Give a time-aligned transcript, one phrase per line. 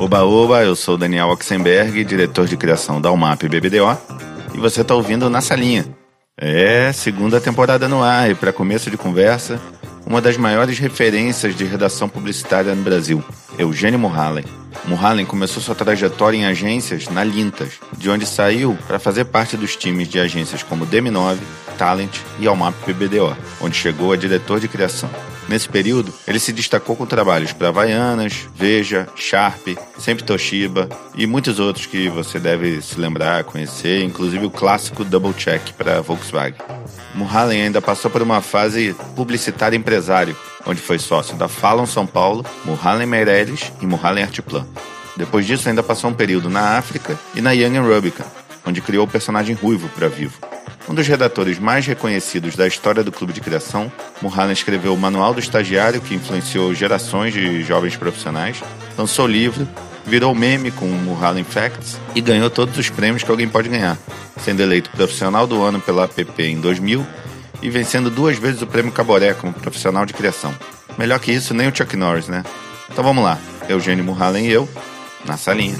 [0.00, 3.98] Oba Oba, eu sou Daniel Oxenberg, diretor de criação da UMAP BBDO,
[4.54, 5.86] e você está ouvindo Na Salinha.
[6.40, 9.60] É, segunda temporada no ar, e para começo de conversa,
[10.06, 13.24] uma das maiores referências de redação publicitária no Brasil,
[13.58, 14.44] Eugênio Murhalen.
[14.84, 19.74] Murhalen começou sua trajetória em agências na Lintas, de onde saiu para fazer parte dos
[19.74, 21.38] times de agências como DM9,
[21.76, 25.10] Talent e Almap PBDO, onde chegou a diretor de criação.
[25.48, 29.68] Nesse período, ele se destacou com trabalhos para Havaianas, Veja, Sharp,
[29.98, 35.32] Sempre Toshiba e muitos outros que você deve se lembrar, conhecer, inclusive o clássico Double
[35.32, 36.58] Check para Volkswagen.
[37.14, 42.44] Mulholland ainda passou por uma fase publicitária empresário, onde foi sócio da Fallon São Paulo,
[42.66, 44.66] Mulholland Meirelles e Mulholland Artplan.
[45.16, 48.24] Depois disso, ainda passou um período na África e na Young Rubicon,
[48.66, 50.47] onde criou o personagem Ruivo para Vivo.
[50.88, 53.92] Um dos redatores mais reconhecidos da história do clube de criação,
[54.22, 58.62] Mulholland escreveu o Manual do Estagiário, que influenciou gerações de jovens profissionais,
[58.96, 59.68] lançou o livro,
[60.06, 63.98] virou meme com o Facts e ganhou todos os prêmios que alguém pode ganhar,
[64.42, 67.06] sendo eleito profissional do ano pela APP em 2000
[67.60, 70.54] e vencendo duas vezes o prêmio Caboré como profissional de criação.
[70.96, 72.42] Melhor que isso, nem o Chuck Norris, né?
[72.90, 74.66] Então vamos lá, Eugênio Mulholland e eu,
[75.26, 75.76] na salinha.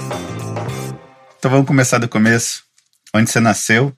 [1.39, 2.63] Então vamos começar do começo.
[3.11, 3.91] Onde você nasceu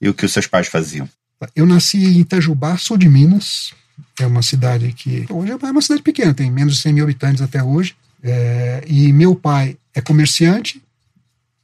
[0.00, 1.08] e o que os seus pais faziam?
[1.54, 3.74] Eu nasci em Itajubá, sul de Minas.
[4.18, 7.42] É uma cidade que hoje é uma cidade pequena, tem menos de 100 mil habitantes
[7.42, 7.94] até hoje.
[8.22, 10.82] É, e meu pai é comerciante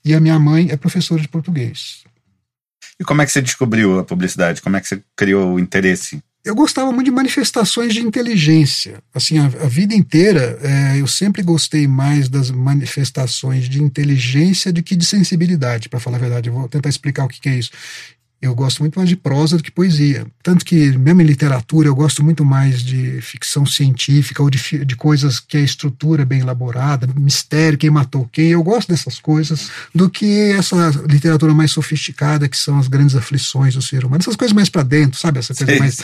[0.05, 2.05] e a minha mãe é professora de português.
[3.01, 4.61] E como é que você descobriu a publicidade?
[4.61, 6.23] Como é que você criou o interesse?
[6.45, 9.01] Eu gostava muito de manifestações de inteligência.
[9.15, 14.83] Assim, a, a vida inteira é, eu sempre gostei mais das manifestações de inteligência do
[14.83, 16.49] que de sensibilidade, para falar a verdade.
[16.49, 17.71] Eu vou tentar explicar o que, que é isso.
[18.43, 20.27] Eu gosto muito mais de prosa do que poesia.
[20.43, 24.97] Tanto que, mesmo em literatura, eu gosto muito mais de ficção científica ou de, de
[24.97, 28.49] coisas que a estrutura é bem elaborada, mistério, quem matou quem.
[28.49, 33.75] Eu gosto dessas coisas do que essa literatura mais sofisticada, que são as grandes aflições
[33.75, 34.21] do ser humano.
[34.21, 35.39] Essas coisas mais para dentro, sabe?
[35.39, 36.03] Essa coisa mais.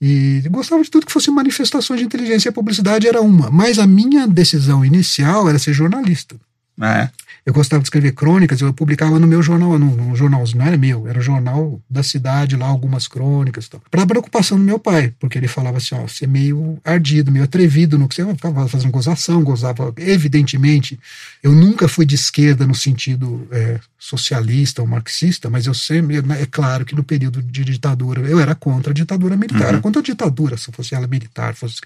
[0.00, 2.48] E gostava de tudo que fosse manifestações de inteligência.
[2.48, 3.50] E a publicidade era uma.
[3.50, 6.36] Mas a minha decisão inicial era ser jornalista.
[6.80, 7.10] Ah, é?
[7.46, 11.06] Eu gostava de escrever crônicas, eu publicava no meu jornal, no, jornalzinho, não era meu,
[11.06, 13.82] era o jornal da cidade lá, algumas crônicas e tal.
[13.90, 17.44] Para preocupação do meu pai, porque ele falava assim: ó, você é meio ardido, meio
[17.44, 19.92] atrevido no que você ficava fazendo gozação, gozava.
[19.98, 20.98] Evidentemente,
[21.42, 26.46] eu nunca fui de esquerda no sentido é, socialista ou marxista, mas eu sempre, é
[26.50, 29.68] claro que no período de ditadura, eu era contra a ditadura militar, uhum.
[29.68, 31.76] era contra a ditadura, se fosse ela militar, fosse.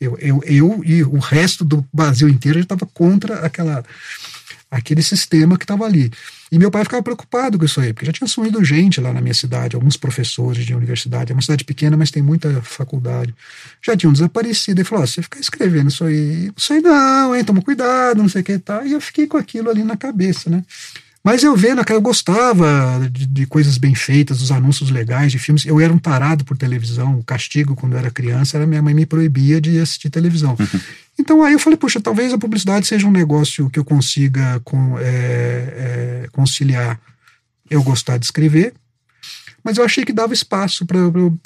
[0.00, 3.84] Eu, eu, eu e o resto do Brasil inteiro estava contra aquela
[4.70, 6.10] aquele sistema que estava ali.
[6.52, 9.20] E meu pai ficava preocupado com isso aí, porque já tinha sumido gente lá na
[9.20, 11.32] minha cidade, alguns professores de universidade.
[11.32, 13.34] É uma cidade pequena, mas tem muita faculdade.
[13.82, 14.80] Já tinham desaparecido.
[14.80, 18.28] Ele falou: oh, você fica escrevendo isso aí, não sei não, hein, toma cuidado, não
[18.28, 18.86] sei o que e tal.
[18.86, 20.64] E eu fiquei com aquilo ali na cabeça, né?
[21.22, 25.66] Mas eu vendo, eu gostava de, de, coisas bem feitas, dos anúncios legais de filmes.
[25.66, 27.18] Eu era um tarado por televisão.
[27.18, 30.56] O castigo, quando eu era criança, era minha mãe me proibia de assistir televisão.
[30.58, 30.80] Uhum.
[31.18, 34.98] Então aí eu falei, puxa, talvez a publicidade seja um negócio que eu consiga com,
[34.98, 36.98] é, é, conciliar
[37.68, 38.72] eu gostar de escrever,
[39.62, 40.98] mas eu achei que dava espaço para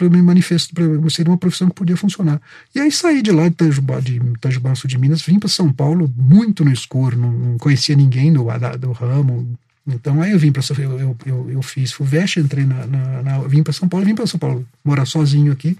[0.08, 2.40] me manifestar, para ser uma profissão que podia funcionar.
[2.74, 5.72] E aí saí de lá de Itajubá, de Itajubá Sul de Minas, vim para São
[5.72, 8.46] Paulo muito no escuro, não, não conhecia ninguém do,
[8.78, 12.86] do ramo, então aí eu vim para eu, eu, eu, eu fiz FUVEST, entrei na,
[12.86, 15.76] na, na vim para São Paulo, vim para São Paulo morar sozinho aqui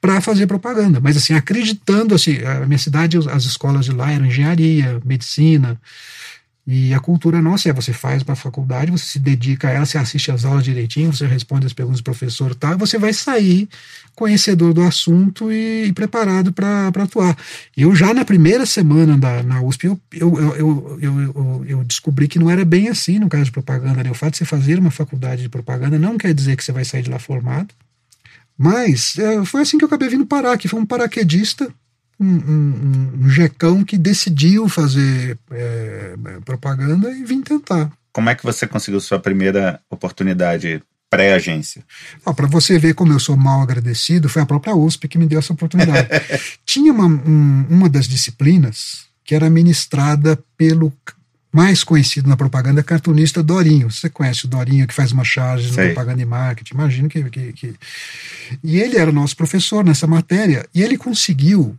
[0.00, 4.26] para fazer propaganda, mas assim acreditando assim a minha cidade as escolas de lá eram
[4.26, 5.80] engenharia, medicina
[6.66, 9.86] e a cultura nossa é você faz para a faculdade, você se dedica a ela,
[9.86, 12.72] você assiste as aulas direitinho, você responde as perguntas do professor, tá?
[12.72, 13.68] E você vai sair
[14.16, 17.38] conhecedor do assunto e, e preparado para atuar.
[17.76, 22.38] Eu já na primeira semana da, na USP, eu, eu, eu, eu, eu, descobri que
[22.38, 24.02] não era bem assim no caso de propaganda.
[24.02, 24.10] Né?
[24.10, 26.84] O fato de você fazer uma faculdade de propaganda não quer dizer que você vai
[26.84, 27.72] sair de lá formado.
[28.58, 31.72] Mas é, foi assim que eu acabei vindo parar, que foi um paraquedista,
[32.18, 36.14] um, um, um jecão que decidiu fazer é,
[36.44, 37.90] propaganda e vim tentar.
[38.12, 41.84] Como é que você conseguiu sua primeira oportunidade pré-agência?
[42.24, 45.26] Ah, Para você ver como eu sou mal agradecido, foi a própria USP que me
[45.26, 46.08] deu essa oportunidade.
[46.64, 50.92] Tinha uma, um, uma das disciplinas que era ministrada pelo
[51.52, 53.90] mais conhecido na propaganda, cartunista Dorinho.
[53.90, 56.74] Você conhece o Dorinho que faz uma charge na propaganda e marketing?
[56.74, 57.74] Imagino que, que, que.
[58.62, 61.76] E ele era nosso professor nessa matéria e ele conseguiu.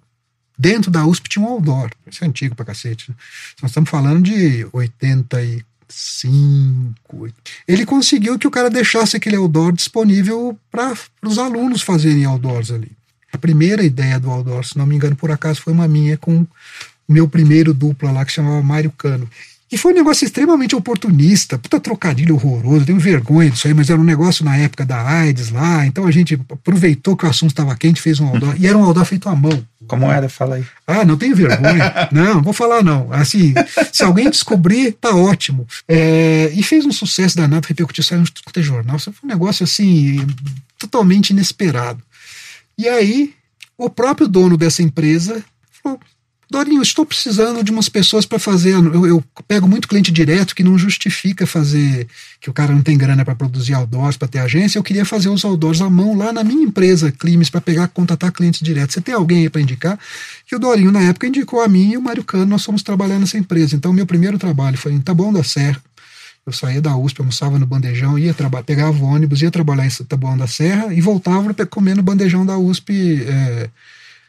[0.58, 1.92] Dentro da USP tinha um outdoor.
[2.10, 3.12] Isso é antigo pra cacete.
[3.12, 3.18] Né?
[3.62, 7.30] Nós estamos falando de 85.
[7.68, 12.92] Ele conseguiu que o cara deixasse aquele outdoor disponível para os alunos fazerem outdoors ali.
[13.32, 16.42] A primeira ideia do outdoor, se não me engano, por acaso, foi uma minha com
[16.42, 16.48] o
[17.08, 19.30] meu primeiro dupla lá, que chamava Mário Cano.
[19.70, 24.00] E foi um negócio extremamente oportunista, puta trocadilho horroroso, tenho vergonha disso aí, mas era
[24.00, 27.76] um negócio na época da AIDS lá, então a gente aproveitou que o assunto estava
[27.76, 29.62] quente, fez um outdoor, e era um outdoor feito à mão.
[29.86, 30.30] Como era?
[30.30, 30.66] Fala aí.
[30.86, 32.10] Ah, não tenho vergonha.
[32.12, 33.12] não, vou falar não.
[33.12, 33.54] Assim,
[33.92, 35.66] se alguém descobrir, tá ótimo.
[35.88, 40.26] É, e fez um sucesso danado, repercutiu, saiu no jornal, foi um negócio assim,
[40.78, 42.02] totalmente inesperado.
[42.78, 43.34] E aí,
[43.78, 45.44] o próprio dono dessa empresa
[45.82, 46.00] falou,
[46.50, 48.72] Dorinho, estou precisando de umas pessoas para fazer.
[48.72, 52.08] Eu, eu, pego muito cliente direto que não justifica fazer,
[52.40, 54.80] que o cara não tem grana para produzir outdoors, para ter agência.
[54.80, 58.32] Eu queria fazer os outdoors à mão lá na minha empresa, Climes, para pegar, contatar
[58.32, 58.94] clientes diretos.
[58.94, 60.00] Você tem alguém aí para indicar?
[60.50, 63.20] E o Dorinho, na época, indicou a mim e o Mário Cano, nós fomos trabalhar
[63.20, 63.76] nessa empresa.
[63.76, 65.82] Então, meu primeiro trabalho foi em Taboão da Serra.
[66.46, 70.38] Eu saía da USP, almoçava no bandejão, ia trabalhar, pegava ônibus, ia trabalhar em Taboão
[70.38, 73.70] da Serra e voltava para comer no bandejão da USP é,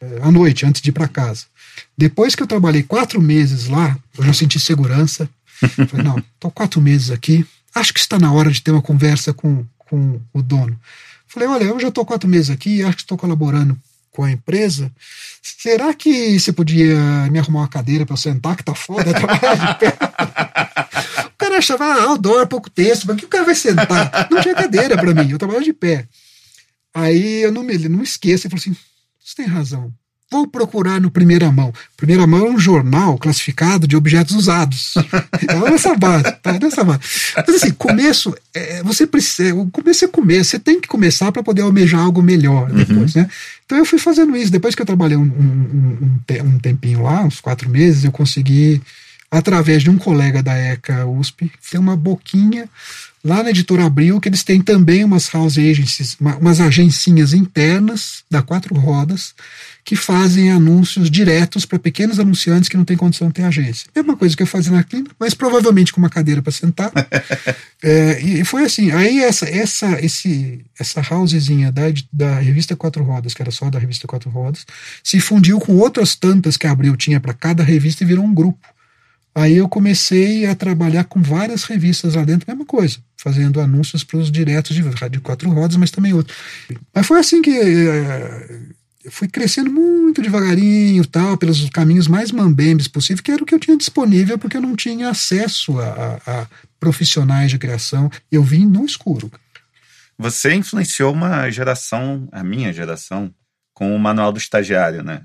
[0.01, 1.45] é, à noite, antes de ir para casa.
[1.97, 5.29] Depois que eu trabalhei quatro meses lá, eu já senti segurança.
[5.89, 7.45] Falei, não, estou quatro meses aqui,
[7.75, 10.79] acho que está na hora de ter uma conversa com, com o dono.
[11.27, 13.79] Falei, olha, eu já estou quatro meses aqui, acho que estou colaborando
[14.11, 14.91] com a empresa.
[15.43, 16.97] Será que você podia
[17.31, 19.89] me arrumar uma cadeira para eu sentar, que tá foda trabalhar de pé?
[21.27, 24.29] o cara achava, ah, outdoor, pouco texto, mas que o cara vai sentar?
[24.31, 26.09] Não tinha cadeira para mim, eu trabalhava de pé.
[26.95, 28.77] Aí eu não me não esqueço, ele falou assim:
[29.23, 29.93] você tem razão.
[30.31, 31.73] Vou procurar no Primeira Mão.
[31.97, 34.95] Primeira Mão é um jornal classificado de objetos usados.
[35.49, 36.59] É nessa base, tá?
[36.59, 37.01] Nessa base.
[37.37, 39.55] Mas assim, começo, é, você precisa.
[39.55, 40.51] O começo é começo.
[40.51, 43.23] Você tem que começar para poder almejar algo melhor depois, uhum.
[43.23, 43.31] né?
[43.65, 44.53] Então eu fui fazendo isso.
[44.53, 48.83] Depois que eu trabalhei um, um, um, um tempinho lá, uns quatro meses, eu consegui,
[49.31, 52.69] através de um colega da ECA USP, ter uma boquinha
[53.25, 58.43] lá na editora Abril, que eles têm também umas house agencies, umas agencinhas internas da
[58.43, 59.35] Quatro Rodas,
[59.89, 63.89] que fazem anúncios diretos para pequenos anunciantes que não têm condição de ter agência.
[63.95, 66.93] É uma coisa que eu fazia na clínica, mas provavelmente com uma cadeira para sentar.
[67.83, 68.91] é, e foi assim.
[68.91, 73.79] Aí essa essa esse essa housezinha da, da revista Quatro Rodas, que era só da
[73.79, 74.67] revista Quatro Rodas,
[75.03, 78.35] se fundiu com outras tantas que a Abril tinha para cada revista e virou um
[78.35, 78.69] grupo.
[79.35, 84.19] Aí eu comecei a trabalhar com várias revistas lá dentro, mesma coisa, fazendo anúncios para
[84.19, 86.37] os diretos de rádio quatro rodas, mas também outros.
[86.95, 88.61] Mas foi assim que eh,
[89.05, 93.55] eu fui crescendo muito devagarinho, tal, pelos caminhos mais mambembes possível, que era o que
[93.55, 96.47] eu tinha disponível, porque eu não tinha acesso a, a, a
[96.81, 98.11] profissionais de criação.
[98.31, 99.31] Eu vim no escuro.
[100.19, 103.33] Você influenciou uma geração, a minha geração,
[103.73, 105.23] com o Manual do Estagiário, né?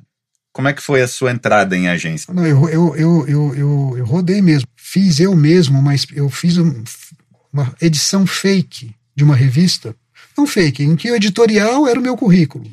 [0.51, 2.31] Como é que foi a sua entrada em agência?
[2.31, 4.67] Não, eu, eu, eu, eu, eu, eu rodei mesmo.
[4.75, 9.95] Fiz eu mesmo, mas eu fiz uma edição fake de uma revista.
[10.37, 12.69] Não fake, em que o editorial era o meu currículo.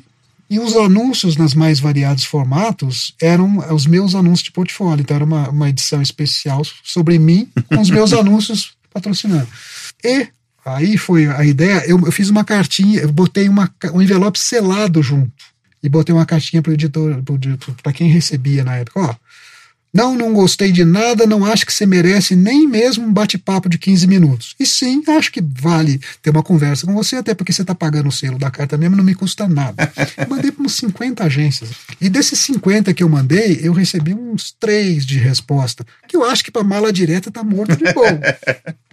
[0.51, 5.01] E os anúncios nas mais variados formatos eram os meus anúncios de portfólio.
[5.01, 9.47] Então era uma, uma edição especial sobre mim, com os meus anúncios patrocinando.
[10.03, 10.27] E
[10.65, 15.01] aí foi a ideia, eu, eu fiz uma cartinha, eu botei uma, um envelope selado
[15.01, 15.31] junto.
[15.81, 17.23] E botei uma cartinha para o editor,
[17.81, 18.99] para quem recebia na época.
[18.99, 19.15] Ó,
[19.93, 23.77] não, não gostei de nada, não acho que você merece nem mesmo um bate-papo de
[23.77, 24.55] 15 minutos.
[24.59, 28.07] E sim, acho que vale ter uma conversa com você, até porque você está pagando
[28.07, 29.91] o selo da carta mesmo, não me custa nada.
[30.17, 31.69] Eu mandei para uns 50 agências.
[31.99, 35.85] E desses 50 que eu mandei, eu recebi uns 3 de resposta.
[36.07, 38.19] Que eu acho que para mala direta tá morto de bom.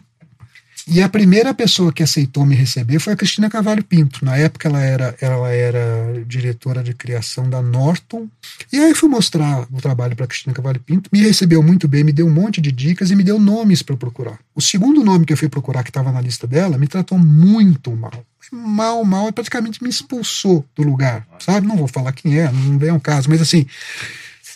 [0.90, 4.24] E a primeira pessoa que aceitou me receber foi a Cristina Cavalho Pinto.
[4.24, 8.26] Na época ela era, ela era diretora de criação da Norton.
[8.72, 11.10] E aí fui mostrar o trabalho para Cristina Cavalho Pinto.
[11.12, 13.98] Me recebeu muito bem, me deu um monte de dicas e me deu nomes para
[13.98, 14.38] procurar.
[14.54, 17.94] O segundo nome que eu fui procurar, que estava na lista dela, me tratou muito
[17.94, 18.24] mal.
[18.50, 21.26] Mal, mal, praticamente me expulsou do lugar.
[21.38, 21.66] Sabe?
[21.66, 23.66] Não vou falar quem é, não vem ao caso, mas assim.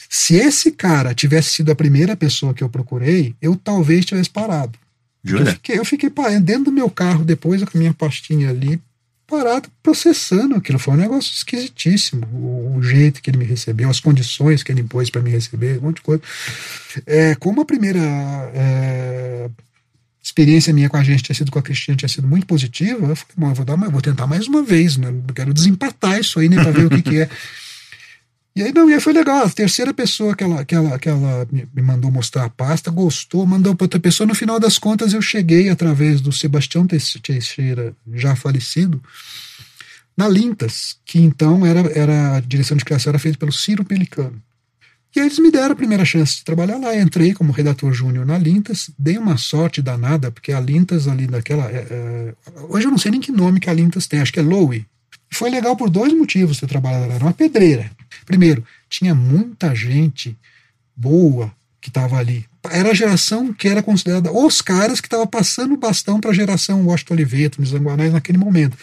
[0.08, 4.78] Se esse cara tivesse sido a primeira pessoa que eu procurei, eu talvez tivesse parado.
[5.24, 5.42] Jura?
[5.42, 6.10] Eu fiquei, eu fiquei
[6.42, 8.80] dentro do meu carro depois, com a minha pastinha ali,
[9.26, 10.78] parado processando aquilo.
[10.78, 12.26] Foi um negócio esquisitíssimo.
[12.32, 15.78] O, o jeito que ele me recebeu, as condições que ele impôs para me receber,
[15.78, 16.22] um monte de coisa.
[17.06, 18.00] É, como a primeira
[18.54, 19.48] é,
[20.22, 23.16] experiência minha com a gente tinha sido com a Cristina, tinha sido muito positiva, eu
[23.16, 25.08] falei, bom, eu vou, dar, vou tentar mais uma vez, né?
[25.08, 27.28] Eu quero desempatar isso aí, né, para ver o que, que é.
[28.54, 29.44] E aí, não, e aí foi legal.
[29.44, 33.46] A terceira pessoa que ela, que ela, que ela me mandou mostrar a pasta gostou,
[33.46, 34.26] mandou para outra pessoa.
[34.26, 39.02] No final das contas, eu cheguei através do Sebastião Teixeira, já falecido,
[40.16, 44.42] na Lintas, que então era, era a direção de criação era feita pelo Ciro Pelicano.
[45.14, 46.96] E aí eles me deram a primeira chance de trabalhar lá.
[46.96, 51.70] Entrei como redator júnior na Lintas, dei uma sorte danada, porque a Lintas ali daquela.
[51.70, 52.34] É, é,
[52.68, 54.86] hoje eu não sei nem que nome que a Lintas tem, acho que é Lowe.
[55.32, 57.14] Foi legal por dois motivos ter trabalhado lá.
[57.14, 57.90] Era uma pedreira.
[58.26, 60.36] Primeiro, tinha muita gente
[60.94, 62.44] boa que estava ali.
[62.70, 66.34] Era a geração que era considerada os caras que estavam passando o bastão para a
[66.34, 68.76] geração Washington Oliveto, nos Anguanais naquele momento.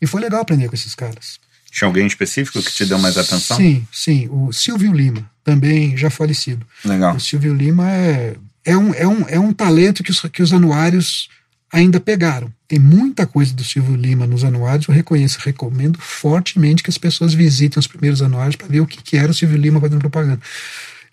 [0.00, 1.40] E foi legal aprender com esses caras.
[1.70, 3.56] Tinha alguém específico que te deu mais atenção?
[3.56, 4.28] Sim, sim.
[4.30, 6.64] O Silvio Lima, também já falecido.
[6.84, 7.16] Legal.
[7.16, 10.52] O Silvio Lima é, é, um, é, um, é um talento que os, que os
[10.52, 11.28] anuários
[11.74, 12.52] ainda pegaram.
[12.68, 17.34] Tem muita coisa do Silvio Lima nos anuários, eu reconheço, recomendo fortemente que as pessoas
[17.34, 20.40] visitem os primeiros anuários para ver o que, que era o Silvio Lima fazendo propaganda.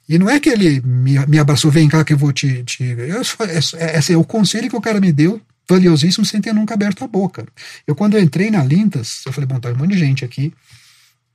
[0.07, 2.63] E não é que ele me, me abraçou, vem cá que eu vou te.
[2.63, 6.39] te eu, é, é, assim, é o conselho que o cara me deu, valiosíssimo, sem
[6.39, 7.45] ter nunca aberto a boca.
[7.87, 10.53] Eu, quando eu entrei na Lintas, eu falei, bom, tá um monte de gente aqui,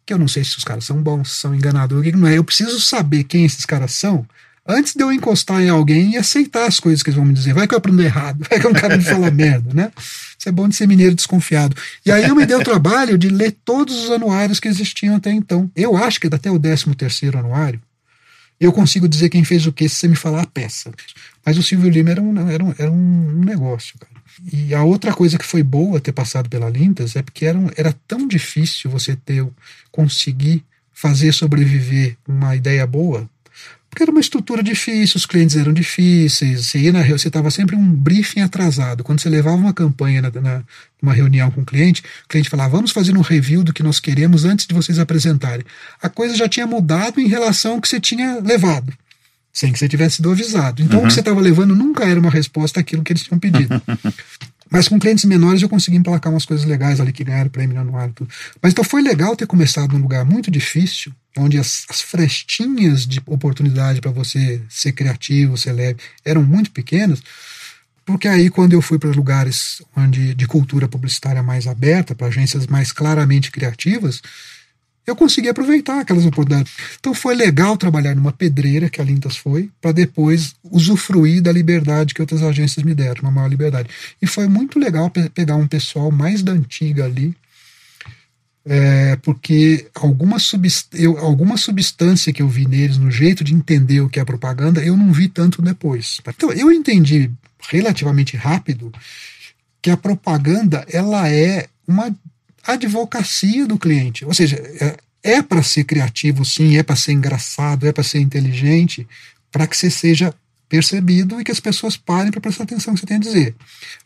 [0.04, 2.38] que eu não sei se os caras são bons, são enganadores, não é.
[2.38, 4.24] Eu preciso saber quem esses caras são
[4.68, 7.54] antes de eu encostar em alguém e aceitar as coisas que eles vão me dizer.
[7.54, 9.90] Vai que eu aprendo errado, vai que um cara me fala merda, né?
[10.38, 11.76] Isso é bom de ser mineiro desconfiado.
[12.04, 15.30] E aí eu me dei o trabalho de ler todos os anuários que existiam até
[15.30, 15.70] então.
[15.74, 17.80] Eu acho que até o 13 terceiro anuário,
[18.58, 20.90] eu consigo dizer quem fez o que se você me falar a peça.
[21.44, 24.16] Mas o Silvio Lima era um, era um, era um negócio, cara.
[24.52, 27.68] E a outra coisa que foi boa ter passado pela Lintas é porque era, um,
[27.76, 29.46] era tão difícil você ter
[29.90, 33.28] conseguir fazer sobreviver uma ideia boa
[33.96, 37.74] porque era uma estrutura difícil, os clientes eram difíceis, você ia na você estava sempre
[37.74, 39.02] um briefing atrasado.
[39.02, 40.62] Quando você levava uma campanha na, na,
[41.00, 43.98] numa reunião com o cliente, o cliente falava, vamos fazer um review do que nós
[43.98, 45.64] queremos antes de vocês apresentarem.
[46.02, 48.92] A coisa já tinha mudado em relação ao que você tinha levado,
[49.50, 50.82] sem que você tivesse sido avisado.
[50.82, 51.06] Então uhum.
[51.06, 53.80] o que você estava levando nunca era uma resposta àquilo que eles tinham pedido.
[54.70, 58.10] Mas com clientes menores eu consegui emplacar umas coisas legais ali que ganharam prêmio anual.
[58.12, 58.28] Tudo.
[58.60, 63.22] Mas então foi legal ter começado num lugar muito difícil, onde as, as frestinhas de
[63.26, 67.22] oportunidade para você ser criativo, ser leve, eram muito pequenas.
[68.04, 72.66] Porque aí, quando eu fui para lugares onde de cultura publicitária mais aberta, para agências
[72.66, 74.22] mais claramente criativas,
[75.06, 76.72] eu consegui aproveitar aquelas oportunidades.
[76.98, 82.12] Então foi legal trabalhar numa pedreira, que a Lintas foi, para depois usufruir da liberdade
[82.12, 83.88] que outras agências me deram, uma maior liberdade.
[84.20, 87.34] E foi muito legal pe pegar um pessoal mais da antiga ali,
[88.68, 94.00] é, porque alguma, subst eu, alguma substância que eu vi neles, no jeito de entender
[94.00, 96.20] o que é propaganda, eu não vi tanto depois.
[96.26, 97.30] Então eu entendi
[97.70, 98.92] relativamente rápido
[99.80, 102.12] que a propaganda ela é uma
[102.66, 104.24] advocacia do cliente.
[104.24, 108.20] Ou seja, é, é para ser criativo, sim, é para ser engraçado, é para ser
[108.20, 109.06] inteligente,
[109.50, 110.34] para que você seja
[110.68, 113.54] percebido e que as pessoas parem para prestar atenção no que você tem a dizer.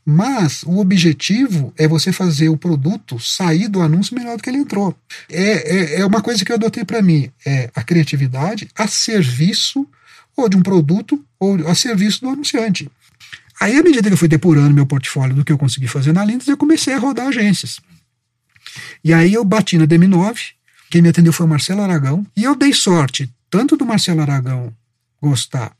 [0.05, 4.59] Mas o objetivo é você fazer o produto sair do anúncio melhor do que ele
[4.59, 4.95] entrou.
[5.31, 9.87] É, é, é uma coisa que eu adotei para mim: é a criatividade a serviço
[10.37, 12.91] ou de um produto ou a serviço do anunciante.
[13.61, 16.25] Aí, à medida que eu fui depurando meu portfólio do que eu consegui fazer na
[16.25, 17.79] Lindas, eu comecei a rodar agências.
[19.03, 20.37] E aí eu bati na DM9,
[20.91, 24.73] quem me atendeu foi o Marcelo Aragão, e eu dei sorte, tanto do Marcelo Aragão
[25.21, 25.73] gostar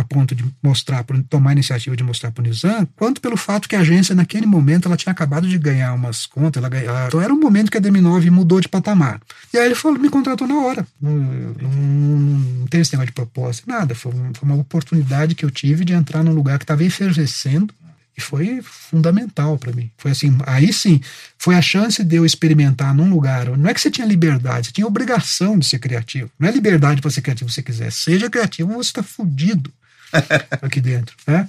[0.00, 3.68] a ponto de mostrar, tomar a iniciativa de mostrar para o Nizam, quanto pelo fato
[3.68, 7.20] que a agência, naquele momento, ela tinha acabado de ganhar umas contas, ela ganhava, então
[7.20, 9.20] era um momento que a DM9 mudou de patamar.
[9.52, 10.86] E aí ele falou, me contratou na hora.
[11.00, 13.94] Não, não, não tem esse negócio de proposta, nada.
[13.94, 17.74] Foi, foi uma oportunidade que eu tive de entrar num lugar que estava efervescendo,
[18.16, 19.90] e foi fundamental para mim.
[19.96, 21.00] Foi assim, aí sim,
[21.38, 23.56] foi a chance de eu experimentar num lugar.
[23.56, 26.30] Não é que você tinha liberdade, você tinha obrigação de ser criativo.
[26.38, 27.90] Não é liberdade para ser criativo se você quiser.
[27.92, 29.72] Seja criativo, você está fudido
[30.62, 31.16] aqui dentro.
[31.26, 31.48] Né?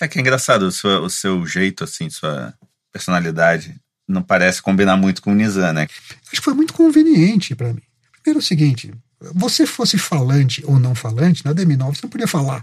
[0.00, 2.52] É que é engraçado, o seu, o seu jeito, assim, sua
[2.92, 3.74] personalidade
[4.06, 5.86] não parece combinar muito com o Nizam, né?
[6.22, 7.82] Acho que foi muito conveniente para mim.
[8.22, 8.92] Primeiro é o seguinte,
[9.34, 12.62] você fosse falante ou não falante, na DM9 você não podia falar.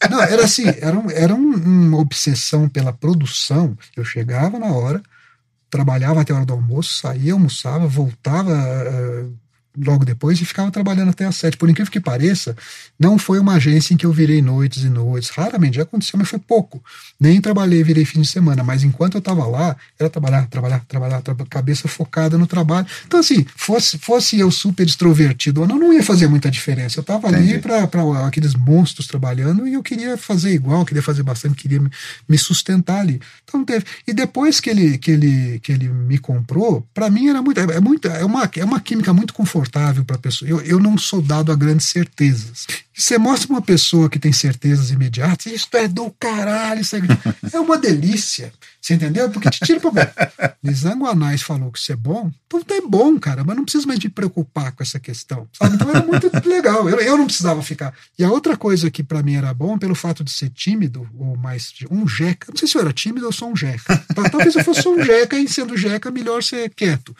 [0.10, 3.76] Não, era assim, era, um, era um, uma obsessão pela produção.
[3.96, 5.02] Eu chegava na hora,
[5.70, 8.52] trabalhava até a hora do almoço, saía, almoçava, voltava.
[8.52, 9.36] Uh,
[9.84, 11.56] logo depois e ficava trabalhando até às sete.
[11.56, 12.56] Por incrível que pareça,
[12.98, 15.30] não foi uma agência em que eu virei noites e noites.
[15.30, 16.82] Raramente, já aconteceu, mas foi pouco.
[17.18, 18.62] Nem trabalhei, virei fim de semana.
[18.64, 22.86] Mas enquanto eu estava lá, era trabalhar, trabalhar, trabalhar, cabeça focada no trabalho.
[23.06, 26.98] Então, assim, fosse, fosse eu super extrovertido ou não, não ia fazer muita diferença.
[26.98, 27.88] Eu estava ali para
[28.26, 31.90] aqueles monstros trabalhando e eu queria fazer igual, queria fazer bastante, queria me,
[32.28, 33.20] me sustentar ali.
[33.44, 33.84] Então, teve.
[34.06, 37.58] E depois que ele, que ele, que ele me comprou, para mim era muito.
[37.58, 40.48] É, muito é, uma, é uma química muito confortável confortável para a pessoa.
[40.48, 42.66] Eu, eu não sou dado a grandes certezas.
[42.98, 47.00] Você mostra uma pessoa que tem certezas imediatas, isso é do caralho, isso é,
[47.52, 48.52] é uma delícia.
[48.80, 49.28] Você entendeu?
[49.30, 50.10] Porque te tira o problema.
[50.62, 53.98] Nizango Anais falou que isso é bom, então é bom, cara, mas não precisa mais
[53.98, 55.46] me preocupar com essa questão.
[55.52, 55.74] Sabe?
[55.76, 56.88] Então era muito legal.
[56.88, 57.92] Eu, eu não precisava ficar.
[58.18, 61.36] E a outra coisa que para mim era bom, pelo fato de ser tímido, ou
[61.36, 64.02] mais um jeca, não sei se eu era tímido ou sou um jeca.
[64.30, 67.14] Talvez eu fosse um jeca, e sendo jeca, melhor ser quieto.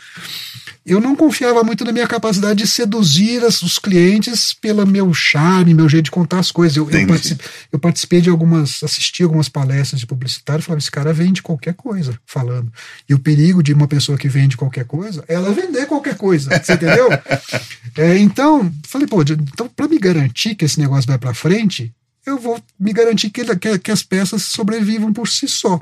[0.87, 5.89] Eu não confiava muito na minha capacidade de seduzir os clientes pelo meu charme, meu
[5.89, 6.77] jeito de contar as coisas.
[6.77, 10.91] Eu, eu, participei, eu participei de algumas, assisti algumas palestras de publicitário e falava: esse
[10.91, 12.73] cara vende qualquer coisa falando.
[13.09, 16.51] E o perigo de uma pessoa que vende qualquer coisa é ela vender qualquer coisa.
[16.59, 17.09] Você entendeu?
[17.97, 21.95] é, então, falei, pô, então, para me garantir que esse negócio vai para frente,
[22.29, 25.81] eu vou me garantir que, que, que, as peças sobrevivam por si só.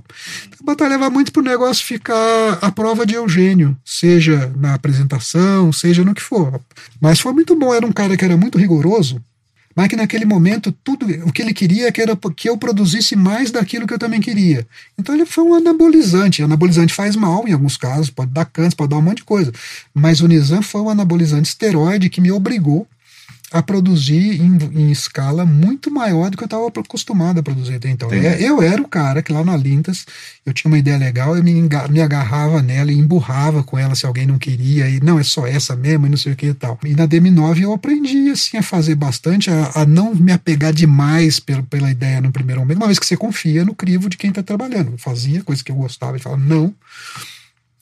[0.60, 5.72] A batalha vai muito para o negócio ficar à prova de Eugênio, seja na apresentação,
[5.72, 6.60] seja no que for.
[7.00, 9.20] Mas foi muito bom, era um cara que era muito rigoroso,
[9.76, 13.50] mas que naquele momento tudo o que ele queria que era que eu produzisse mais
[13.50, 14.66] daquilo que eu também queria.
[14.98, 16.42] Então ele foi um anabolizante.
[16.42, 19.52] Anabolizante faz mal em alguns casos, pode dar câncer, pode dar um monte de coisa.
[19.94, 22.88] Mas o Nizam foi um anabolizante esteroide que me obrigou
[23.58, 27.88] a produzir em, em, escala muito maior do que eu estava acostumado a produzir até
[27.88, 28.12] então.
[28.12, 30.06] É, eu era o cara que lá na Lintas
[30.44, 31.52] eu tinha uma ideia legal, eu me,
[31.90, 35.46] me agarrava nela e emburrava com ela se alguém não queria, e não, é só
[35.46, 36.78] essa mesmo, e não sei o que e tal.
[36.84, 41.40] E na DM9 eu aprendi assim a fazer bastante, a, a não me apegar demais
[41.40, 44.30] pela, pela ideia no primeiro momento, uma vez que você confia no crivo de quem
[44.30, 44.92] está trabalhando.
[44.92, 46.74] Eu fazia coisa que eu gostava e falava, não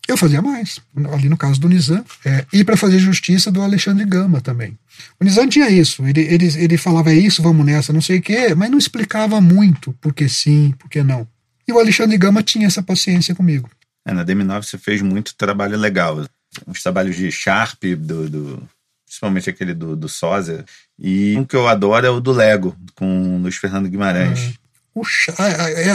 [0.07, 0.81] eu fazia mais,
[1.13, 4.79] ali no caso do Nizam, é, e para fazer justiça do Alexandre Gama também.
[5.19, 8.23] O Nizam tinha isso, ele, ele, ele falava é isso, vamos nessa, não sei o
[8.23, 11.27] quê, mas não explicava muito porque sim, porque não.
[11.67, 13.71] E o Alexandre Gama tinha essa paciência comigo.
[14.07, 16.23] É, na DM9 você fez muito trabalho legal,
[16.67, 18.69] uns trabalhos de Sharp, do, do
[19.07, 20.65] principalmente aquele do, do Sósia,
[20.99, 24.55] e um que eu adoro é o do Lego, com o Luiz Fernando Guimarães.
[24.95, 25.03] o,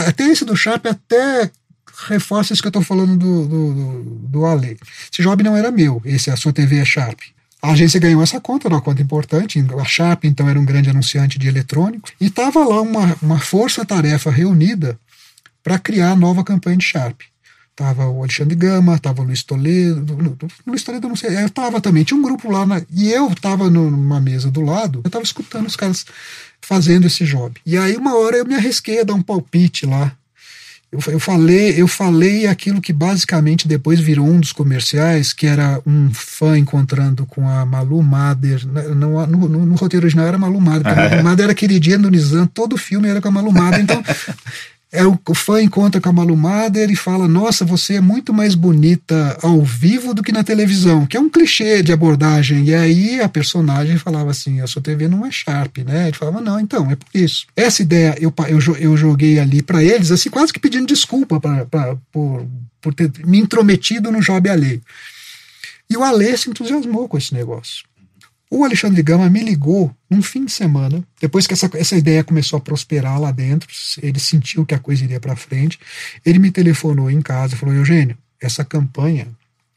[0.08, 1.50] até esse do Sharp até
[2.08, 4.78] reforça isso que eu estou falando do, do, do, do Ale.
[5.12, 7.18] Esse job não era meu, esse a sua TV é Sharp.
[7.62, 9.62] A agência ganhou essa conta, era uma conta importante.
[9.78, 12.12] A Sharp, então, era um grande anunciante de eletrônicos.
[12.18, 14.98] E estava lá uma, uma força-tarefa reunida
[15.62, 17.20] para criar a nova campanha de Sharp.
[17.76, 20.38] Tava o Alexandre Gama, tava o Luiz Toledo.
[20.66, 21.42] Luiz Toledo, não sei.
[21.42, 22.02] Eu tava também.
[22.02, 22.64] Tinha um grupo lá.
[22.64, 25.02] Na, e eu tava numa mesa do lado.
[25.04, 26.06] Eu tava escutando os caras
[26.62, 27.58] fazendo esse job.
[27.64, 30.12] E aí, uma hora, eu me arrisquei a dar um palpite lá
[30.92, 35.80] eu, eu, falei, eu falei aquilo que basicamente depois virou um dos comerciais, que era
[35.86, 38.66] um fã encontrando com a Malu Mader.
[38.66, 41.98] Né, no, no, no, roteiro original era Malu Mader, porque a Malu Mader era queridinha
[41.98, 43.80] do Nizam, todo o filme era com a Malu Mader.
[43.80, 44.02] Então,
[44.92, 48.34] é o, o fã encontra com a Malu Mader e fala: Nossa, você é muito
[48.34, 52.64] mais bonita ao vivo do que na televisão, que é um clichê de abordagem.
[52.64, 56.08] E aí a personagem falava assim: A sua TV não é Sharp, né?
[56.08, 57.46] Ele falava: Não, então, é por isso.
[57.54, 61.64] Essa ideia eu, eu, eu joguei ali para eles, assim, quase que pedindo desculpa pra,
[61.66, 62.46] pra, por,
[62.80, 64.82] por ter me intrometido no job alheio.
[65.88, 67.84] E o Alê se entusiasmou com esse negócio.
[68.52, 72.56] O Alexandre Gama me ligou num fim de semana, depois que essa, essa ideia começou
[72.56, 73.68] a prosperar lá dentro,
[74.02, 75.78] ele sentiu que a coisa iria para frente.
[76.26, 79.28] Ele me telefonou em casa e falou: Eugênio, essa campanha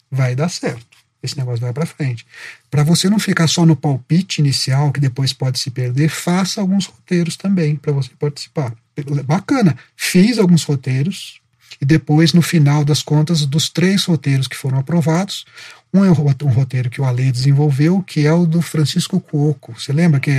[0.10, 0.98] vai dar certo.
[1.22, 2.26] Esse negócio vai para frente.
[2.70, 6.88] Para você não ficar só no palpite inicial, que depois pode se perder, faça alguns
[6.88, 8.76] roteiros também para você participar.
[9.24, 9.78] Bacana.
[9.96, 11.40] Fiz alguns roteiros,
[11.82, 15.46] e depois, no final das contas, dos três roteiros que foram aprovados,
[15.94, 19.80] um é um roteiro que o Ale desenvolveu, que é o do Francisco Cuoco.
[19.80, 20.32] Você lembra que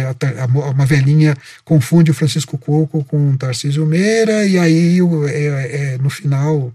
[0.74, 6.10] uma velhinha confunde o Francisco Cuoco com o Tarcísio Meira, e aí é, é, no
[6.10, 6.72] final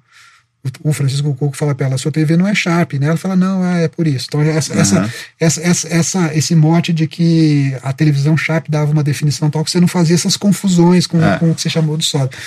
[0.84, 3.08] o Francisco Cuoco fala para ela, sua TV não é Sharp, né?
[3.08, 4.26] Ela fala, não, é, é por isso.
[4.28, 4.80] Então, essa, uhum.
[4.80, 9.64] essa, essa, essa, essa, esse mote de que a televisão Sharp dava uma definição tal
[9.64, 11.38] que você não fazia essas confusões com, é.
[11.40, 12.38] com o que você chamou de sódio.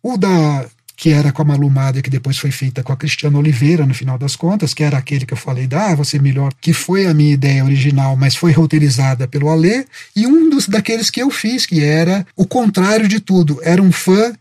[0.00, 0.66] O da
[0.98, 4.18] que era com a Malumada, que depois foi feita com a Cristiana Oliveira, no final
[4.18, 7.32] das contas, que era aquele que eu falei, ah, você melhor, que foi a minha
[7.32, 11.84] ideia original, mas foi roteirizada pelo Alê, e um dos daqueles que eu fiz, que
[11.84, 14.32] era o contrário de tudo, era um fã é,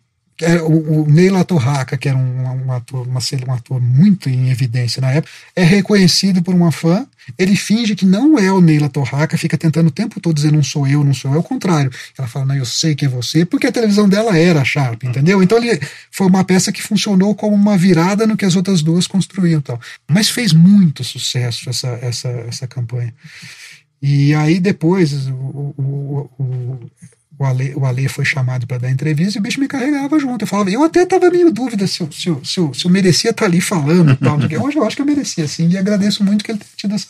[0.62, 5.02] o, o Neila Torraca, que era um, um ator, uma, um ator muito em evidência
[5.02, 7.08] na época, é reconhecido por uma fã.
[7.38, 10.64] Ele finge que não é o Neila Torraca, fica tentando o tempo todo dizer não
[10.64, 11.92] sou eu, não sou eu, é o contrário.
[12.18, 15.42] Ela fala, não, eu sei que é você, porque a televisão dela era Sharp, entendeu?
[15.42, 15.80] Então ele
[16.12, 19.60] foi uma peça que funcionou como uma virada no que as outras duas construíam.
[19.60, 19.80] Tal.
[20.08, 23.14] Mas fez muito sucesso essa, essa, essa campanha.
[24.02, 26.80] E aí depois o, o, o,
[27.40, 30.44] o Ale, o Ale foi chamado para dar entrevista e o bicho me carregava junto.
[30.44, 32.92] Eu falava, eu até estava meio dúvida se eu, se, eu, se, eu, se eu
[32.92, 34.16] merecia estar tá ali falando.
[34.16, 36.96] Tal, Hoje eu acho que eu merecia, sim, e agradeço muito que ele tenha tido
[36.96, 37.08] essa,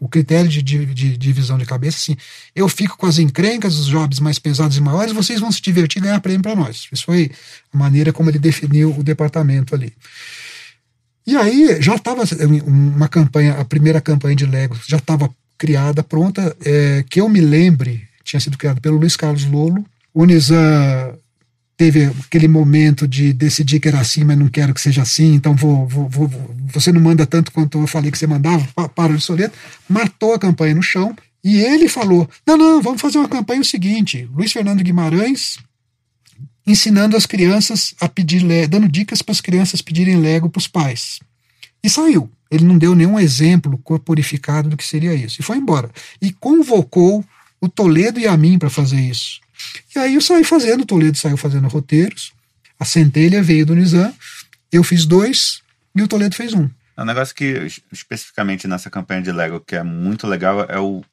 [0.00, 2.16] o critério de, de, de, divisão de cabeça, assim,
[2.54, 6.00] eu fico com as encrencas, os jobs mais pesados e maiores, vocês vão se divertir
[6.00, 6.88] e ganhar prêmio para nós.
[6.90, 7.30] Isso foi
[7.70, 9.92] a maneira como ele definiu o departamento ali.
[11.26, 12.22] E aí já estava
[12.66, 17.42] uma campanha, a primeira campanha de Lego já estava criada, pronta, é, que eu me
[17.42, 19.84] lembre, tinha sido criada pelo Luiz Carlos Lolo.
[20.14, 20.56] O Nizam
[21.76, 25.54] teve aquele momento de decidir que era assim, mas não quero que seja assim, então
[25.54, 26.30] vou, vou, vou
[26.72, 29.56] você não manda tanto quanto eu falei que você mandava, para de soleto,
[29.88, 33.64] matou a campanha no chão, e ele falou: não, não, vamos fazer uma campanha o
[33.64, 35.58] seguinte: Luiz Fernando Guimarães
[36.66, 41.20] ensinando as crianças a pedir, dando dicas para as crianças pedirem Lego para os pais.
[41.82, 42.28] E saiu.
[42.50, 45.40] Ele não deu nenhum exemplo corporificado do que seria isso.
[45.40, 45.90] E foi embora.
[46.20, 47.24] E convocou
[47.60, 49.40] o Toledo e a mim para fazer isso.
[49.94, 52.32] E aí eu saí fazendo, o Toledo saiu fazendo roteiros,
[52.78, 54.14] a centelha veio do Nizam,
[54.70, 55.62] eu fiz dois
[55.94, 56.68] e o Toledo fez um.
[56.96, 61.04] É um negócio que, especificamente nessa campanha de Lego, que é muito legal, é, o,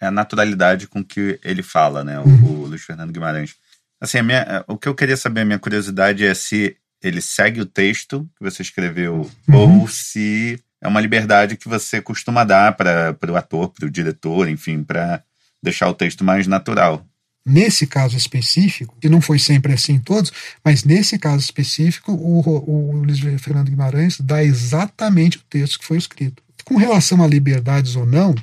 [0.00, 2.18] é a naturalidade com que ele fala, né?
[2.18, 2.62] O, uhum.
[2.62, 3.54] o Luiz Fernando Guimarães.
[4.00, 7.66] Assim, minha, o que eu queria saber, a minha curiosidade é se ele segue o
[7.66, 9.54] texto que você escreveu uhum.
[9.54, 14.48] ou se é uma liberdade que você costuma dar para o ator, para o diretor,
[14.48, 15.22] enfim, para
[15.62, 17.06] deixar o texto mais natural.
[17.44, 20.32] Nesse caso específico, que não foi sempre assim em todos,
[20.64, 25.96] mas nesse caso específico, o, o Luiz Fernando Guimarães dá exatamente o texto que foi
[25.98, 26.42] escrito.
[26.64, 28.34] Com relação a liberdades ou não,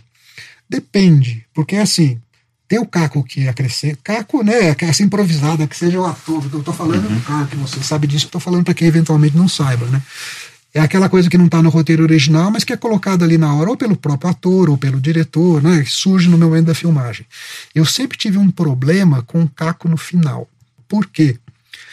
[0.70, 2.20] depende, porque assim,
[2.70, 3.98] tem o Caco que ia crescer.
[4.04, 6.48] Caco, né, essa improvisada, que seja o ator.
[6.54, 7.16] Eu tô falando uhum.
[7.16, 10.02] do Caco, você sabe disso, eu tô falando para quem eventualmente não saiba, né?
[10.74, 13.54] É aquela coisa que não está no roteiro original, mas que é colocada ali na
[13.56, 15.84] hora, ou pelo próprio ator, ou pelo diretor, né?
[15.88, 17.26] Surge no momento da filmagem.
[17.74, 20.48] Eu sempre tive um problema com o Caco no final.
[20.88, 21.38] Por quê?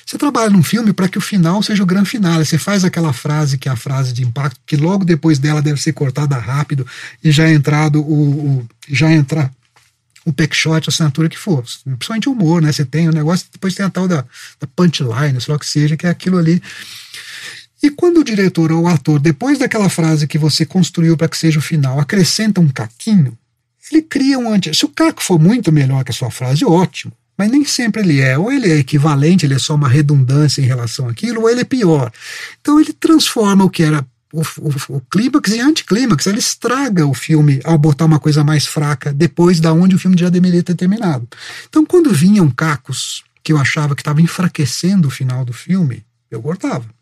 [0.04, 2.44] Você trabalha num filme para que o final seja o grande final.
[2.44, 5.80] Você faz aquela frase que é a frase de impacto, que logo depois dela deve
[5.80, 6.86] ser cortada rápido
[7.24, 9.50] e já entrado o, o já entrar
[10.24, 11.64] o packshot, a assinatura que for.
[11.84, 12.72] Principalmente humor, né?
[12.72, 14.24] Você tem o negócio, depois tem a tal da,
[14.60, 16.62] da punchline, sei lá o que seja, que é aquilo ali.
[17.86, 21.38] E quando o diretor ou o ator, depois daquela frase que você construiu para que
[21.38, 23.38] seja o final, acrescenta um caquinho,
[23.92, 24.74] ele cria um anti.
[24.74, 27.12] Se o caco for muito melhor que a sua frase, ótimo.
[27.38, 28.36] Mas nem sempre ele é.
[28.36, 31.64] Ou ele é equivalente, ele é só uma redundância em relação àquilo, ou ele é
[31.64, 32.10] pior.
[32.60, 37.14] Então ele transforma o que era o, o, o clímax e anticlímax, ele estraga o
[37.14, 40.74] filme ao botar uma coisa mais fraca depois da onde o filme já deveria ter
[40.74, 41.28] terminado.
[41.68, 46.42] Então, quando vinham cacos que eu achava que estava enfraquecendo o final do filme, eu
[46.42, 46.95] cortava.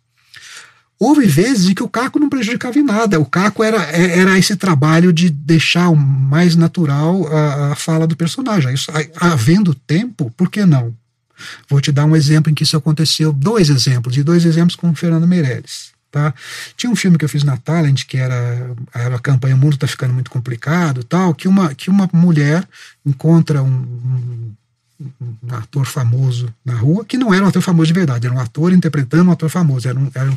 [0.99, 3.19] Houve vezes em que o caco não prejudicava em nada.
[3.19, 8.07] O caco era, é, era esse trabalho de deixar o mais natural a, a fala
[8.07, 8.73] do personagem.
[8.73, 10.95] Isso, havendo tempo, por que não?
[11.69, 14.91] Vou te dar um exemplo em que isso aconteceu, dois exemplos, e dois exemplos com
[14.91, 15.93] o Fernando Meirelles.
[16.11, 16.33] Tá?
[16.77, 19.75] Tinha um filme que eu fiz na Talent, que era, era a campanha O Mundo
[19.75, 22.65] Está Ficando Muito Complicado, tal, que uma, que uma mulher
[23.05, 24.53] encontra um, um,
[25.01, 28.39] um, ator famoso na rua, que não era um ator famoso de verdade, era um
[28.39, 29.89] ator interpretando um ator famoso.
[29.89, 30.37] Era um, era um,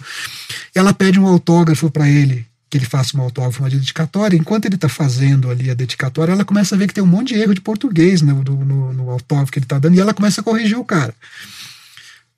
[0.74, 4.38] ela pede um autógrafo para ele, que ele faça um autógrafo, uma dedicatória.
[4.38, 7.34] Enquanto ele está fazendo ali a dedicatória, ela começa a ver que tem um monte
[7.34, 10.42] de erro de português no, no, no autógrafo que ele está dando, e ela começa
[10.42, 11.14] a corrigir o cara.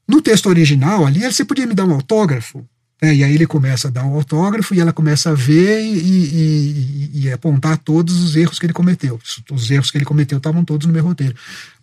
[0.08, 2.65] No texto original ali, você podia me dar um autógrafo?
[3.01, 5.97] É, e aí ele começa a dar um autógrafo e ela começa a ver e,
[5.97, 9.17] e, e, e, apontar todos os erros que ele cometeu.
[9.51, 11.33] Os erros que ele cometeu estavam todos no meu roteiro.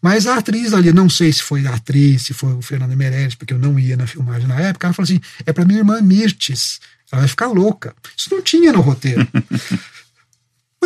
[0.03, 3.35] Mas a atriz ali, não sei se foi a atriz, se foi o Fernando Meirelles,
[3.35, 6.03] porque eu não ia na filmagem na época, ela falou assim: é para minha irmã
[6.03, 7.95] Mirtes, ela vai ficar louca.
[8.15, 9.27] Isso não tinha no roteiro.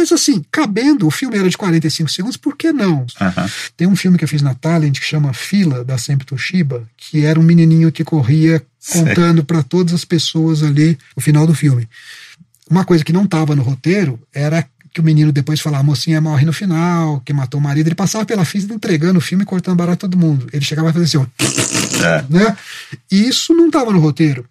[0.01, 3.01] Mas assim, cabendo, o filme era de 45 segundos, por que não?
[3.01, 3.49] Uhum.
[3.77, 7.27] Tem um filme que eu fiz na Talent que chama Fila, da Sempre Toshiba, que
[7.27, 11.87] era um menininho que corria contando para todas as pessoas ali o final do filme.
[12.71, 16.19] Uma coisa que não estava no roteiro era que o menino depois falava, a mocinha
[16.19, 17.89] morre no final, que matou o marido.
[17.89, 20.49] Ele passava pela fila entregando o filme e cortando barato todo mundo.
[20.51, 21.27] Ele chegava a fazer assim, ó.
[22.03, 22.25] É.
[22.31, 22.57] Né?
[23.13, 24.47] E isso não estava no roteiro.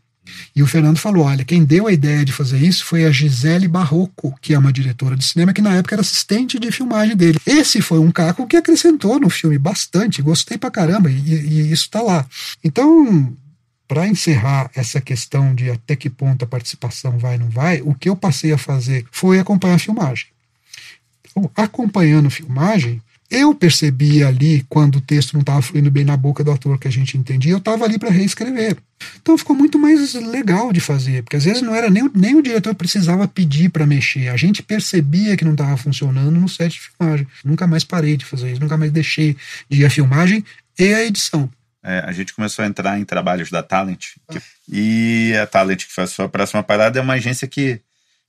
[0.55, 3.67] E o Fernando falou: olha, quem deu a ideia de fazer isso foi a Gisele
[3.67, 7.39] Barroco, que é uma diretora de cinema que na época era assistente de filmagem dele.
[7.45, 11.89] Esse foi um caco que acrescentou no filme bastante, gostei pra caramba, e, e isso
[11.89, 12.25] tá lá.
[12.63, 13.35] Então,
[13.87, 17.95] para encerrar essa questão de até que ponto a participação vai ou não vai, o
[17.95, 20.27] que eu passei a fazer foi acompanhar a filmagem.
[21.25, 26.43] Então, acompanhando filmagem, eu percebi ali, quando o texto não estava fluindo bem na boca
[26.43, 28.77] do ator que a gente entendia, eu estava ali para reescrever.
[29.21, 32.41] Então ficou muito mais legal de fazer, porque às vezes não era nem, nem o
[32.41, 36.81] diretor precisava pedir para mexer, a gente percebia que não estava funcionando no set de
[36.81, 37.27] filmagem.
[37.45, 39.37] Nunca mais parei de fazer isso, nunca mais deixei
[39.69, 40.43] de ir a filmagem
[40.77, 41.49] e a edição.
[41.83, 45.93] É, a gente começou a entrar em trabalhos da Talent, que, e a Talent, que
[45.93, 47.79] foi a sua próxima parada, é uma agência que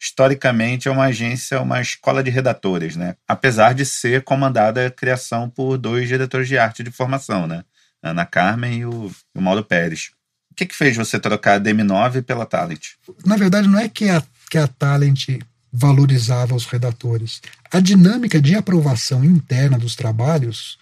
[0.01, 3.17] historicamente é uma agência, uma escola de redatores, né?
[3.29, 7.63] Apesar de ser comandada a criação por dois diretores de arte de formação, né?
[8.03, 10.11] Ana Carmen e o, o Mauro Pérez.
[10.51, 12.93] O que, que fez você trocar a DM9 pela Talent?
[13.27, 15.39] Na verdade, não é que a, que a Talent
[15.71, 17.43] valorizava os redatores.
[17.71, 20.79] A dinâmica de aprovação interna dos trabalhos,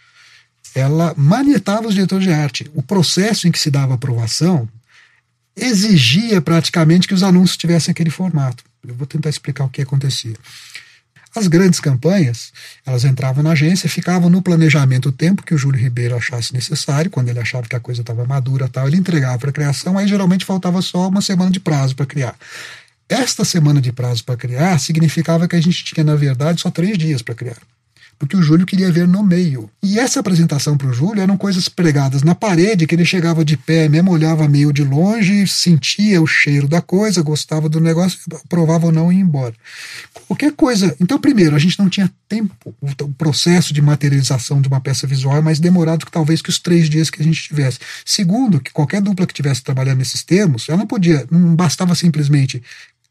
[0.74, 2.70] ela manietava os diretores de arte.
[2.72, 4.68] O processo em que se dava aprovação
[5.56, 8.64] exigia praticamente que os anúncios tivessem aquele formato.
[8.86, 10.36] Eu vou tentar explicar o que acontecia.
[11.36, 12.52] As grandes campanhas,
[12.86, 17.10] elas entravam na agência, ficavam no planejamento o tempo que o Júlio Ribeiro achasse necessário,
[17.10, 20.08] quando ele achava que a coisa estava madura tal, ele entregava para a criação, aí
[20.08, 22.36] geralmente faltava só uma semana de prazo para criar.
[23.08, 26.96] Esta semana de prazo para criar significava que a gente tinha, na verdade, só três
[26.96, 27.58] dias para criar
[28.18, 29.70] porque o Júlio queria ver no meio.
[29.82, 33.56] E essa apresentação para o Júlio eram coisas pregadas na parede, que ele chegava de
[33.56, 38.86] pé mesmo, olhava meio de longe, sentia o cheiro da coisa, gostava do negócio, provava
[38.86, 39.54] ou não e ia embora.
[40.26, 40.94] Qualquer coisa.
[41.00, 42.74] Então, primeiro, a gente não tinha tempo.
[42.80, 46.58] O processo de materialização de uma peça visual é mais demorado que talvez que os
[46.58, 47.78] três dias que a gente tivesse.
[48.04, 52.62] Segundo, que qualquer dupla que tivesse trabalhando nesses termos, ela não podia, não bastava simplesmente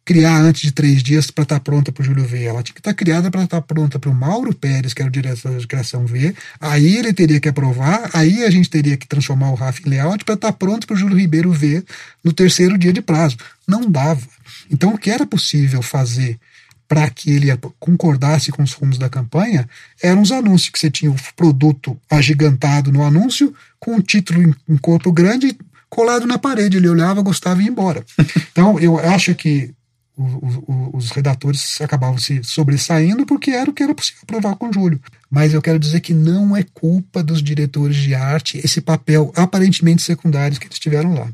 [0.08, 2.42] criar antes de três dias para estar tá pronta para o Júlio V.
[2.42, 5.02] Ela tinha que estar tá criada para estar tá pronta para o Mauro Pérez, que
[5.02, 6.34] era o diretor de criação V.
[6.62, 10.24] Aí ele teria que aprovar, aí a gente teria que transformar o RAF em layout
[10.24, 11.84] para estar pronto para o Júlio Ribeiro ver
[12.24, 13.36] no terceiro dia de prazo.
[13.68, 14.26] Não dava.
[14.72, 16.40] Então, o que era possível fazer
[16.88, 19.68] para que ele concordasse com os rumos da campanha
[20.02, 24.78] eram os anúncios, que você tinha o produto agigantado no anúncio, com o título em
[24.78, 25.54] corpo grande
[25.90, 26.78] colado na parede.
[26.78, 28.06] Ele olhava, gostava e ia embora.
[28.58, 29.76] Então, eu acho que
[30.18, 35.00] os redatores acabavam se sobressaindo porque era o que era possível provar com Júlio.
[35.30, 40.02] Mas eu quero dizer que não é culpa dos diretores de arte esse papel aparentemente
[40.02, 41.30] secundário que eles tiveram lá.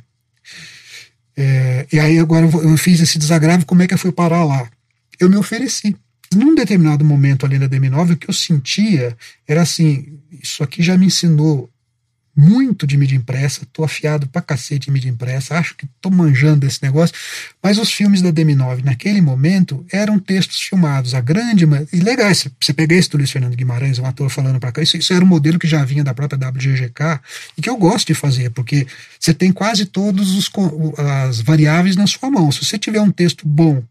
[1.36, 4.70] É, e aí agora eu fiz esse desagravo, como é que eu fui parar lá?
[5.20, 5.96] Eu me ofereci.
[6.34, 9.16] Num determinado momento ali na DM9, o que eu sentia
[9.48, 11.70] era assim: isso aqui já me ensinou
[12.36, 16.66] muito de mídia impressa, tô afiado pra cacete em mídia impressa, acho que tô manjando
[16.66, 17.16] esse negócio,
[17.62, 22.74] mas os filmes da DM9 naquele momento eram textos filmados, a grande, e legal, você
[22.74, 25.28] pegar esse do Luiz Fernando Guimarães, um ator falando para cá, isso, isso era um
[25.28, 27.20] modelo que já vinha da própria WGGK
[27.56, 28.88] e que eu gosto de fazer, porque
[29.20, 30.28] você tem quase todas
[30.98, 33.84] as variáveis na sua mão, se você tiver um texto bom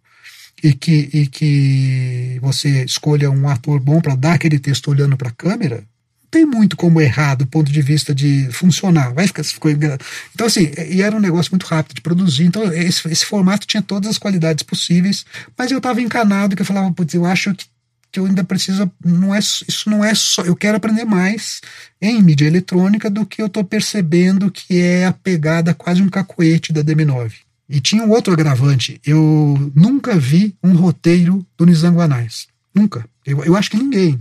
[0.62, 5.28] e que, e que você escolha um ator bom para dar aquele texto olhando para
[5.28, 5.84] a câmera,
[6.32, 9.12] tem muito como errar do ponto de vista de funcionar.
[9.12, 12.46] Vai ficar, ficou Então, assim, e era um negócio muito rápido de produzir.
[12.46, 15.26] Então, esse, esse formato tinha todas as qualidades possíveis,
[15.58, 17.66] mas eu estava encanado que eu falava, putz, eu acho que,
[18.10, 18.90] que eu ainda preciso.
[19.04, 20.42] Não é, isso não é só.
[20.42, 21.60] Eu quero aprender mais
[22.00, 26.72] em mídia eletrônica do que eu estou percebendo que é a pegada quase um cacoete
[26.72, 27.30] da DM9.
[27.68, 28.98] E tinha um outro agravante.
[29.04, 32.46] Eu nunca vi um roteiro do Nizanguanais.
[32.74, 33.04] Nunca.
[33.26, 34.18] Eu, eu acho que ninguém.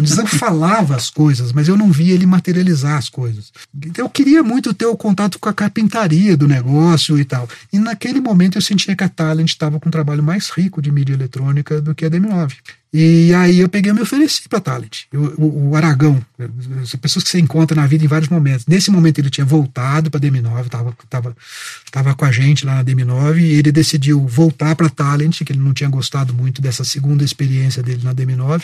[0.00, 3.52] O falava as coisas, mas eu não via ele materializar as coisas.
[3.96, 7.48] Eu queria muito ter o contato com a carpintaria do negócio e tal.
[7.72, 10.90] E naquele momento eu sentia que a Talent estava com um trabalho mais rico de
[10.90, 12.52] mídia eletrônica do que a DM9.
[12.96, 15.06] E aí eu peguei e me ofereci para Talent.
[15.12, 16.24] Eu, o, o, Aragão,
[16.80, 18.64] as pessoas que você encontra na vida em vários momentos.
[18.68, 21.36] Nesse momento ele tinha voltado para a DM9, estava tava,
[21.90, 25.58] tava com a gente lá na DM9, e ele decidiu voltar para Talent, que ele
[25.58, 28.62] não tinha gostado muito dessa segunda experiência dele na DM9.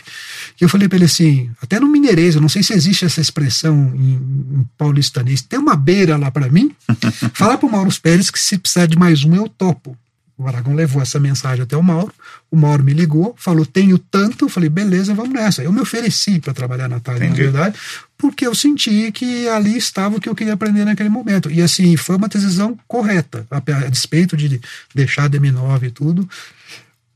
[0.61, 3.21] E eu falei para ele assim, até no mineirês, eu não sei se existe essa
[3.21, 4.13] expressão em,
[4.61, 6.71] em paulistanês, tem uma beira lá para mim?
[7.35, 9.99] Fala para o Mauro Pérez que se precisar de mais um eu topo.
[10.41, 12.11] O Aragão levou essa mensagem até o Mauro.
[12.51, 14.47] O Mauro me ligou, falou: tenho tanto.
[14.47, 15.63] Eu falei: beleza, vamos nessa.
[15.63, 17.79] Eu me ofereci para trabalhar na tarde, na verdade,
[18.17, 21.51] porque eu senti que ali estava o que eu queria aprender naquele momento.
[21.51, 24.59] E assim, foi uma decisão correta, a, a despeito de
[24.95, 26.27] deixar a DM9 e tudo.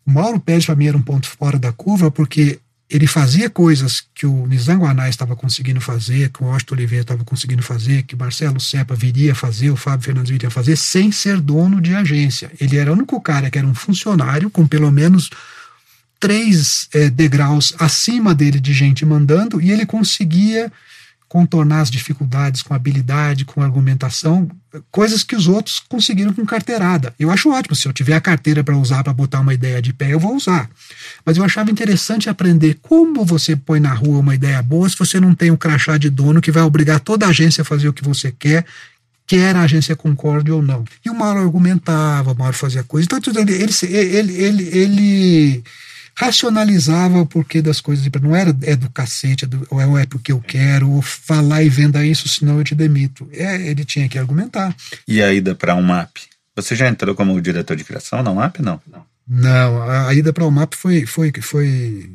[0.05, 4.05] O Mauro Pérez para mim era um ponto fora da curva, porque ele fazia coisas
[4.15, 8.15] que o Nizango Anais estava conseguindo fazer, que o Washington Oliveira estava conseguindo fazer, que
[8.15, 12.53] Marcelo Sepa viria fazer, o Fábio Fernandes viria fazer, sem ser dono de agência.
[12.61, 15.31] Ele era o único cara que era um funcionário com pelo menos
[16.21, 20.71] três é, degraus acima dele de gente mandando e ele conseguia
[21.35, 24.49] contornar as dificuldades com habilidade, com argumentação,
[24.89, 27.13] coisas que os outros conseguiram com carteirada.
[27.19, 29.93] Eu acho ótimo, se eu tiver a carteira para usar para botar uma ideia de
[29.93, 30.71] pé, eu vou usar.
[31.27, 35.19] Mas eu achava interessante aprender como você põe na rua uma ideia boa se você
[35.19, 37.93] não tem um crachá de dono que vai obrigar toda a agência a fazer o
[37.93, 38.65] que você quer,
[39.27, 40.85] quer a agência concorde ou não.
[41.05, 43.09] E o Mauro argumentava, o Mauro fazia coisa.
[43.11, 45.65] Então, ele, ele, ele, ele, ele
[46.17, 48.09] racionalizava o porquê das coisas.
[48.23, 51.69] Não era é do cacete, é do, ou é porque eu quero, ou falar e
[51.69, 53.29] venda isso, senão eu te demito.
[53.33, 54.75] É, ele tinha que argumentar.
[55.07, 56.17] E a ida para um MAP?
[56.57, 58.61] Você já entrou como diretor de criação na UMAP?
[58.61, 58.81] Não.
[59.27, 62.11] Não, a ida para o MAP foi, foi, foi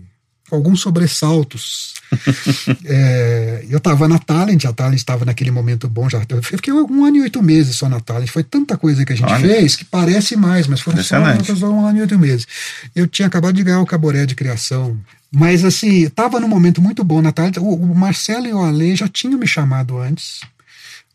[0.55, 1.93] alguns sobressaltos.
[2.85, 7.05] é, eu estava na Talent, a Talent estava naquele momento bom, já eu fiquei um
[7.05, 8.29] ano e oito meses só na Talent.
[8.29, 9.47] Foi tanta coisa que a gente Olha.
[9.47, 11.17] fez que parece mais, mas foram só,
[11.55, 12.47] só um ano e oito meses.
[12.95, 14.97] Eu tinha acabado de ganhar o caboré de criação.
[15.31, 17.57] Mas assim, estava num momento muito bom na Talent.
[17.57, 20.41] O, o Marcelo e o Ale já tinham me chamado antes.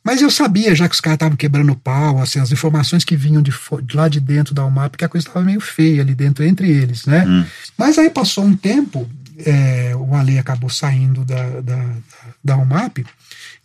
[0.04, 3.40] Mas eu sabia, já que os caras estavam quebrando pau, assim, as informações que vinham
[3.40, 3.50] de,
[3.82, 6.70] de, lá de dentro da UMAP, que a coisa estava meio feia ali dentro, entre
[6.70, 7.24] eles, né?
[7.26, 7.44] Hum.
[7.76, 11.94] Mas aí passou um tempo, é, o Ale acabou saindo da, da,
[12.42, 13.04] da UMAP,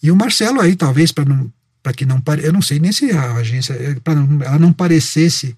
[0.01, 1.51] e o Marcelo aí, talvez, para não
[1.81, 5.55] para que não eu não sei nem se a agência para ela não parecesse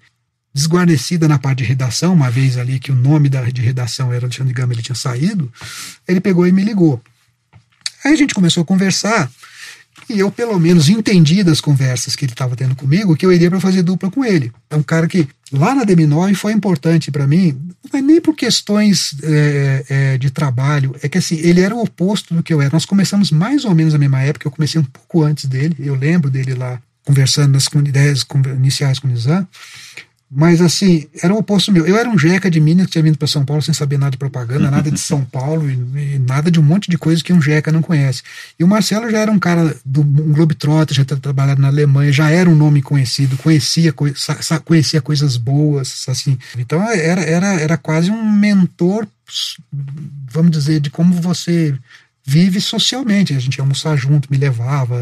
[0.54, 4.26] desguarnecida na parte de redação, uma vez ali que o nome da, de redação era
[4.26, 5.52] Alexandre Gama, ele tinha saído,
[6.08, 7.02] ele pegou e me ligou.
[8.04, 9.32] Aí a gente começou a conversar,
[10.10, 13.50] e eu, pelo menos, entendi das conversas que ele estava tendo comigo que eu iria
[13.50, 14.52] para fazer dupla com ele.
[14.70, 17.58] É um cara que, lá na DM9, foi importante para mim,
[17.92, 21.82] não é nem por questões é, é, de trabalho, é que assim, ele era o
[21.82, 22.72] oposto do que eu era.
[22.74, 25.96] Nós começamos mais ou menos na mesma época, eu comecei um pouco antes dele, eu
[25.96, 29.48] lembro dele lá conversando nas ideias iniciais com o Nizam.
[30.34, 31.86] Mas assim, era o oposto meu.
[31.86, 34.12] Eu era um jeca de Minas que tinha vindo para São Paulo sem saber nada
[34.12, 37.34] de propaganda, nada de São Paulo e, e, nada de um monte de coisa que
[37.34, 38.24] um jeca não conhece.
[38.58, 42.14] E o Marcelo já era um cara do um Globetrotter, já tinha trabalhado na Alemanha,
[42.14, 43.94] já era um nome conhecido, conhecia,
[44.64, 46.38] conhecia coisas boas, assim.
[46.58, 49.06] Então era, era, era quase um mentor,
[50.32, 51.78] vamos dizer, de como você
[52.26, 53.34] vive socialmente.
[53.34, 54.98] A gente ia almoçar junto, me levava.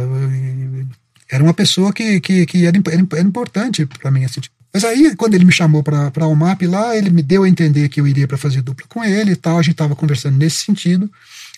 [1.30, 2.76] Era uma pessoa que, que, que era,
[3.12, 4.26] era importante para mim.
[4.26, 4.42] Assim,
[4.74, 7.90] mas aí, quando ele me chamou para a UMAP lá, ele me deu a entender
[7.90, 9.58] que eu iria para fazer dupla com ele e tal.
[9.58, 11.10] A gente estava conversando nesse sentido.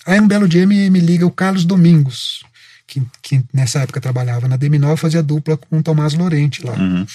[0.06, 2.44] Aí, um belo dia, me, me liga o Carlos Domingos,
[2.88, 6.74] que, que nessa época trabalhava na DM9, fazia dupla com o Tomás Lorente lá.
[6.74, 7.06] Uhum.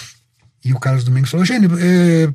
[0.65, 2.29] E o Carlos Domingos falou: Gênio, é,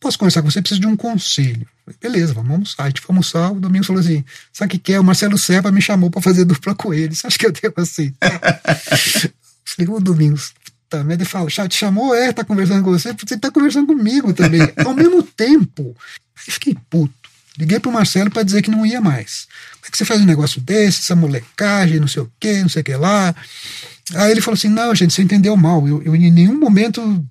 [0.00, 0.60] posso conversar com você?
[0.60, 1.66] Preciso de um conselho.
[1.84, 2.82] Falei, Beleza, vamos almoçar.
[2.82, 3.52] A gente foi almoçar.
[3.52, 4.98] O Domingos falou assim: Sabe o que, é?
[4.98, 7.14] O Marcelo Serpa me chamou para fazer dupla com ele.
[7.14, 8.40] Você acha que eu devo aceitar?
[9.64, 10.52] Falei, ô Domingos,
[10.88, 14.60] também ele fala, te chamou, é, tá conversando com você, você tá conversando comigo também.
[14.84, 15.96] Ao mesmo tempo,
[16.36, 17.14] aí fiquei puto.
[17.58, 19.48] Liguei pro Marcelo para dizer que não ia mais.
[19.72, 22.68] Como é que você faz um negócio desse, essa molecagem, não sei o que, não
[22.68, 23.34] sei o que lá.
[24.14, 25.86] Aí ele falou assim: não, gente, você entendeu mal.
[25.86, 27.24] Eu, eu em nenhum momento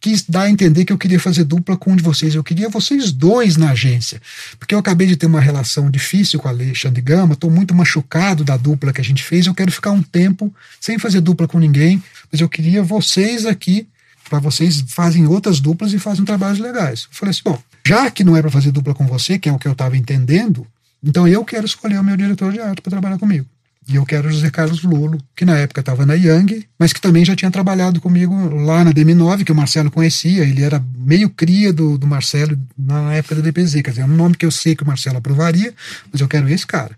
[0.00, 2.34] quis dar a entender que eu queria fazer dupla com um de vocês.
[2.34, 4.20] Eu queria vocês dois na agência.
[4.58, 8.42] Porque eu acabei de ter uma relação difícil com a Alexandre Gama, estou muito machucado
[8.42, 9.46] da dupla que a gente fez.
[9.46, 13.86] Eu quero ficar um tempo sem fazer dupla com ninguém, mas eu queria vocês aqui,
[14.28, 17.02] para vocês fazem outras duplas e fazem trabalhos legais.
[17.02, 19.52] Eu falei assim: bom, já que não é para fazer dupla com você, que é
[19.52, 20.66] o que eu estava entendendo,
[21.04, 23.46] então eu quero escolher o meu diretor de arte para trabalhar comigo.
[23.90, 27.24] E eu quero José Carlos Lolo, que na época estava na Young, mas que também
[27.24, 30.44] já tinha trabalhado comigo lá na DM9, que o Marcelo conhecia.
[30.44, 33.82] Ele era meio cria do, do Marcelo na época da DPZ.
[33.82, 35.74] Quer dizer, é um nome que eu sei que o Marcelo aprovaria,
[36.12, 36.96] mas eu quero esse cara.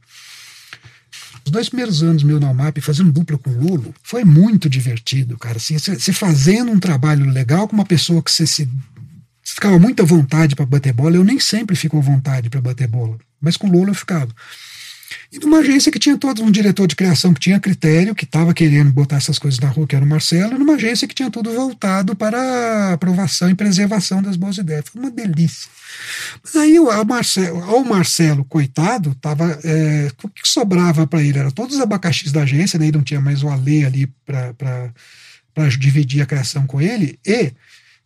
[1.47, 5.39] Os dois primeiros anos meu na UMAP, fazendo dupla com o Lolo, foi muito divertido,
[5.39, 5.57] cara.
[5.57, 8.69] Assim, você fazendo um trabalho legal com uma pessoa que você se
[9.43, 11.17] ficava muito à vontade para bater bola.
[11.17, 14.29] Eu nem sempre fico à vontade para bater bola, mas com o Lolo eu ficava.
[15.31, 18.53] E numa agência que tinha todo um diretor de criação que tinha critério, que estava
[18.53, 21.31] querendo botar essas coisas na rua, que era o Marcelo, e numa agência que tinha
[21.31, 24.85] tudo voltado para aprovação e preservação das boas ideias.
[24.91, 25.71] Foi uma delícia.
[26.43, 31.39] Mas aí o Marcelo, ao Marcelo, coitado, tava, é, o que sobrava para ele?
[31.39, 32.87] Era todos os abacaxis da agência, né?
[32.87, 37.53] ele não tinha mais o Ale ali para dividir a criação com ele, e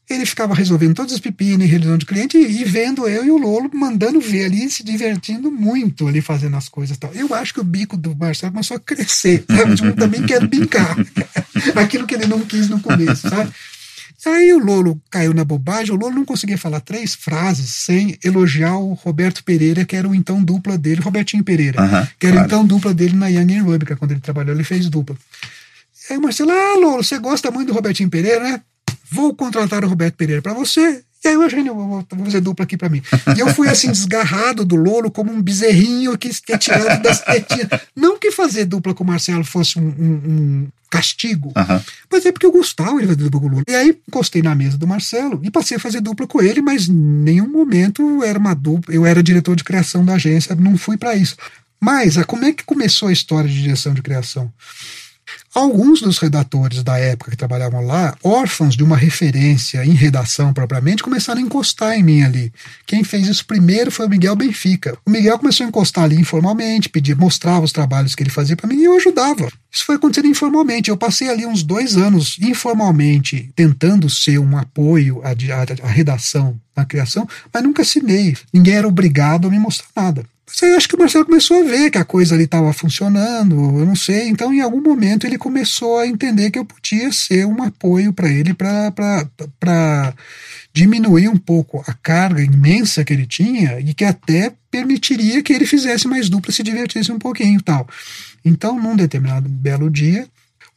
[0.09, 3.69] ele ficava resolvendo todas as pepinas, realizando de cliente e, vendo eu e o Lolo
[3.75, 7.12] mandando ver ali, se divertindo muito ali fazendo as coisas tal.
[7.12, 9.75] Eu acho que o bico do Marcelo começou a crescer, sabe?
[9.85, 10.97] Eu também quero brincar.
[11.75, 13.51] Aquilo que ele não quis no começo, sabe?
[14.25, 18.77] Aí o Lolo caiu na bobagem, o Lolo não conseguia falar três frases sem elogiar
[18.77, 22.46] o Roberto Pereira, que era o então dupla dele, Robertinho Pereira, que era claro.
[22.46, 25.17] então dupla dele na Young and Rubica, quando ele trabalhou, ele fez dupla.
[26.11, 28.61] Aí o Marcelo, ah, Lolo, você gosta muito do Robertinho Pereira, né?
[29.11, 31.02] Vou contratar o Roberto Pereira para você.
[31.25, 33.02] E aí, Eugênio, vou, vou fazer dupla aqui para mim.
[33.37, 37.69] E eu fui assim, desgarrado do Lolo, como um bezerrinho que é tirado das tetinhas.
[37.96, 41.81] Não que fazer dupla com o Marcelo fosse um, um, um castigo, uhum.
[42.11, 43.65] mas é porque eu gostava de fazer dupla com o Lolo.
[43.69, 46.88] E aí, encostei na mesa do Marcelo e passei a fazer dupla com ele, mas
[46.88, 48.94] em nenhum momento era uma dupla.
[48.94, 51.37] Eu era diretor de criação da agência, não fui para isso.
[51.81, 54.52] Mas, como é que começou a história de direção de criação?
[55.54, 61.02] Alguns dos redatores da época que trabalhavam lá, órfãos de uma referência em redação propriamente,
[61.02, 62.52] começaram a encostar em mim ali.
[62.87, 64.96] Quem fez isso primeiro foi o Miguel Benfica.
[65.04, 68.68] O Miguel começou a encostar ali informalmente, pedia, mostrava os trabalhos que ele fazia para
[68.68, 69.48] mim e eu ajudava.
[69.72, 70.90] Isso foi acontecendo informalmente.
[70.90, 76.58] Eu passei ali uns dois anos informalmente tentando ser um apoio à, à, à redação
[76.77, 78.37] na criação, mas nunca assinei.
[78.52, 80.24] Ninguém era obrigado a me mostrar nada.
[80.47, 83.57] Mas eu acho que o Marcelo começou a ver que a coisa ali estava funcionando,
[83.81, 84.29] eu não sei.
[84.29, 88.29] Então, em algum momento, ele começou a entender que eu podia ser um apoio para
[88.29, 90.15] ele para
[90.73, 95.67] diminuir um pouco a carga imensa que ele tinha e que até permitiria que ele
[95.67, 97.88] fizesse mais dupla, se divertisse um pouquinho tal.
[98.44, 100.29] Então, num determinado belo dia,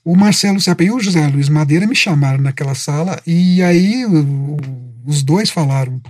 [0.03, 4.03] o Marcelo Serpa e o José Luiz Madeira me chamaram naquela sala e aí
[5.05, 6.01] os dois falaram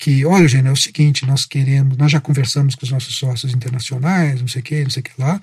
[0.00, 3.52] que, olha, Eugênio, é o seguinte, nós queremos, nós já conversamos com os nossos sócios
[3.52, 5.38] internacionais, não sei o que, não sei o que lá,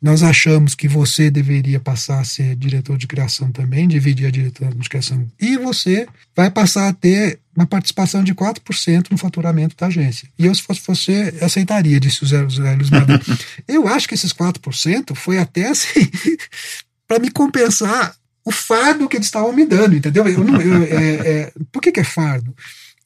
[0.00, 4.74] nós achamos que você deveria passar a ser diretor de criação também, dividir a diretoria
[4.74, 9.88] de criação, e você vai passar a ter uma participação de 4% no faturamento da
[9.88, 10.26] agência.
[10.38, 13.22] E eu, se fosse você, aceitaria, disse o Zé, Zé Luiz Madeira.
[13.68, 16.08] eu acho que esses 4% foi até assim,
[17.06, 20.26] para me compensar o fardo que eles estavam me dando, entendeu?
[20.26, 22.54] Eu não, eu, é, é, por que, que é fardo?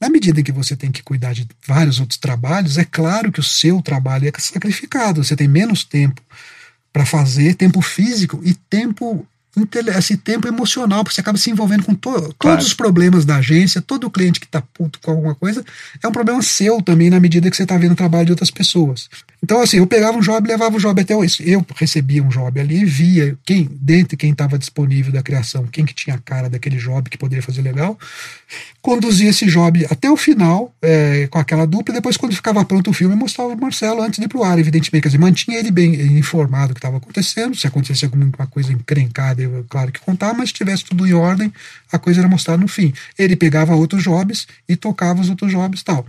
[0.03, 3.39] Na medida em que você tem que cuidar de vários outros trabalhos, é claro que
[3.39, 5.23] o seu trabalho é sacrificado.
[5.23, 6.21] Você tem menos tempo
[6.93, 9.25] para fazer, tempo físico e tempo
[9.97, 12.35] esse tempo emocional, porque você acaba se envolvendo com to claro.
[12.39, 15.65] todos os problemas da agência, todo cliente que está puto com alguma coisa,
[16.03, 18.51] é um problema seu também, na medida que você está vendo o trabalho de outras
[18.51, 19.09] pessoas.
[19.45, 21.25] Então, assim, eu pegava um job, levava o job até o.
[21.41, 25.93] Eu recebia um job ali, via quem, dentre quem estava disponível da criação, quem que
[25.93, 27.99] tinha a cara daquele job que poderia fazer legal,
[28.81, 32.91] conduzia esse job até o final, é, com aquela dupla, e depois, quando ficava pronto
[32.91, 35.03] o filme, mostrava o Marcelo antes de ir pro ar, evidentemente.
[35.03, 39.43] Quer dizer, mantinha ele bem informado do que estava acontecendo, se acontecesse alguma coisa encrencada,
[39.43, 41.53] eu, claro que contar, mas se tivesse tudo em ordem,
[41.91, 42.93] a coisa era mostrada no fim.
[43.19, 46.07] Ele pegava outros jobs e tocava os outros jobs e tal.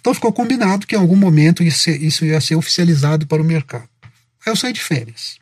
[0.00, 3.88] Então ficou combinado que em algum momento isso ia ser oficializado para o mercado.
[4.44, 5.38] Aí eu saí de férias.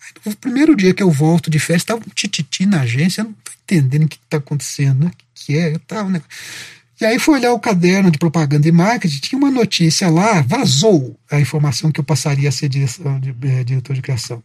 [0.00, 3.32] Aí, no primeiro dia que eu volto de férias, estava um tititi na agência, não
[3.32, 5.10] estou entendendo o que está acontecendo, né?
[5.10, 6.22] o que, é, eu tava, né?
[7.00, 11.16] E aí fui olhar o caderno de propaganda e marketing, tinha uma notícia lá, vazou
[11.30, 14.42] a informação que eu passaria a ser direção de, é, diretor de criação.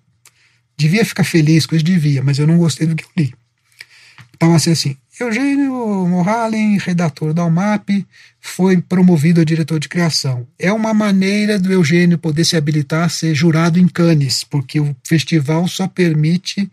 [0.78, 3.34] Devia ficar feliz com isso, devia, mas eu não gostei do que eu li.
[4.36, 8.06] Então, assim, assim Eugênio Mohalen, redator da UMAP,
[8.42, 10.48] foi promovido a diretor de criação.
[10.58, 14.96] É uma maneira do Eugênio poder se habilitar a ser jurado em Cannes, porque o
[15.04, 16.70] festival só permite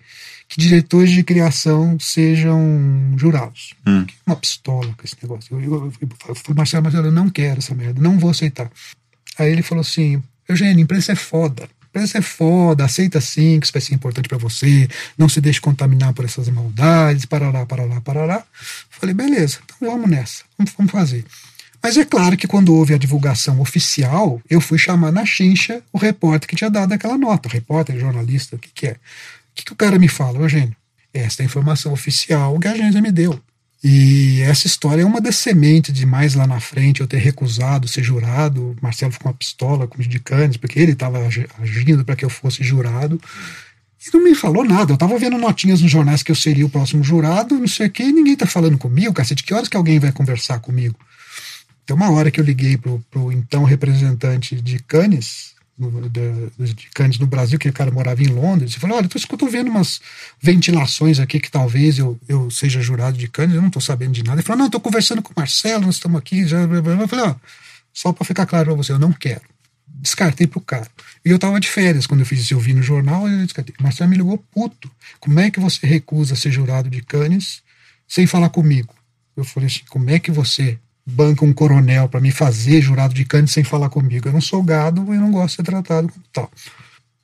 [0.49, 3.75] que diretores de criação sejam jurados.
[3.87, 4.07] Hum.
[4.27, 5.55] Uma pistola com esse negócio.
[5.55, 8.71] Eu, eu, eu, eu fui Marcelo, mas eu não quero essa merda, não vou aceitar.
[9.39, 11.69] Aí ele falou assim: Eugênio, imprensa é foda.
[11.91, 14.89] Imprensa é foda, aceita sim que vai ser importante para você,
[15.19, 18.45] não se deixe contaminar por essas maldades, parará, parará, parará.
[18.89, 21.25] Falei, beleza, então vamos nessa, vamos, vamos fazer.
[21.83, 25.99] Mas é claro que quando houve a divulgação oficial, eu fui chamar na chincha o
[25.99, 27.49] repórter que tinha dado aquela nota.
[27.49, 28.93] O repórter, jornalista, o que, que é?
[28.93, 28.97] O
[29.55, 30.77] que, que o cara me fala, Eugênio?
[31.13, 33.41] Esta é a informação oficial que a agência me deu.
[33.83, 37.89] E essa história é uma das sementes de mais lá na frente eu ter recusado
[37.89, 38.77] ser jurado.
[38.83, 41.19] Marcelo ficou com uma pistola com os dicanes, porque ele estava
[41.59, 43.19] agindo para que eu fosse jurado.
[44.07, 44.93] E não me falou nada.
[44.93, 47.91] Eu estava vendo notinhas nos jornais que eu seria o próximo jurado, não sei o
[47.91, 49.43] quê, e ninguém está falando comigo, cacete.
[49.43, 50.99] Que horas que alguém vai conversar comigo?
[51.87, 55.50] Tem uma hora que eu liguei pro, pro então representante de Cannes,
[56.59, 59.49] de Cannes no Brasil, que o cara morava em Londres, e falou: Olha, eu estou
[59.49, 60.01] vendo umas
[60.41, 64.23] ventilações aqui que talvez eu, eu seja jurado de Cannes, eu não estou sabendo de
[64.23, 64.41] nada.
[64.41, 66.47] Ele falou: Não, estou conversando com o Marcelo, nós estamos aqui.
[66.47, 66.61] Já...
[66.61, 67.35] Eu falei: Ó,
[67.93, 69.43] só para ficar claro para você, eu não quero.
[69.87, 70.87] Descartei pro cara.
[71.25, 72.55] E eu estava de férias quando eu fiz isso.
[72.55, 73.75] Eu vi no jornal e eu descartei.
[73.79, 74.91] O Marcelo me ligou puto.
[75.19, 77.63] Como é que você recusa ser jurado de Cannes
[78.09, 78.95] sem falar comigo?
[79.37, 83.25] Eu falei assim: Como é que você banca um coronel para me fazer jurado de
[83.25, 84.29] cândido sem falar comigo.
[84.29, 86.51] Eu não sou gado e não gosto de ser tratado como tal.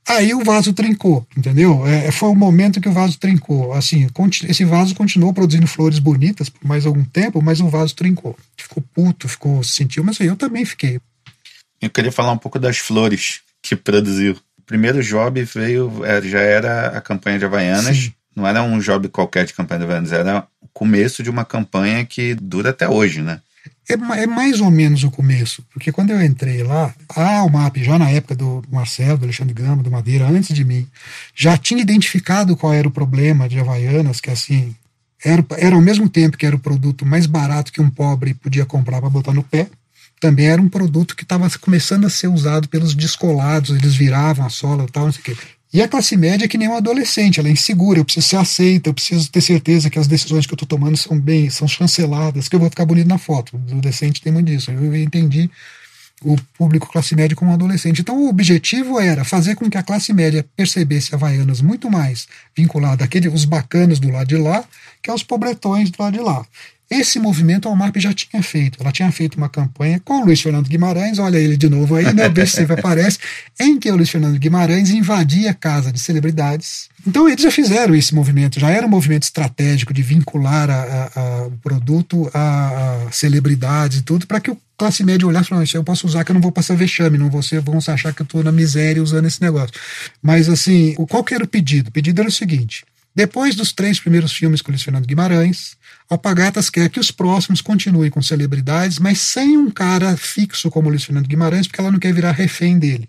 [0.08, 1.84] Aí o vaso trincou, entendeu?
[1.84, 3.72] É, foi o momento que o vaso trincou.
[3.72, 4.06] Assim,
[4.48, 8.36] esse vaso continuou produzindo flores bonitas por mais algum tempo, mas o vaso trincou.
[8.56, 11.00] Ficou puto, ficou sentiu, mas eu também fiquei.
[11.82, 14.36] Eu queria falar um pouco das flores que produziu.
[14.56, 17.96] O primeiro job veio, é, já era a campanha de Havaianas.
[17.96, 18.12] Sim.
[18.34, 22.04] Não era um job qualquer de campanha de Havaianas, era o começo de uma campanha
[22.04, 23.40] que dura até hoje, né?
[23.88, 27.96] É, é, mais ou menos o começo, porque quando eu entrei lá, a Almap, já
[27.98, 30.88] na época do Marcelo, do Alexandre Gama, do Madeira, antes de mim,
[31.34, 34.74] já tinha identificado qual era o problema de Havaianas, que assim,
[35.24, 38.66] era, era ao mesmo tempo que era o produto mais barato que um pobre podia
[38.66, 39.68] comprar para botar no pé,
[40.18, 44.50] também era um produto que estava começando a ser usado pelos descolados, eles viravam a
[44.50, 45.36] sola e tal, não sei o quê.
[45.76, 48.36] E a classe média é que nem um adolescente, ela é insegura, eu preciso ser
[48.36, 51.68] aceita, eu preciso ter certeza que as decisões que eu estou tomando são bem, são
[51.68, 53.54] chanceladas, que eu vou ficar bonito na foto.
[53.54, 54.70] O adolescente tem muito disso.
[54.70, 55.50] Eu entendi
[56.22, 58.00] o público classe média como um adolescente.
[58.00, 63.04] Então o objetivo era fazer com que a classe média percebesse Havaianas muito mais vinculada
[63.04, 64.64] àquele, os bacanas do lado de lá
[65.02, 66.42] que aos pobretões do lado de lá.
[66.88, 68.78] Esse movimento a Almap já tinha feito.
[68.80, 72.12] Ela tinha feito uma campanha com o Luiz Fernando Guimarães, olha ele de novo aí,
[72.14, 72.28] né?
[72.28, 73.18] O sempre aparece,
[73.58, 76.88] em que o Luiz Fernando Guimarães invadia a casa de celebridades.
[77.04, 81.20] Então eles já fizeram esse movimento, já era um movimento estratégico de vincular a, a,
[81.20, 85.50] a, o produto a, a celebridades e tudo, para que o classe média olhasse e
[85.50, 88.14] falasse, eu posso usar que eu não vou passar vexame, não vou ser, vão achar
[88.14, 89.74] que eu estou na miséria usando esse negócio.
[90.22, 91.88] Mas assim, qual que era o pedido?
[91.88, 92.84] O pedido era o seguinte,
[93.14, 95.76] depois dos três primeiros filmes com o Luiz Fernando Guimarães,
[96.08, 100.90] Alpagatas quer que os próximos continuem com celebridades, mas sem um cara fixo como o
[100.90, 103.08] Luiz Fernando Guimarães, porque ela não quer virar refém dele.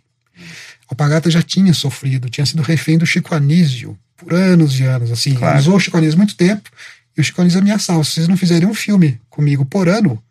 [0.89, 5.12] Alpagatas já tinha sofrido, tinha sido refém do Chico Anísio por anos e anos.
[5.12, 5.60] Assim, claro.
[5.60, 6.70] usou o Chico Anísio muito tempo
[7.16, 10.22] e o Chico Anísio ameaçava: se vocês não fizerem um filme comigo por ano,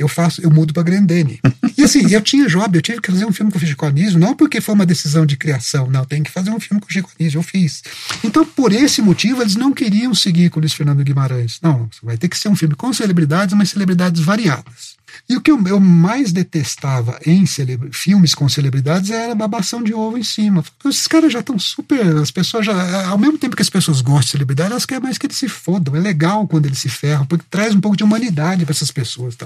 [0.00, 1.40] eu faço, eu mudo para Grendene.
[1.78, 4.18] E assim, eu tinha job, eu tive que fazer um filme com o Chico Anísio,
[4.18, 6.92] não porque foi uma decisão de criação, não, tem que fazer um filme com o
[6.92, 7.82] Chico Anísio, eu fiz.
[8.22, 11.58] Então, por esse motivo, eles não queriam seguir com o Luiz Fernando Guimarães.
[11.62, 14.99] Não, vai ter que ser um filme com celebridades, mas celebridades variadas.
[15.28, 17.44] E o que eu, mais detestava em
[17.92, 20.64] filmes com celebridades era a babação de ovo em cima.
[20.84, 22.04] Esses caras já estão super.
[22.16, 23.08] As pessoas já.
[23.08, 25.48] Ao mesmo tempo que as pessoas gostam de celebridade, elas querem mais que eles se
[25.48, 25.94] fodam.
[25.94, 29.36] É legal quando eles se ferram, porque traz um pouco de humanidade para essas pessoas.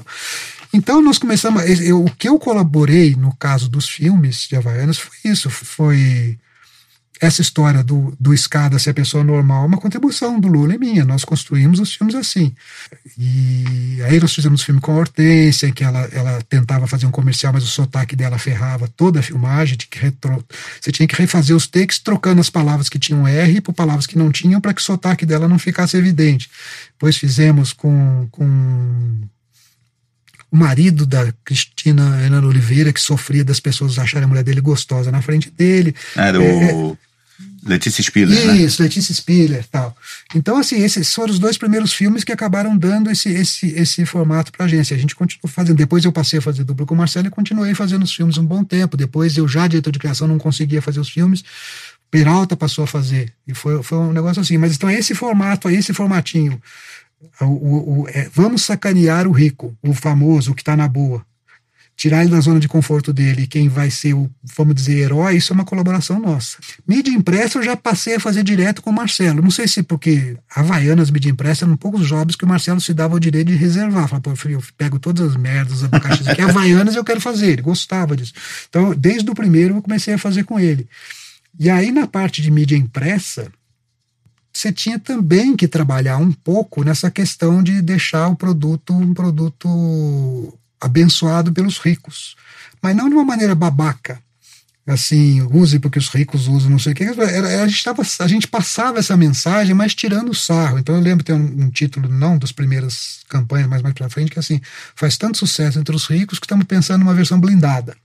[0.73, 1.03] Então.
[1.03, 1.63] nós começamos.
[1.81, 5.51] Eu, o que eu colaborei no caso dos filmes de Havaianas foi isso.
[5.51, 6.39] Foi
[7.25, 10.79] essa história do, do escada ser a pessoa normal é uma contribuição do Lula e
[10.79, 11.05] minha.
[11.05, 12.55] Nós construímos os filmes assim.
[13.19, 17.11] E aí nós fizemos filme com a Hortência, em que ela, ela tentava fazer um
[17.11, 19.77] comercial, mas o sotaque dela ferrava toda a filmagem.
[19.77, 20.45] Tinha que retro...
[20.81, 24.19] Você tinha que refazer os takes trocando as palavras que tinham R por palavras que
[24.19, 26.51] não tinham para que o sotaque dela não ficasse evidente.
[26.93, 28.45] Depois fizemos com, com
[30.51, 35.11] o marido da Cristina Ana Oliveira, que sofria das pessoas acharem a mulher dele gostosa
[35.11, 35.95] na frente dele.
[36.15, 36.97] Era é, o
[37.65, 38.57] Letícia Spiller, né?
[38.59, 38.89] Isso, né?
[38.89, 39.97] Letícia Spiller tal.
[40.35, 44.53] Então, assim, esses foram os dois primeiros filmes que acabaram dando esse, esse, esse formato
[44.53, 44.95] pra agência.
[44.95, 45.77] A gente continuou fazendo.
[45.77, 48.45] Depois eu passei a fazer dupla com o Marcelo e continuei fazendo os filmes um
[48.45, 48.97] bom tempo.
[48.97, 51.43] Depois eu já, diretor de criação, não conseguia fazer os filmes.
[52.11, 53.33] Peralta passou a fazer.
[53.47, 54.59] E foi, foi um negócio assim.
[54.59, 56.61] Mas então, esse formato aí, esse formatinho.
[57.41, 61.25] O, o, o é, vamos sacanear o rico, o famoso, o que está na boa
[61.97, 65.53] tirar ele da zona de conforto dele, quem vai ser o, vamos dizer, herói, isso
[65.53, 66.59] é uma colaboração nossa.
[66.87, 69.41] Mídia impressa eu já passei a fazer direto com o Marcelo.
[69.41, 73.15] Não sei se porque Havaianas, mídia impressa, eram poucos jobs que o Marcelo se dava
[73.15, 74.09] o direito de reservar.
[74.09, 77.53] Falava, pô, eu pego todas as merdas, os abacaxis aqui, Havaianas eu quero fazer.
[77.53, 78.33] Ele gostava disso.
[78.69, 80.89] Então, desde o primeiro eu comecei a fazer com ele.
[81.59, 83.51] E aí, na parte de mídia impressa,
[84.53, 90.59] você tinha também que trabalhar um pouco nessa questão de deixar o produto um produto
[90.85, 92.37] abençoado pelos ricos.
[92.83, 94.21] Mas não de uma maneira babaca,
[94.87, 97.05] assim, use porque os ricos usam, não sei o que.
[97.05, 100.79] A, gente tava, a gente passava essa mensagem, mas tirando o sarro.
[100.79, 104.31] Então eu lembro ter um, um título, não das primeiras campanhas, mas mais para frente,
[104.31, 104.61] que é assim,
[104.95, 107.97] faz tanto sucesso entre os ricos que estamos pensando numa versão blindada.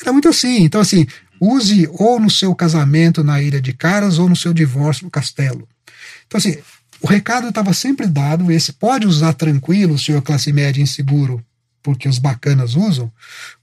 [0.00, 0.64] Era muito assim.
[0.64, 1.06] Então, assim,
[1.40, 5.68] use ou no seu casamento na Ilha de Caras ou no seu divórcio no castelo.
[6.26, 6.56] Então, assim,
[7.00, 11.44] o recado estava sempre dado, esse pode usar tranquilo, senhor classe média inseguro,
[11.84, 13.12] porque os bacanas usam,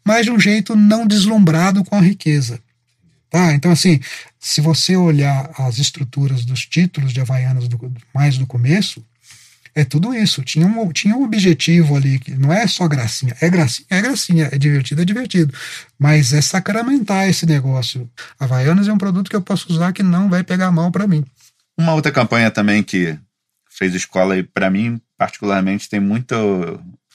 [0.05, 2.61] mas de um jeito não deslumbrado com a riqueza.
[3.32, 3.53] Tá?
[3.53, 3.99] Então, assim,
[4.39, 9.03] se você olhar as estruturas dos títulos de Havaianas do, mais do começo,
[9.74, 10.43] é tudo isso.
[10.43, 13.36] Tinha um, tinha um objetivo ali, que não é só gracinha.
[13.41, 14.49] É gracinha, é gracinha.
[14.51, 15.53] É divertido, é divertido.
[15.97, 18.07] Mas é sacramentar esse negócio.
[18.39, 21.26] Havaianas é um produto que eu posso usar que não vai pegar mal para mim.
[21.76, 23.17] Uma outra campanha também que
[23.69, 26.36] fez escola e para mim particularmente tem muito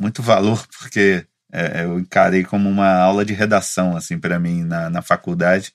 [0.01, 4.91] muito valor porque é, eu encarei como uma aula de redação assim para mim na,
[4.91, 5.73] na faculdade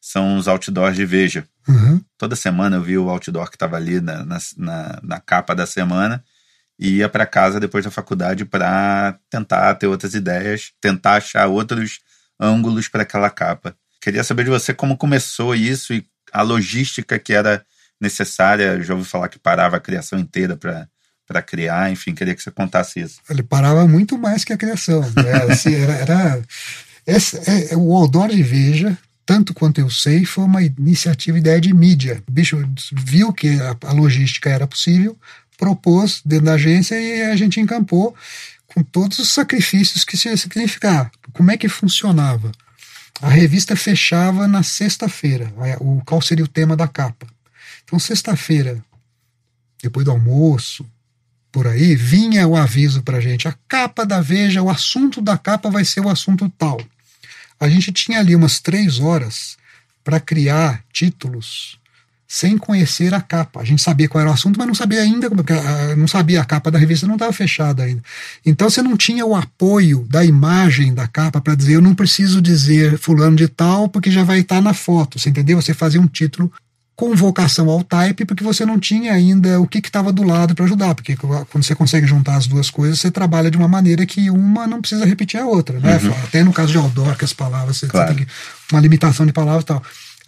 [0.00, 1.48] são os outdoors de Veja.
[1.68, 2.00] Uhum.
[2.16, 6.22] Toda semana eu vi o outdoor que estava ali na, na, na, capa da semana
[6.78, 11.98] e ia para casa depois da faculdade para tentar ter outras ideias, tentar achar outros
[12.38, 13.76] ângulos para aquela capa.
[14.00, 17.66] Queria saber de você como começou isso e a logística que era
[18.00, 18.80] necessária.
[18.82, 20.88] Já ouvi falar que parava a criação inteira para
[21.26, 23.20] para criar, enfim, queria que você contasse isso.
[23.28, 25.00] Ele parava muito mais que a criação.
[25.00, 25.32] Né?
[25.50, 26.42] Assim, era, era
[27.06, 31.74] é, é, o Aldor de Veja, tanto quanto eu sei, foi uma iniciativa, ideia de
[31.74, 32.22] mídia.
[32.28, 32.56] O bicho
[32.92, 35.18] viu que a, a logística era possível,
[35.58, 38.14] propôs dentro da agência e a gente encampou
[38.66, 41.10] com todos os sacrifícios que ia significar.
[41.32, 42.52] Como é que funcionava?
[43.22, 45.52] A revista fechava na sexta-feira.
[45.80, 47.26] O qual seria o tema da capa?
[47.84, 48.84] Então, sexta-feira,
[49.82, 50.86] depois do almoço,
[51.56, 55.70] por aí, vinha o aviso para gente: a capa da Veja, o assunto da capa
[55.70, 56.78] vai ser o assunto tal.
[57.58, 59.56] A gente tinha ali umas três horas
[60.04, 61.78] para criar títulos
[62.28, 63.60] sem conhecer a capa.
[63.62, 65.30] A gente sabia qual era o assunto, mas não sabia ainda,
[65.96, 68.02] não sabia a capa da revista não estava fechada ainda.
[68.44, 72.42] Então você não tinha o apoio da imagem da capa para dizer eu não preciso
[72.42, 75.62] dizer fulano de tal porque já vai estar tá na foto, você entendeu?
[75.62, 76.52] Você fazia um título
[76.96, 80.64] com vocação ao type porque você não tinha ainda o que estava do lado para
[80.64, 84.30] ajudar, porque quando você consegue juntar as duas coisas, você trabalha de uma maneira que
[84.30, 85.98] uma não precisa repetir a outra, né?
[85.98, 86.10] Uhum.
[86.24, 88.08] Até no caso de outdoor, que as palavras, você, claro.
[88.08, 88.32] você tem que,
[88.72, 89.82] uma limitação de palavras e tal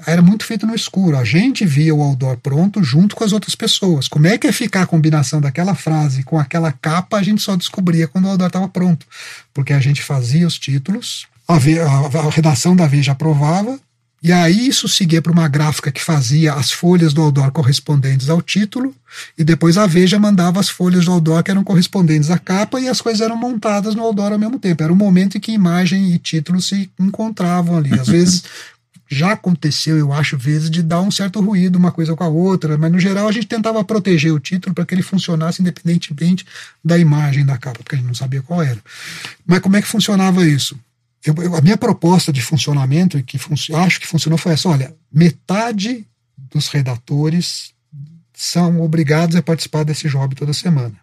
[0.07, 1.16] era muito feito no escuro.
[1.16, 4.07] A gente via o outdoor pronto junto com as outras pessoas.
[4.07, 7.57] Como é que ia ficar a combinação daquela frase com aquela capa, a gente só
[7.57, 9.07] descobria quando o outdoor estava pronto.
[9.53, 13.79] Porque a gente fazia os títulos, a, a, a redação da Veja aprovava,
[14.21, 18.43] e aí isso seguia para uma gráfica que fazia as folhas do outdoor correspondentes ao
[18.43, 18.95] título,
[19.37, 22.89] e depois a Veja mandava as folhas do outdoor que eram correspondentes à capa, e
[22.89, 24.83] as coisas eram montadas no outdoor ao mesmo tempo.
[24.83, 27.99] Era o momento em que imagem e título se encontravam ali.
[27.99, 28.43] Às vezes
[29.11, 32.77] já aconteceu, eu acho, vezes de dar um certo ruído uma coisa com a outra,
[32.77, 36.45] mas no geral a gente tentava proteger o título para que ele funcionasse independentemente
[36.85, 38.79] da imagem da capa, porque a gente não sabia qual era.
[39.47, 40.79] Mas como é que funcionava isso?
[41.25, 43.39] Eu, eu, a minha proposta de funcionamento, que
[43.75, 46.07] acho que funcionou, foi essa: olha, metade
[46.37, 47.73] dos redatores
[48.33, 50.95] são obrigados a participar desse job toda semana.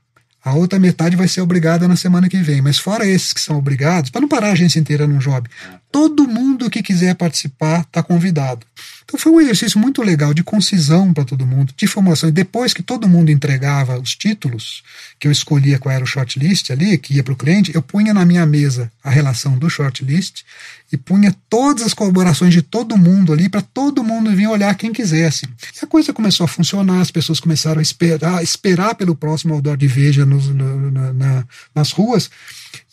[0.43, 2.61] A outra metade vai ser obrigada na semana que vem.
[2.61, 5.49] Mas fora esses que são obrigados, para não parar a agência inteira num job,
[5.95, 8.67] todo mundo que quiser participar está convidado.
[9.05, 12.27] Então foi um exercício muito legal de concisão para todo mundo, de formulação.
[12.27, 14.83] E depois que todo mundo entregava os títulos,
[15.17, 18.13] que eu escolhia qual era o shortlist ali, que ia para o cliente, eu punha
[18.13, 20.43] na minha mesa a relação do shortlist
[20.91, 24.91] e punha todas as colaborações de todo mundo ali para todo mundo vir olhar quem
[24.91, 25.47] quisesse.
[25.81, 29.77] E a coisa começou a funcionar, as pessoas começaram a esperar, esperar pelo próximo outdoor
[29.77, 32.29] de Veja nos, na, na, nas ruas.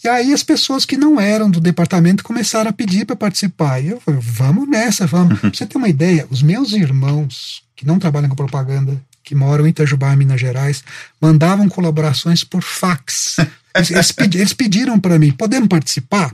[0.05, 3.81] E aí as pessoas que não eram do departamento começaram a pedir para participar.
[3.81, 5.39] E eu falei, vamos nessa, vamos.
[5.41, 9.67] pra você ter uma ideia, os meus irmãos que não trabalham com propaganda, que moram
[9.67, 10.83] em Itajubá, Minas Gerais,
[11.21, 13.37] mandavam colaborações por fax.
[13.75, 16.31] Eles, eles pediram para mim, podemos participar?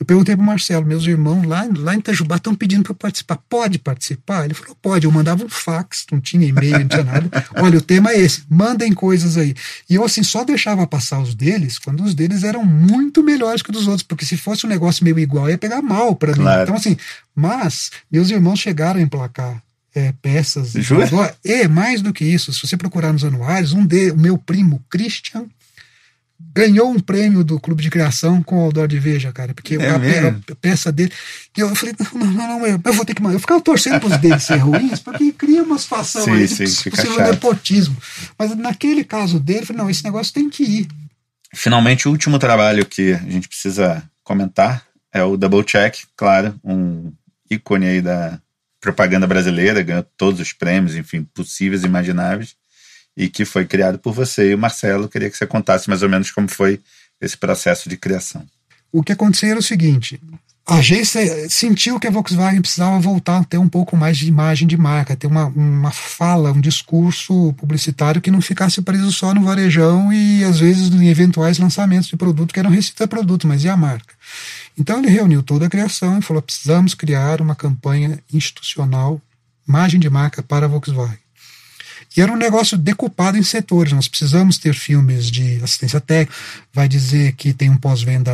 [0.00, 3.38] Eu perguntei para o Marcelo, meus irmãos lá, lá em Itajubá estão pedindo para participar.
[3.50, 4.46] Pode participar?
[4.46, 5.04] Ele falou, pode.
[5.04, 7.28] Eu mandava um fax, não tinha e-mail, não tinha nada.
[7.60, 9.54] Olha, o tema é esse, mandem coisas aí.
[9.90, 13.70] E eu, assim, só deixava passar os deles quando os deles eram muito melhores que
[13.70, 16.56] os dos outros, porque se fosse um negócio meio igual, ia pegar mal para claro.
[16.56, 16.62] mim.
[16.62, 16.96] Então, assim,
[17.34, 19.62] mas meus irmãos chegaram a emplacar
[19.94, 20.72] é, peças.
[20.72, 21.36] Jura?
[21.44, 22.54] É, mais do que isso.
[22.54, 25.44] Se você procurar nos anuários, um de, o meu primo, Christian,
[26.52, 29.90] ganhou um prêmio do Clube de Criação com o Aldor de Veja, cara, porque é
[29.90, 31.12] a, a, peça dele.
[31.56, 33.22] E eu falei, não, não, não, eu, eu vou ter que.
[33.22, 36.90] Eu ficava torcendo para os deles ser ruins, porque cria uma situação sim, aí sim,
[36.90, 37.96] possível nepotismo.
[38.38, 40.88] Mas naquele caso dele, eu falei, não, esse negócio tem que ir.
[41.54, 47.12] Finalmente, o último trabalho que a gente precisa comentar é o Double Check, claro, um
[47.50, 48.40] ícone aí da
[48.80, 52.59] propaganda brasileira, ganhou todos os prêmios, enfim, possíveis e imagináveis
[53.20, 55.06] e que foi criado por você e o Marcelo.
[55.06, 56.80] Queria que você contasse mais ou menos como foi
[57.20, 58.42] esse processo de criação.
[58.90, 60.18] O que aconteceu era o seguinte:
[60.66, 64.66] a agência sentiu que a Volkswagen precisava voltar a ter um pouco mais de imagem
[64.66, 69.44] de marca, ter uma, uma fala, um discurso publicitário que não ficasse preso só no
[69.44, 73.68] varejão e às vezes em eventuais lançamentos de produto que eram receita produto, mas e
[73.68, 74.14] a marca?
[74.78, 79.20] Então ele reuniu toda a criação e falou: precisamos criar uma campanha institucional,
[79.68, 81.18] imagem de marca para a Volkswagen.
[82.16, 83.92] E era um negócio decupado em setores.
[83.92, 86.36] Nós precisamos ter filmes de assistência técnica,
[86.72, 88.32] vai dizer que tem um pós-venda,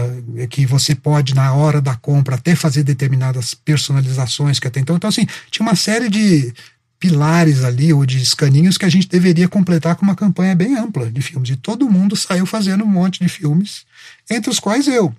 [0.48, 4.96] que você pode, na hora da compra, até fazer determinadas personalizações que até então.
[4.96, 6.54] Então, assim, tinha uma série de
[6.98, 11.10] pilares ali, ou de escaninhos, que a gente deveria completar com uma campanha bem ampla
[11.10, 11.50] de filmes.
[11.50, 13.84] E todo mundo saiu fazendo um monte de filmes,
[14.30, 15.14] entre os quais eu.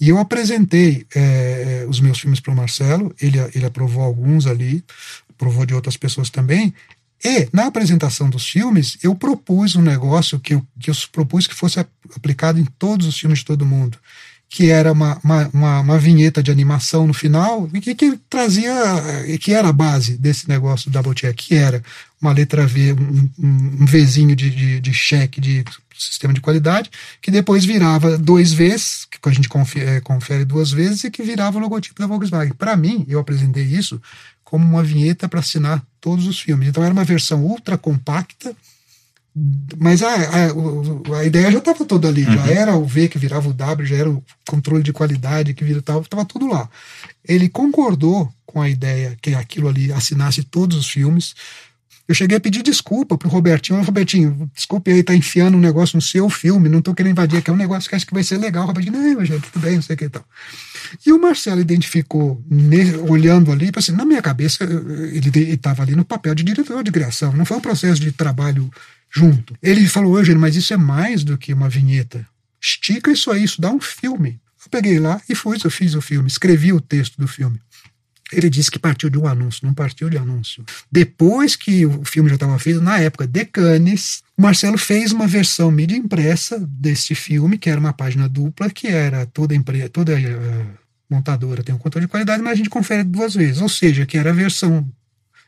[0.00, 4.84] E eu apresentei é, os meus filmes para o Marcelo, ele, ele aprovou alguns ali,
[5.28, 6.72] aprovou de outras pessoas também.
[7.24, 11.54] E, na apresentação dos filmes, eu propus um negócio que eu, que eu propus que
[11.54, 11.80] fosse
[12.14, 13.98] aplicado em todos os filmes de todo mundo,
[14.48, 18.72] que era uma, uma, uma, uma vinheta de animação no final, e que, que trazia,
[19.40, 21.82] que era a base desse negócio do Double Check, que era
[22.20, 25.64] uma letra V, um, um, Vzinho de, de, de cheque de
[25.98, 26.90] sistema de qualidade,
[27.20, 31.22] que depois virava dois vezes, que a gente confere, é, confere duas vezes, e que
[31.22, 32.54] virava o logotipo da Volkswagen.
[32.54, 34.00] Para mim, eu apresentei isso
[34.48, 36.68] como uma vinheta para assinar todos os filmes.
[36.68, 38.56] Então era uma versão ultra compacta,
[39.76, 42.32] mas a, a, a ideia já estava toda ali, uhum.
[42.32, 45.62] já era o V que virava o W, já era o controle de qualidade que
[45.62, 46.66] virava, estava tudo lá.
[47.22, 51.34] Ele concordou com a ideia que aquilo ali assinasse todos os filmes,
[52.08, 53.82] eu cheguei a pedir desculpa pro Robertinho.
[53.82, 57.50] Robertinho, desculpe aí, tá enfiando um negócio no seu filme, não tô querendo invadir, que
[57.50, 58.64] é um negócio que acho que vai ser legal.
[58.64, 60.24] O Robertinho, não, gente, tudo bem, não sei o que e tal.
[61.04, 62.42] E o Marcelo identificou,
[63.06, 67.32] olhando ali, assim, na minha cabeça, ele estava ali no papel de diretor de criação,
[67.34, 68.70] não foi um processo de trabalho
[69.10, 69.54] junto.
[69.62, 72.26] Ele falou, Eugênio, mas isso é mais do que uma vinheta.
[72.58, 74.40] Estica isso aí, isso dá um filme.
[74.64, 77.60] Eu peguei lá e fui, eu fiz o filme, escrevi o texto do filme.
[78.32, 80.64] Ele disse que partiu de um anúncio, não partiu de anúncio.
[80.90, 85.70] Depois que o filme já estava feito, na época de Cannes, Marcelo fez uma versão
[85.70, 90.66] mídia impressa desse filme, que era uma página dupla, que era toda empresa, toda uh,
[91.08, 93.60] montadora tem um controle de qualidade, mas a gente confere duas vezes.
[93.60, 94.86] Ou seja, que era a versão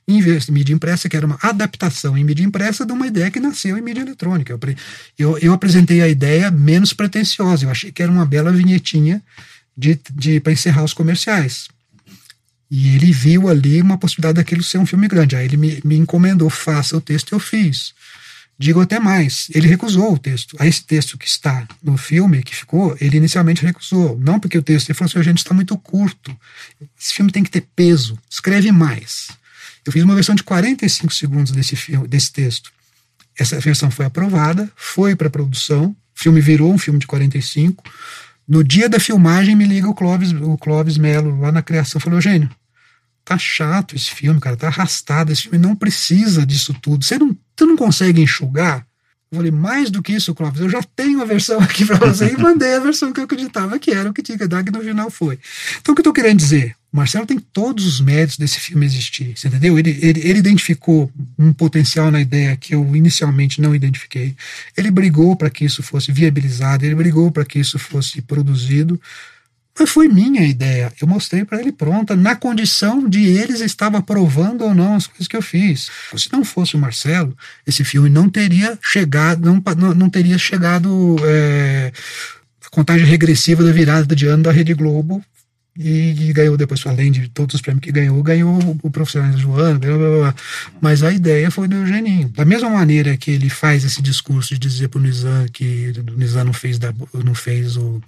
[0.08, 3.78] em mídia impressa, que era uma adaptação em mídia impressa de uma ideia que nasceu
[3.78, 4.52] em mídia eletrônica.
[4.52, 4.58] Eu,
[5.18, 9.22] eu, eu apresentei a ideia menos pretensiosa, eu achei que era uma bela vinhetinha
[9.76, 11.68] de, de para encerrar os comerciais.
[12.70, 15.34] E ele viu ali uma possibilidade daquilo ser um filme grande.
[15.34, 17.92] Aí ele me, me encomendou, faça o texto, eu fiz.
[18.56, 20.54] Digo até mais, ele recusou o texto.
[20.58, 24.18] Aí esse texto que está no filme, que ficou, ele inicialmente recusou.
[24.18, 26.36] Não porque o texto, ele falou assim, gente, está muito curto.
[27.00, 29.28] Esse filme tem que ter peso, escreve mais.
[29.84, 32.70] Eu fiz uma versão de 45 segundos desse, filme, desse texto.
[33.36, 37.82] Essa versão foi aprovada, foi para produção, o filme virou um filme de 45.
[38.46, 42.18] No dia da filmagem, me liga o Clóvis, o Clóvis Melo, lá na criação, falou:
[42.18, 42.50] Eugênio,
[43.30, 45.30] tá chato esse filme, cara, tá arrastado.
[45.30, 47.04] Esse filme não precisa disso tudo.
[47.04, 48.84] Você não, você não consegue enxugar?
[49.30, 52.32] Eu falei, mais do que isso, Clóvis, eu já tenho a versão aqui para você
[52.32, 54.72] e mandei a versão que eu acreditava que era o que tinha que dar, que
[54.72, 55.38] no final foi.
[55.80, 56.74] Então, o que eu tô querendo dizer?
[56.92, 59.78] O Marcelo tem todos os méritos desse filme existir, você entendeu?
[59.78, 61.08] Ele, ele, ele identificou
[61.38, 64.34] um potencial na ideia que eu inicialmente não identifiquei.
[64.76, 69.00] Ele brigou para que isso fosse viabilizado, ele brigou para que isso fosse produzido.
[69.78, 70.92] Mas foi minha ideia.
[71.00, 75.26] Eu mostrei para ele pronta, na condição de eles estavam aprovando ou não as coisas
[75.26, 75.90] que eu fiz.
[76.16, 81.92] Se não fosse o Marcelo, esse filme não teria chegado, não, não, teria chegado é,
[82.64, 85.24] a contagem regressiva da virada de ano da Rede Globo.
[85.78, 89.34] E, e, ganhou depois, além de todos os prêmios que ganhou, ganhou o, o Profissional
[89.38, 90.34] Joana, blá, blá, blá.
[90.80, 92.28] mas a ideia foi do Eugeninho.
[92.30, 96.18] Da mesma maneira que ele faz esse discurso de dizer para o Nizam que o
[96.18, 96.92] Nizam não fez, da,
[97.24, 98.02] não fez o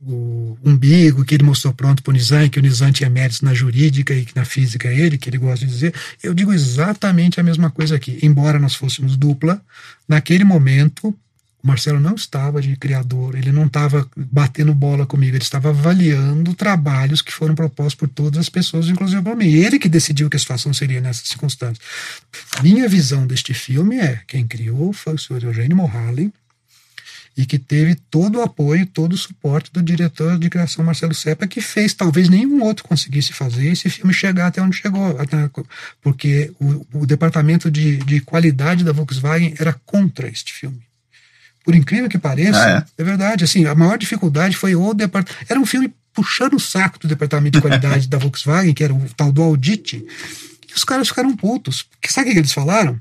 [0.00, 3.54] o umbigo que ele mostrou pronto para o Nizam, que o Nizam tinha méritos na
[3.54, 7.42] jurídica e que na física ele, que ele gosta de dizer, eu digo exatamente a
[7.42, 8.18] mesma coisa aqui.
[8.22, 9.60] Embora nós fôssemos dupla,
[10.08, 11.14] naquele momento
[11.62, 16.54] o Marcelo não estava de criador, ele não estava batendo bola comigo, ele estava avaliando
[16.54, 19.52] trabalhos que foram propostos por todas as pessoas, inclusive por mim.
[19.52, 21.84] Ele que decidiu que a situação seria nessas circunstâncias.
[22.62, 26.32] Minha visão deste filme é: quem criou foi o senhor Eugênio Morhalen,
[27.36, 31.46] e que teve todo o apoio, todo o suporte do diretor de criação Marcelo Seppa,
[31.46, 35.16] que fez talvez nenhum outro conseguisse fazer esse filme chegar até onde chegou,
[36.00, 40.80] porque o, o departamento de, de qualidade da Volkswagen era contra este filme.
[41.62, 43.02] Por incrível que pareça, ah, é?
[43.02, 43.04] é?
[43.04, 43.42] verdade.
[43.42, 45.46] Assim, a maior dificuldade foi o departamento.
[45.48, 49.08] Era um filme puxando o saco do departamento de qualidade da Volkswagen, que era o
[49.16, 51.82] tal do Audit, e os caras ficaram putos.
[51.82, 52.98] Porque sabe o que eles falaram?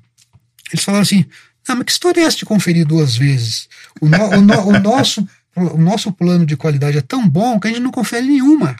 [0.73, 1.25] Eles falaram assim:
[1.67, 3.67] ah, mas que história é essa de conferir duas vezes?
[3.99, 7.67] O, no, o, no, o, nosso, o nosso plano de qualidade é tão bom que
[7.67, 8.75] a gente não confere nenhuma.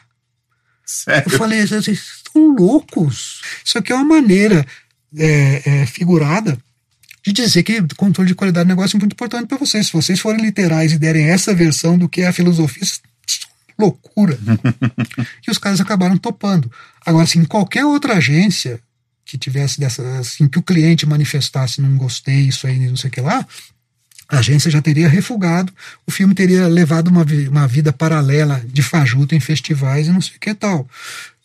[0.84, 1.30] Sério?
[1.30, 3.42] Eu falei, vocês estão loucos.
[3.64, 4.64] Isso aqui é uma maneira
[5.16, 6.56] é, é, figurada
[7.26, 9.88] de dizer que controle de qualidade é um negócio muito importante para vocês.
[9.88, 12.86] Se vocês forem literais e derem essa versão do que é a filosofia,
[13.76, 14.38] loucura.
[15.46, 16.70] e os caras acabaram topando.
[17.04, 18.80] Agora, assim, em qualquer outra agência,
[19.26, 23.12] que tivesse dessa, assim, que o cliente manifestasse não gostei, isso aí, não sei o
[23.12, 23.44] que lá,
[24.28, 25.72] a agência já teria refugado,
[26.06, 30.36] o filme teria levado uma, uma vida paralela de fajuto em festivais e não sei
[30.36, 30.88] o que tal.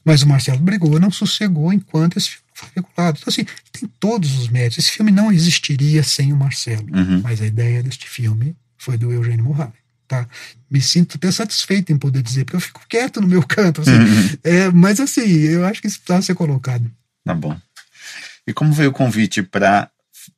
[0.05, 3.19] Mas o Marcelo brigou, não sossegou enquanto esse filme foi regulado.
[3.19, 4.79] Então, assim, tem todos os méritos.
[4.79, 6.87] Esse filme não existiria sem o Marcelo.
[6.91, 7.21] Uhum.
[7.21, 9.75] Mas a ideia deste filme foi do Eugênio Morales.
[10.07, 10.27] tá?
[10.69, 13.91] Me sinto até satisfeito em poder dizer, porque eu fico quieto no meu canto, assim.
[13.91, 14.37] Uhum.
[14.43, 16.89] É, mas assim, eu acho que isso precisa ser colocado.
[17.23, 17.55] Tá bom.
[18.51, 19.89] E como veio o convite para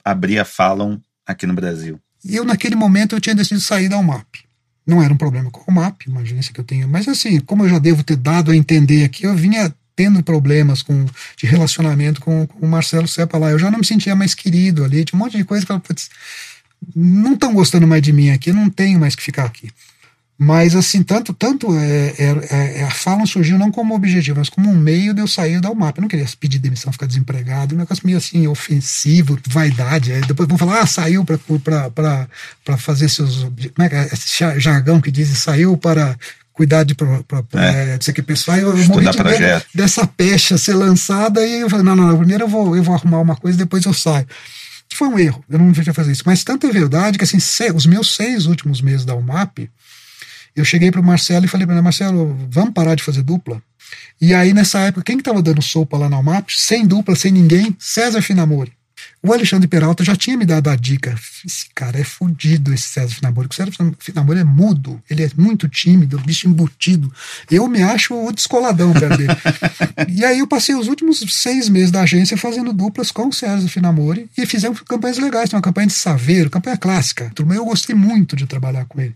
[0.05, 1.99] abrir a Fallon aqui no Brasil?
[2.23, 4.45] Eu, naquele momento, eu tinha decidido sair da UMAP.
[4.85, 6.87] Não era um problema com a UMAP, uma agência que eu tenho.
[6.87, 10.83] Mas assim, como eu já devo ter dado a entender aqui, eu vinha tendo problemas
[10.83, 11.05] com,
[11.35, 13.49] de relacionamento com, com o Marcelo Sepa lá.
[13.49, 15.81] Eu já não me sentia mais querido ali, tinha um monte de coisa que eu
[15.81, 16.03] falei,
[16.95, 19.71] não estão gostando mais de mim aqui, não tenho mais que ficar aqui.
[20.45, 24.69] Mas assim, tanto, tanto é, é, é, a fala surgiu não como objetivo, mas como
[24.69, 25.97] um meio de eu sair da UMAP.
[25.97, 30.11] Eu não queria pedir demissão, ficar desempregado, um negócio meio assim, ofensivo, vaidade.
[30.11, 33.43] Aí depois vão falar, ah, saiu para fazer seus.
[33.43, 34.09] Como é que é?
[34.11, 36.17] Esse jargão que diz, saiu para
[36.51, 37.97] cuidar de, pra, pra, é.
[37.97, 41.69] de ser que pessoal, eu, eu morri de medo dessa pecha ser lançada e eu
[41.69, 44.27] falei, não, não, não, primeiro eu vou, eu vou arrumar uma coisa depois eu saio.
[44.89, 46.23] Que foi um erro, eu não devia fazer isso.
[46.25, 47.37] Mas tanto é verdade que assim,
[47.73, 49.69] os meus seis últimos meses da UMAP,
[50.55, 53.61] eu cheguei para o Marcelo e falei para ele, Marcelo, vamos parar de fazer dupla?
[54.21, 57.31] E aí, nessa época, quem que estava dando sopa lá na UMAP, sem dupla, sem
[57.31, 57.75] ninguém?
[57.79, 58.71] César Finamori.
[59.21, 61.15] O Alexandre Peralta já tinha me dado a dica.
[61.45, 63.47] Esse cara é fudido, esse César Finamori.
[63.49, 67.11] O César Finamori é mudo, ele é muito tímido, bicho embutido.
[67.49, 69.33] Eu me acho o descoladão perto dele.
[70.09, 73.67] e aí eu passei os últimos seis meses da agência fazendo duplas com o César
[73.69, 75.49] Finamori e fizemos campanhas legais.
[75.49, 77.31] Tem uma campanha de Saveiro, campanha clássica.
[77.37, 79.15] Eu gostei muito de trabalhar com ele.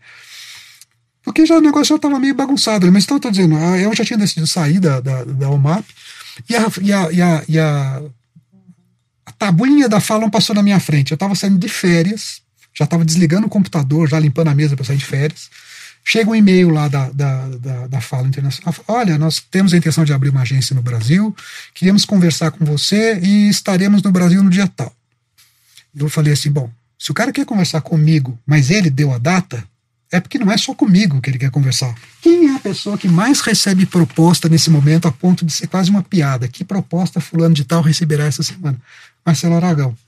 [1.28, 2.86] Porque já o negócio já estava meio bagunçado.
[2.86, 2.92] Né?
[2.94, 5.86] Mas então eu estou dizendo, ah, eu já tinha decidido sair da, da, da OMAP
[6.50, 8.02] e a, e a, e a, e a
[9.26, 11.12] a tabuinha da Fallon passou na minha frente.
[11.12, 12.42] Eu estava saindo de férias,
[12.74, 15.50] já estava desligando o computador, já limpando a mesa para sair de férias.
[16.02, 18.74] Chega um e-mail lá da, da, da, da Fala Internacional.
[18.88, 21.36] Olha, nós temos a intenção de abrir uma agência no Brasil,
[21.74, 24.96] queríamos conversar com você e estaremos no Brasil no dia tal.
[25.94, 29.62] Eu falei assim: bom, se o cara quer conversar comigo, mas ele deu a data,
[30.12, 31.94] é porque não é só comigo que ele quer conversar.
[32.22, 35.90] Quem é a pessoa que mais recebe proposta nesse momento a ponto de ser quase
[35.90, 36.48] uma piada?
[36.48, 38.80] Que proposta fulano de tal receberá essa semana?
[39.26, 39.96] Marcelo Aragão.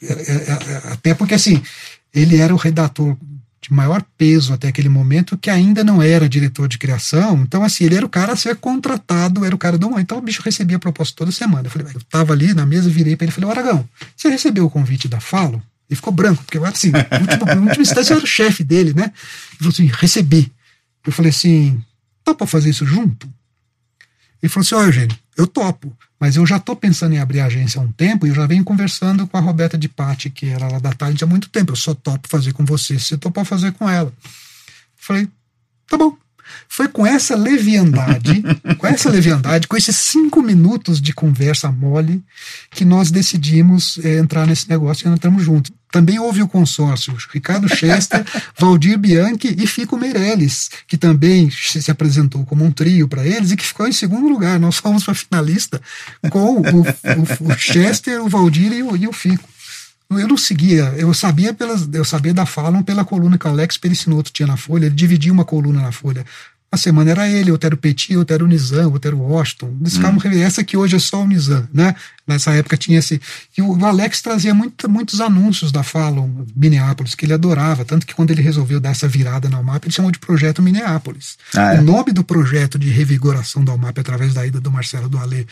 [0.00, 1.60] É, é, é, até porque, assim,
[2.14, 3.16] ele era o redator
[3.60, 7.42] de maior peso até aquele momento, que ainda não era diretor de criação.
[7.42, 9.98] Então, assim, ele era o cara a ser contratado, era o cara do.
[9.98, 11.66] Então, o bicho recebia a proposta toda semana.
[11.66, 14.66] Eu falei, eu tava ali na mesa, virei para ele e falei, Aragão, você recebeu
[14.66, 15.62] o convite da Falo?
[15.88, 19.04] Ele ficou branco, porque, assim, em última instância eu era o chefe dele, né?
[19.04, 20.52] Ele falou assim, recebi.
[21.06, 21.82] Eu falei assim,
[22.22, 23.26] tá para fazer isso junto?
[24.42, 25.96] Ele falou assim, ó, oh, Eugênio, eu topo.
[26.20, 28.44] Mas eu já estou pensando em abrir a agência há um tempo e eu já
[28.46, 31.72] venho conversando com a Roberta de Patti, que era lá da Talent há muito tempo.
[31.72, 34.12] Eu só topo fazer com você, se você topar fazer com ela.
[34.96, 35.28] Falei,
[35.86, 36.16] tá bom.
[36.68, 38.42] Foi com essa leviandade,
[38.78, 42.22] com essa leviandade, com esses cinco minutos de conversa mole,
[42.70, 45.72] que nós decidimos é, entrar nesse negócio e entramos juntos.
[45.90, 48.22] Também houve o consórcio Ricardo Chester,
[48.58, 53.56] Valdir Bianchi e Fico Meirelles, que também se apresentou como um trio para eles e
[53.56, 54.60] que ficou em segundo lugar.
[54.60, 55.80] Nós fomos para finalista
[56.30, 59.48] com o, o, o, Chester, o Valdir e o, e o Fico
[60.10, 63.76] eu não seguia, eu sabia pelas, eu sabia da Fallon pela coluna que o Alex
[63.76, 66.24] Pericinoto tinha na Folha, ele dividia uma coluna na Folha.
[66.70, 69.22] Uma semana era ele, outra era o Petit, outra era o Nizam, outra era o
[69.22, 69.74] Washington.
[69.86, 70.42] Ficavam, hum.
[70.42, 71.94] essa que hoje é só o Nizam, né?
[72.26, 73.18] Nessa época tinha esse.
[73.56, 77.86] E o Alex trazia muito, muitos anúncios da Fallon Minneapolis, que ele adorava.
[77.86, 81.38] Tanto que quando ele resolveu dar essa virada na UMAP, ele chamou de Projeto Minneapolis.
[81.56, 81.80] Ah, é?
[81.80, 85.46] O nome do projeto de revigoração da UMAP através da ida do Marcelo do Alê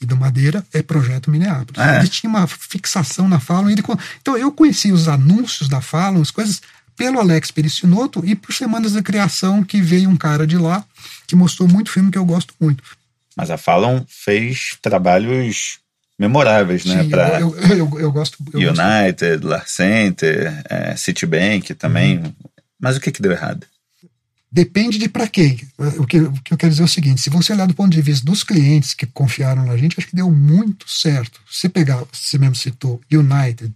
[0.00, 1.78] e do Madeira é Projeto Minneapolis.
[1.78, 1.98] É?
[1.98, 3.70] Ele tinha uma fixação na Fallon.
[3.70, 3.82] Ele,
[4.20, 6.60] então eu conheci os anúncios da Fallon, as coisas
[6.96, 10.84] pelo Alex Pericinoto e por Semanas da Criação, que veio um cara de lá
[11.26, 12.82] que mostrou muito filme que eu gosto muito.
[13.36, 15.78] Mas a Fallon fez trabalhos
[16.18, 17.02] memoráveis, né?
[17.02, 18.38] Sim, pra eu, eu, eu, eu gosto.
[18.54, 19.48] United, gosto.
[19.48, 22.18] Lar Center, é, Citibank também.
[22.18, 22.32] Uhum.
[22.80, 23.66] Mas o que que deu errado?
[24.56, 25.60] Depende de para quem.
[25.98, 27.92] O que, o que eu quero dizer é o seguinte: se você olhar do ponto
[27.92, 31.42] de vista dos clientes que confiaram na gente, acho que deu muito certo.
[31.50, 33.70] Se pegar, você mesmo citou, United,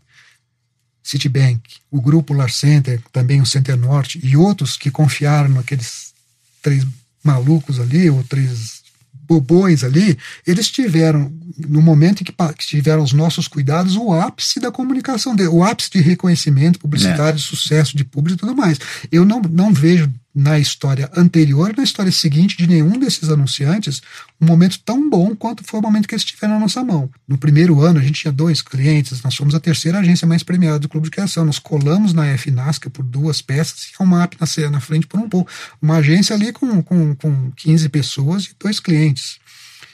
[1.02, 1.60] Citibank,
[1.90, 6.14] o grupo Lar Center, também o Center Norte e outros que confiaram naqueles
[6.62, 6.86] três
[7.22, 8.80] malucos ali, ou três
[9.12, 12.34] bobões ali, eles tiveram, no momento em que,
[12.66, 17.38] tiveram os nossos cuidados, o ápice da comunicação, o ápice de reconhecimento publicitário, é.
[17.38, 18.78] sucesso de público e tudo mais.
[19.12, 24.00] Eu não, não vejo na história anterior, na história seguinte de nenhum desses anunciantes,
[24.40, 27.10] um momento tão bom quanto foi o momento que eles tiveram na nossa mão.
[27.26, 30.78] No primeiro ano, a gente tinha dois clientes, nós fomos a terceira agência mais premiada
[30.78, 31.44] do Clube de Criação.
[31.44, 35.28] Nós colamos na FNASCA por duas peças e a UMAP na, na frente por um
[35.28, 35.50] pouco.
[35.82, 39.38] Uma agência ali com, com, com 15 pessoas e dois clientes.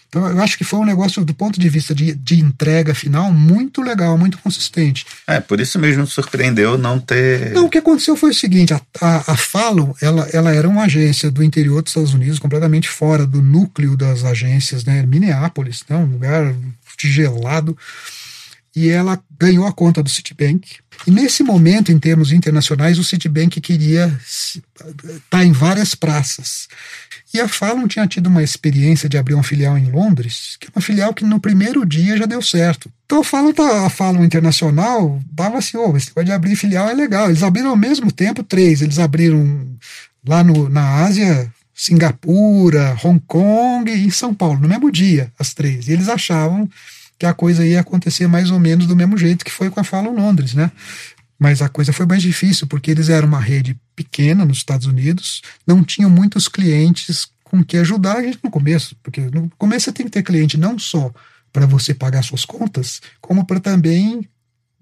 [0.09, 3.33] Então, eu acho que foi um negócio, do ponto de vista de, de entrega final,
[3.33, 5.05] muito legal, muito consistente.
[5.27, 7.53] É, por isso mesmo surpreendeu não ter.
[7.53, 10.85] Não, o que aconteceu foi o seguinte: a, a, a Fallon, ela, ela era uma
[10.85, 15.05] agência do interior dos Estados Unidos, completamente fora do núcleo das agências, né?
[15.05, 15.97] Minneapolis, né?
[15.97, 16.55] um lugar
[16.99, 17.77] gelado.
[18.75, 20.77] E ela ganhou a conta do Citibank.
[21.07, 24.85] E nesse momento, em termos internacionais, o Citibank queria estar
[25.31, 26.69] tá em várias praças.
[27.35, 30.71] E a Fallon tinha tido uma experiência de abrir uma filial em Londres, que é
[30.75, 32.91] uma filial que no primeiro dia já deu certo.
[33.05, 36.89] Então a Fallon, tá, a Fallon Internacional dava assim, oh, esse negócio de abrir filial
[36.89, 37.29] é legal.
[37.29, 38.81] Eles abriram ao mesmo tempo três.
[38.81, 39.67] Eles abriram
[40.27, 45.89] lá no, na Ásia, Singapura, Hong Kong e São Paulo, no mesmo dia, as três.
[45.89, 46.69] E eles achavam
[47.19, 49.85] que a coisa ia acontecer mais ou menos do mesmo jeito que foi com a
[49.85, 50.71] Fallon Londres, né?
[51.39, 55.43] Mas a coisa foi mais difícil, porque eles eram uma rede pequena nos Estados Unidos,
[55.67, 59.93] não tinham muitos clientes com que ajudar a gente no começo, porque no começo você
[59.93, 61.13] tem que ter cliente não só
[61.53, 64.29] para você pagar suas contas, como para também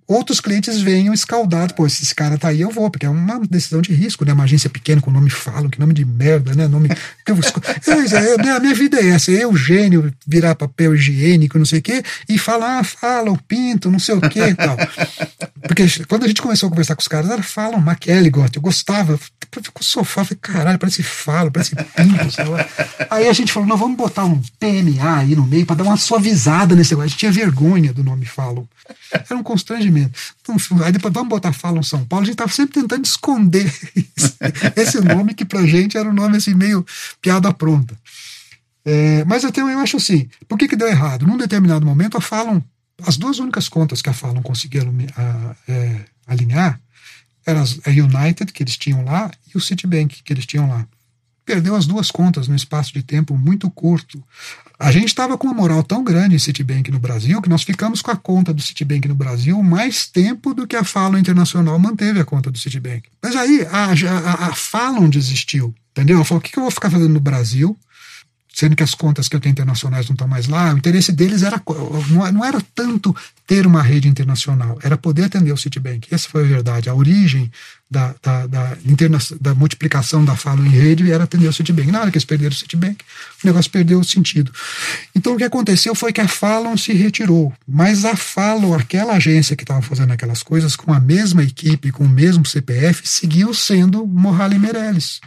[0.06, 3.80] outros clientes venham escaldados, pô, esse cara tá aí, eu vou, porque é uma decisão
[3.80, 4.32] de risco, né?
[4.32, 6.68] Uma agência pequena com nome falo, que nome de merda, né?
[6.68, 6.88] Nome.
[7.26, 11.82] é, é, a minha vida é essa, eu, gênio, virar papel higiênico, não sei o
[11.82, 14.76] quê, e falar, ah, fala, o pinto, não sei o quê e tal.
[15.66, 19.18] Porque quando a gente começou a conversar com os caras, era falam McElligott, eu gostava,
[19.18, 22.50] ficou sofá, falei, caralho, parece falo, parece pinto, sabe?
[23.10, 25.96] Aí a gente falou, não, vamos botar um PMA aí no meio para dar uma
[25.96, 27.06] suavizada nesse negócio.
[27.06, 28.64] A gente tinha vergonha do nome Fallon.
[29.12, 29.93] Era um constrangimento.
[30.00, 32.22] Então, aí depois vamos botar Fallon São Paulo.
[32.22, 33.72] A gente estava sempre tentando esconder
[34.76, 36.84] esse nome que pra gente era um nome assim meio
[37.20, 37.96] piada pronta.
[38.84, 41.26] É, mas até eu acho assim, por que, que deu errado?
[41.26, 42.60] Num determinado momento a Fallon,
[43.06, 46.78] as duas únicas contas que a Fallon conseguiram a, é, alinhar
[47.46, 50.86] eram a United, que eles tinham lá, e o Citibank, que eles tinham lá
[51.44, 54.22] perdeu as duas contas num espaço de tempo muito curto.
[54.84, 58.02] A gente estava com uma moral tão grande em Citibank no Brasil que nós ficamos
[58.02, 62.20] com a conta do Citibank no Brasil mais tempo do que a Fallon Internacional manteve
[62.20, 63.08] a conta do Citibank.
[63.22, 66.16] Mas aí a, a, a Fallon desistiu, entendeu?
[66.16, 67.74] Ela falou: o que, que eu vou ficar fazendo no Brasil?
[68.54, 71.42] sendo que as contas que eu tenho internacionais não estão mais lá, o interesse deles
[71.42, 71.60] era
[72.32, 73.14] não era tanto
[73.44, 76.06] ter uma rede internacional, era poder atender o Citibank.
[76.14, 76.88] Essa foi a verdade.
[76.88, 77.50] A origem
[77.94, 81.92] da, da, da, interna, da multiplicação da fala em rede era atender o Citibank.
[81.92, 82.98] Na hora que eles perderam o Citibank,
[83.42, 84.52] o negócio perdeu o sentido.
[85.14, 89.54] Então o que aconteceu foi que a Fallon se retirou, mas a Fallon, aquela agência
[89.54, 94.04] que estava fazendo aquelas coisas com a mesma equipe, com o mesmo CPF, seguiu sendo
[94.04, 95.20] Morales Meirelles.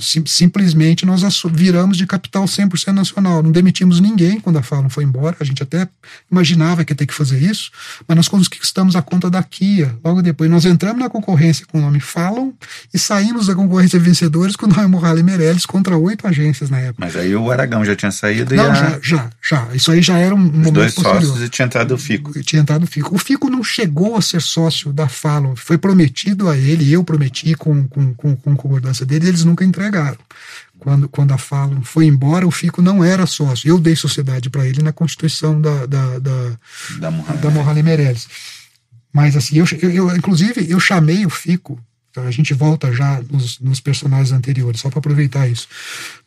[0.00, 1.22] Sim, simplesmente nós
[1.52, 3.42] viramos de capital 100% nacional.
[3.42, 5.36] Não demitimos ninguém quando a Fallon foi embora.
[5.40, 5.88] A gente até
[6.30, 7.70] imaginava que ia ter que fazer isso,
[8.06, 9.96] mas nós conquistamos a conta da Kia.
[10.04, 12.52] Logo depois, nós entramos na concorrência com o nome Fallon
[12.92, 16.96] e saímos da concorrência vencedores com o nome Morales Meirelles contra oito agências na época.
[16.98, 18.74] Mas aí o Aragão já tinha saído não, e a...
[18.74, 19.68] já, já, já.
[19.74, 21.22] Isso aí já era um Os momento dois posterior.
[21.22, 22.38] sócios e tinha entrado o Fico.
[22.38, 23.14] E tinha entrado o Fico.
[23.14, 25.54] O Fico não chegou a ser sócio da Fallon.
[25.56, 30.18] Foi prometido a ele, eu prometi com, com, com, com concordância dele, eles nunca entregaram
[30.80, 33.68] quando, quando a Fallon foi embora, o Fico não era sócio.
[33.68, 36.58] Eu dei sociedade para ele na constituição da, da, da,
[37.40, 38.26] da, Morrale Meirelles.
[39.12, 41.78] Mas, assim, eu, eu, eu, inclusive, eu chamei o Fico
[42.10, 45.68] então a gente volta já nos, nos personagens anteriores, só para aproveitar isso.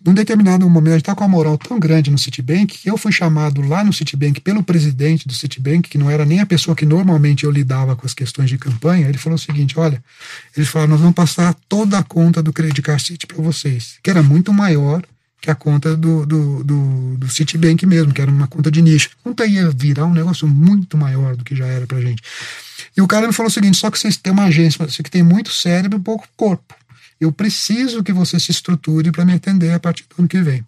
[0.03, 2.97] Num determinado momento, a gente está com uma moral tão grande no Citibank que eu
[2.97, 6.75] fui chamado lá no Citibank pelo presidente do Citibank, que não era nem a pessoa
[6.75, 9.07] que normalmente eu lidava com as questões de campanha.
[9.07, 10.01] Ele falou o seguinte: olha,
[10.55, 14.09] eles falaram, nós vamos passar toda a conta do Credit Card City para vocês, que
[14.09, 15.03] era muito maior
[15.43, 19.09] que a conta do, do, do, do Citibank mesmo, que era uma conta de nicho.
[19.19, 22.23] A conta ia virar um negócio muito maior do que já era para gente.
[22.95, 25.11] E o cara me falou o seguinte: só que vocês têm uma agência, você que
[25.11, 26.73] tem muito cérebro e pouco corpo.
[27.19, 30.65] Eu preciso que você se estruture para me atender a partir do ano que vem.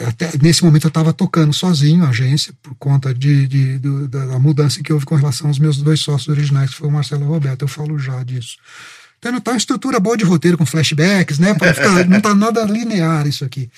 [0.00, 4.38] Até, nesse momento eu estava tocando sozinho a agência por conta de, de, de, da
[4.38, 7.26] mudança que houve com relação aos meus dois sócios originais, que foi o Marcelo e
[7.26, 7.60] o Roberto.
[7.60, 8.56] Eu falo já disso.
[9.22, 11.54] Então está uma estrutura boa de roteiro com flashbacks, né?
[11.54, 13.70] Ficar, não está nada linear isso aqui.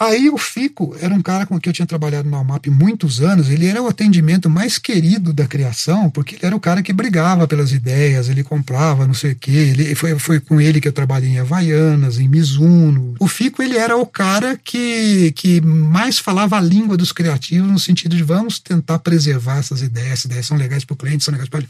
[0.00, 3.50] Aí o Fico era um cara com quem eu tinha trabalhado na UMAP muitos anos,
[3.50, 7.48] ele era o atendimento mais querido da criação, porque ele era o cara que brigava
[7.48, 10.92] pelas ideias, ele comprava não sei o quê, ele, foi, foi com ele que eu
[10.92, 13.16] trabalhei em Havaianas, em Mizuno.
[13.18, 17.78] O Fico, ele era o cara que, que mais falava a língua dos criativos, no
[17.78, 21.32] sentido de vamos tentar preservar essas ideias, essas ideias são legais para o cliente, são
[21.32, 21.64] legais para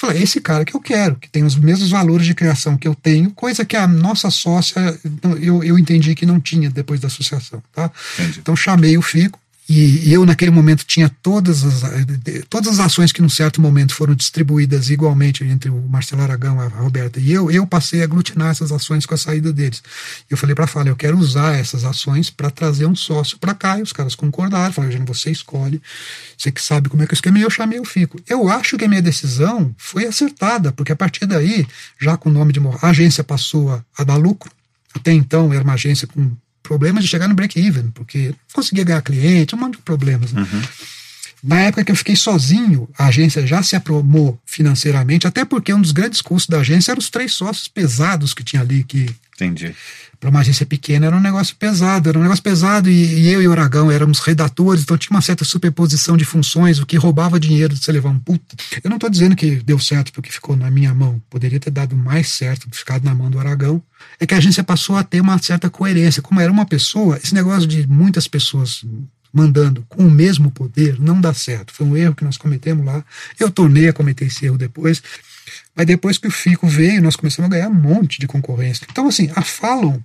[0.00, 2.88] falei, é esse cara que eu quero, que tem os mesmos valores de criação que
[2.88, 4.98] eu tenho, coisa que a nossa sócia,
[5.40, 7.62] eu, eu entendi que não tinha depois da associação.
[7.74, 7.90] Tá?
[8.38, 9.38] Então chamei o Fico
[9.72, 11.82] e, eu naquele momento tinha todas as,
[12.48, 16.66] todas as ações que num certo momento foram distribuídas igualmente entre o Marcelo Aragão, a
[16.66, 19.80] Roberta e eu, eu passei a aglutinar essas ações com a saída deles.
[20.28, 23.54] Eu falei para a Fala, eu quero usar essas ações para trazer um sócio para
[23.54, 25.80] cá, e os caras concordaram, falaram, você escolhe,
[26.36, 28.20] você que sabe como é que eu esquema, e eu chamei o Fico.
[28.28, 31.64] Eu acho que a minha decisão foi acertada, porque a partir daí,
[32.00, 34.50] já com o nome de a agência passou a dar lucro,
[34.94, 36.32] até então era uma agência com
[36.70, 40.32] problemas de chegar no break-even, porque não conseguia ganhar cliente, um monte de problemas.
[40.32, 40.42] Né?
[40.42, 40.62] Uhum.
[41.42, 45.80] Na época que eu fiquei sozinho, a agência já se apromou financeiramente, até porque um
[45.80, 48.84] dos grandes custos da agência eram os três sócios pesados que tinha ali.
[48.84, 49.74] Que, Entendi.
[50.20, 53.40] Para uma agência pequena era um negócio pesado, era um negócio pesado, e, e, eu
[53.40, 57.40] e o Aragão éramos redatores, então tinha uma certa superposição de funções, o que roubava
[57.40, 58.54] dinheiro levar um puta.
[58.84, 61.96] Eu não estou dizendo que deu certo porque ficou na minha mão, poderia ter dado
[61.96, 63.82] mais certo, ficado na mão do Aragão.
[64.18, 66.22] É que a agência passou a ter uma certa coerência.
[66.22, 68.84] Como era uma pessoa, esse negócio de muitas pessoas
[69.32, 71.72] mandando com o mesmo poder não dá certo.
[71.72, 73.02] Foi um erro que nós cometemos lá.
[73.38, 75.02] Eu tornei a cometer esse erro depois.
[75.74, 78.86] Mas depois que o Fico veio, nós começamos a ganhar um monte de concorrência.
[78.90, 79.98] Então, assim, a Fallon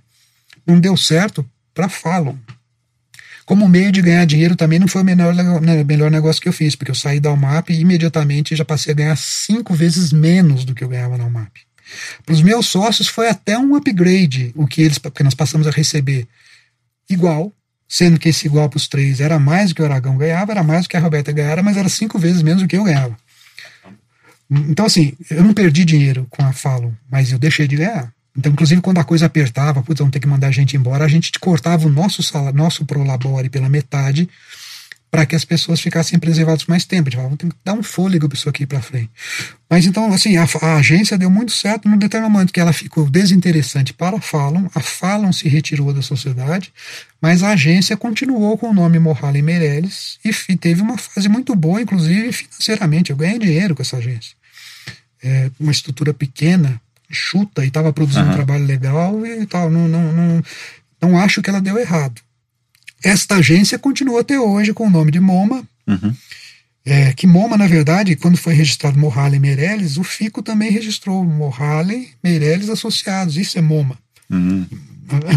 [0.66, 2.36] não deu certo para Fallon.
[3.44, 6.52] Como meio de ganhar dinheiro também não foi o melhor, né, melhor negócio que eu
[6.52, 10.64] fiz, porque eu saí da UMAP e imediatamente já passei a ganhar cinco vezes menos
[10.64, 11.52] do que eu ganhava na UMAP.
[12.24, 15.70] Para os meus sócios foi até um upgrade o que eles, porque nós passamos a
[15.70, 16.26] receber
[17.08, 17.52] igual,
[17.88, 20.64] sendo que esse igual para os três era mais do que o Aragão ganhava, era
[20.64, 23.16] mais do que a Roberta ganhava, mas era cinco vezes menos do que eu ganhava.
[24.50, 28.12] Então, assim, eu não perdi dinheiro com a Fallon, mas eu deixei de ganhar.
[28.36, 31.08] Então, inclusive, quando a coisa apertava, putz, vamos ter que mandar a gente embora, a
[31.08, 34.28] gente cortava o nosso salário, nosso prolabore pela metade
[35.10, 37.10] para que as pessoas ficassem preservadas mais tempo.
[37.10, 39.10] Falava, vamos ter que dar um fôlego para isso aqui para frente.
[39.70, 43.08] Mas então, assim, a, a, agência deu muito certo no determinado momento que ela ficou
[43.08, 46.72] desinteressante para a Fallon, a Fallon se retirou da sociedade,
[47.20, 51.80] mas a agência continuou com o nome Morrale Meirelles e teve uma fase muito boa,
[51.80, 53.10] inclusive financeiramente.
[53.10, 54.36] Eu ganhei dinheiro com essa agência.
[55.22, 56.80] É, uma estrutura pequena,
[57.10, 58.32] chuta, e estava produzindo uhum.
[58.32, 59.70] um trabalho legal e tal.
[59.70, 60.42] Não, não, não,
[61.00, 62.20] não acho que ela deu errado.
[63.02, 65.62] Esta agência continua até hoje com o nome de MoMA.
[65.86, 66.14] Uhum.
[66.84, 72.10] É, que MoMA, na verdade, quando foi registrado Morrale Meirelles, o FICO também registrou Morrale
[72.22, 73.36] Meirelles Associados.
[73.36, 73.98] Isso é MoMA.
[74.30, 74.66] Uhum.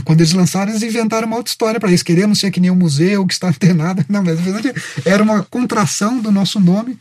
[0.04, 2.06] Quando eles lançaram, eles inventaram uma outra história para isso.
[2.06, 4.06] Queremos ser que nem um museu que está antenado.
[4.10, 4.74] Não, mas na verdade
[5.06, 6.98] era uma contração do nosso nome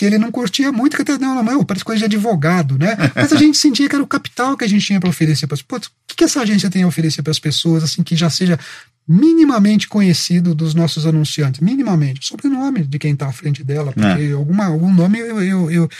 [0.00, 2.96] que ele não curtia muito, que até não, não, parece coisa de advogado, né?
[3.14, 5.56] Mas a gente sentia que era o capital que a gente tinha para oferecer para
[5.56, 5.88] as pessoas.
[5.88, 8.58] O que, que essa agência tem a oferecer para as pessoas, assim, que já seja
[9.06, 14.32] minimamente conhecido dos nossos anunciantes, minimamente, sobrenome de quem está à frente dela, porque é.
[14.32, 15.90] alguma, algum nome eu, eu, eu,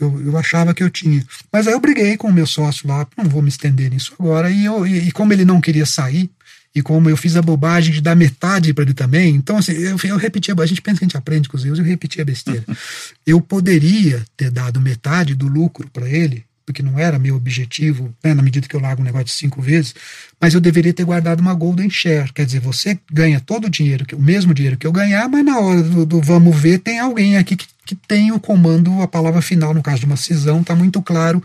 [0.00, 1.24] eu, eu achava que eu tinha.
[1.52, 4.50] Mas aí eu briguei com o meu sócio lá, não vou me estender nisso agora,
[4.50, 6.28] e, eu, e, e como ele não queria sair,
[6.74, 9.96] e como eu fiz a bobagem de dar metade para ele também, então assim, eu,
[10.02, 12.24] eu repeti, a gente pensa que a gente aprende com os erros, eu repeti a
[12.24, 12.64] besteira.
[13.24, 18.34] eu poderia ter dado metade do lucro para ele, porque não era meu objetivo, né,
[18.34, 19.94] na medida que eu largo um negócio de cinco vezes,
[20.40, 24.04] mas eu deveria ter guardado uma golden share, quer dizer, você ganha todo o dinheiro,
[24.14, 27.36] o mesmo dinheiro que eu ganhar, mas na hora do, do vamos ver, tem alguém
[27.36, 30.74] aqui que, que tem o comando, a palavra final, no caso de uma cisão, está
[30.74, 31.42] muito claro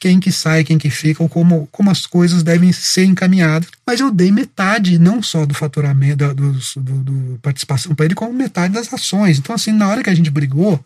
[0.00, 3.68] quem que sai, quem que fica, como, como as coisas devem ser encaminhadas.
[3.86, 8.32] Mas eu dei metade, não só do faturamento, do, do, do participação para ele, como
[8.32, 9.38] metade das ações.
[9.38, 10.82] Então, assim, na hora que a gente brigou,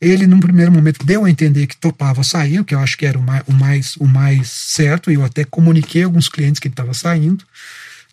[0.00, 3.04] ele, num primeiro momento, deu a entender que topava sair, o que eu acho que
[3.04, 6.58] era o mais, o mais, o mais certo, e eu até comuniquei a alguns clientes
[6.58, 7.44] que ele estava saindo.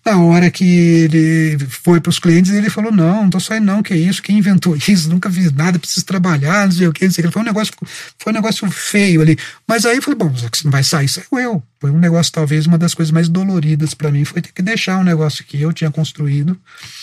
[0.05, 3.83] Na hora que ele foi para os clientes, ele falou: Não, não tô saindo, não,
[3.83, 5.09] que é isso, quem inventou isso?
[5.09, 7.33] Nunca vi nada, preciso trabalhar, não sei o que, não sei o que.
[7.33, 7.73] Foi um negócio,
[8.17, 9.37] foi um negócio feio ali.
[9.67, 11.63] Mas aí eu falei: Bom, que você não vai sair, saiu eu.
[11.79, 14.97] Foi um negócio, talvez, uma das coisas mais doloridas para mim foi ter que deixar
[14.97, 16.57] um negócio que eu tinha construído,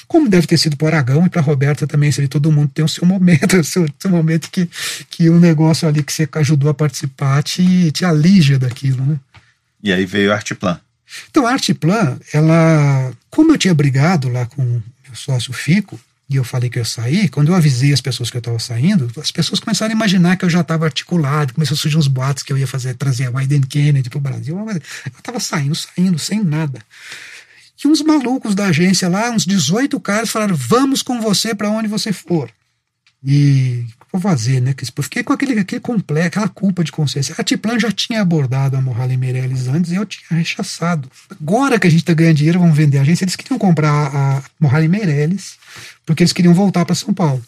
[0.08, 2.10] como deve ter sido para o Aragão e para Roberta também.
[2.10, 4.68] Se todo mundo tem o seu momento, o seu, seu momento que,
[5.08, 9.20] que um negócio ali que você ajudou a participar te, te alija daquilo, né?
[9.82, 10.80] E aí veio o Artplan.
[11.30, 15.98] Então, a Artplan, ela, como eu tinha brigado lá com o meu sócio Fico,
[16.28, 18.58] e eu falei que eu ia sair, quando eu avisei as pessoas que eu estava
[18.58, 22.08] saindo, as pessoas começaram a imaginar que eu já estava articulado, começou a surgir uns
[22.08, 24.58] boatos que eu ia fazer, trazer a Wyden Kennedy para o Brasil.
[24.58, 24.80] Eu
[25.18, 26.80] estava saindo, saindo, sem nada.
[27.84, 31.86] E uns malucos da agência lá, uns 18 caras, falaram: vamos com você para onde
[31.86, 32.50] você for.
[33.22, 33.84] E
[34.14, 34.74] vou fazer, né?
[34.96, 37.34] Eu fiquei com aquele, aquele complexo, aquela culpa de consciência.
[37.36, 41.10] A Tiplan já tinha abordado a Morrale Meirelles antes e eu tinha rechaçado.
[41.30, 43.24] Agora que a gente está ganhando dinheiro, vamos vender a agência.
[43.24, 45.56] Eles queriam comprar a Morrale Meirelles
[46.06, 47.42] porque eles queriam voltar para São Paulo.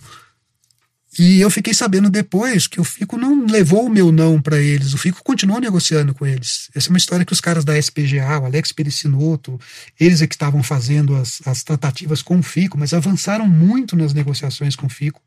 [1.18, 4.92] E eu fiquei sabendo depois que o Fico não levou o meu não para eles,
[4.92, 6.68] o Fico continuou negociando com eles.
[6.74, 9.58] Essa é uma história que os caras da SPGA, o Alex Pericinoto,
[9.98, 14.12] eles é que estavam fazendo as, as tratativas com o Fico, mas avançaram muito nas
[14.12, 15.22] negociações com o Fico.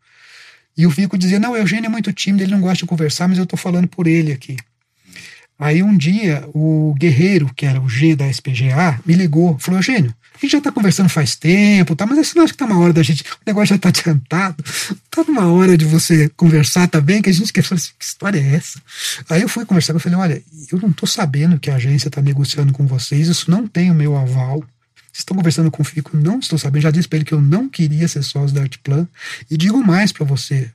[0.79, 3.27] E o Fico dizia: Não, o Eugênio é muito tímido, ele não gosta de conversar,
[3.27, 4.55] mas eu estou falando por ele aqui.
[5.59, 10.15] Aí um dia o Guerreiro, que era o G da SPGA, me ligou, falou: Eugênio,
[10.33, 12.05] a gente já está conversando faz tempo, tá?
[12.05, 13.23] mas você não acha que está uma hora da gente.
[13.23, 17.51] O negócio já está adiantado, está numa hora de você conversar também, que a gente
[17.51, 18.81] quer falar assim: que história é essa?
[19.29, 22.21] Aí eu fui conversar, eu falei: olha, eu não estou sabendo que a agência está
[22.21, 24.63] negociando com vocês, isso não tem o meu aval.
[25.11, 26.83] Vocês estão conversando com o Fico, não estou sabendo.
[26.83, 29.07] Já disse para ele que eu não queria ser sócio da Artplan.
[29.49, 30.71] E digo mais para você: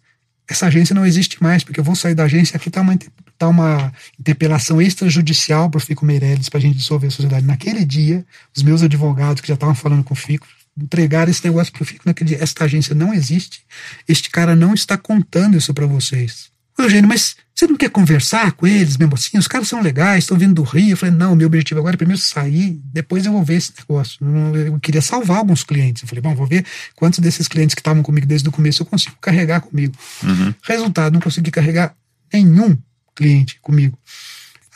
[0.48, 2.98] essa agência não existe mais, porque eu vou sair da agência, aqui está uma,
[3.38, 7.46] tá uma interpelação extrajudicial para o Fico Meirelles para a gente dissolver a sociedade.
[7.46, 8.24] Naquele dia,
[8.54, 10.46] os meus advogados que já estavam falando com o Fico
[10.76, 12.42] entregaram esse negócio para o Fico naquele dia.
[12.42, 13.62] Esta agência não existe,
[14.08, 16.52] este cara não está contando isso para vocês.
[16.78, 19.38] Eugênio, mas você não quer conversar com eles mesmo assim?
[19.38, 20.90] Os caras são legais, estão vindo do Rio.
[20.90, 24.18] Eu falei, não, meu objetivo agora é primeiro sair, depois eu vou ver esse negócio.
[24.66, 26.02] Eu queria salvar alguns clientes.
[26.02, 26.64] Eu falei, bom, vou ver
[26.96, 29.94] quantos desses clientes que estavam comigo desde o começo eu consigo carregar comigo.
[30.24, 30.52] Uhum.
[30.62, 31.94] Resultado, não consegui carregar
[32.32, 32.76] nenhum
[33.14, 33.96] cliente comigo.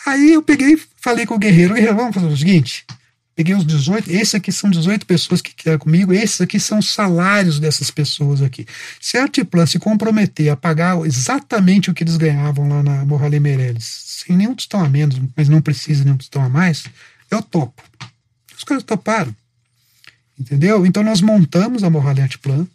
[0.06, 2.86] Aí eu peguei, falei com o Guerreiro, Guerreiro, vamos fazer o seguinte,
[3.38, 6.92] Peguei os 18, esses aqui são 18 pessoas que querem comigo, esses aqui são os
[6.92, 8.66] salários dessas pessoas aqui.
[9.00, 13.38] Se a Artiplan se comprometer a pagar exatamente o que eles ganhavam lá na Morrale
[13.38, 16.86] Meirelles, sem nenhum tostão a menos, mas não precisa nenhum tostão a mais,
[17.30, 17.80] eu topo.
[18.56, 19.32] Os caras toparam.
[20.36, 20.84] Entendeu?
[20.84, 22.66] Então nós montamos a Morrale Artiplan,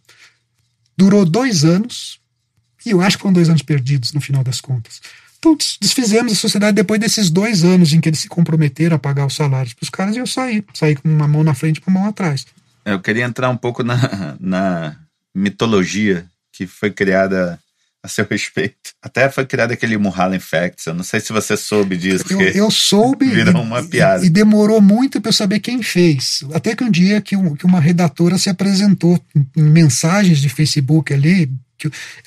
[0.95, 2.21] durou dois anos,
[2.85, 5.01] e eu acho que foram dois anos perdidos no final das contas.
[5.43, 9.25] Então, desfizemos a sociedade depois desses dois anos em que eles se comprometeram a pagar
[9.25, 10.63] os salários para os caras e eu saí.
[10.73, 12.45] Saí com uma mão na frente e uma mão atrás.
[12.85, 14.95] Eu queria entrar um pouco na, na
[15.35, 17.59] mitologia que foi criada
[18.01, 18.93] a seu respeito.
[19.01, 20.85] Até foi criado aquele Mulholland Facts.
[20.85, 22.23] Eu não sei se você soube disso.
[22.29, 23.25] Eu, eu soube.
[23.29, 24.23] Virou uma piada.
[24.23, 26.45] E, e demorou muito para eu saber quem fez.
[26.53, 29.19] Até que um dia que, um, que uma redatora se apresentou
[29.57, 31.51] em mensagens de Facebook ali,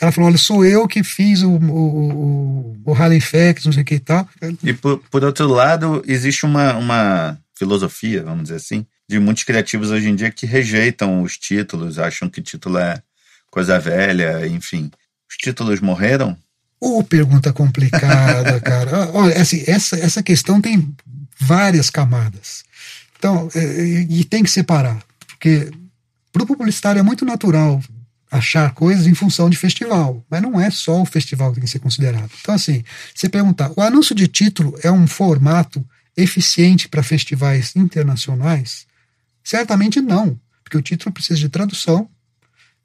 [0.01, 3.85] ela falou: olha, sou eu que fiz o, o, o Harley Facts, não sei o
[3.85, 4.29] que e tal.
[4.63, 9.91] E por, por outro lado, existe uma, uma filosofia, vamos dizer assim, de muitos criativos
[9.91, 13.01] hoje em dia que rejeitam os títulos, acham que título é
[13.51, 14.91] coisa velha, enfim.
[15.29, 16.37] Os títulos morreram?
[16.81, 19.11] Ô, oh, pergunta complicada, cara.
[19.13, 20.95] Olha, assim, essa, essa questão tem
[21.39, 22.65] várias camadas.
[23.19, 25.71] Então, é, e tem que separar, porque
[26.33, 27.81] para o publicitário é muito natural
[28.31, 31.71] achar coisas em função de festival, mas não é só o festival que tem que
[31.71, 32.31] ser considerado.
[32.41, 32.83] Então, assim,
[33.15, 35.85] você perguntar, o anúncio de título é um formato
[36.17, 38.87] eficiente para festivais internacionais?
[39.45, 42.09] Certamente não, porque o título precisa de tradução,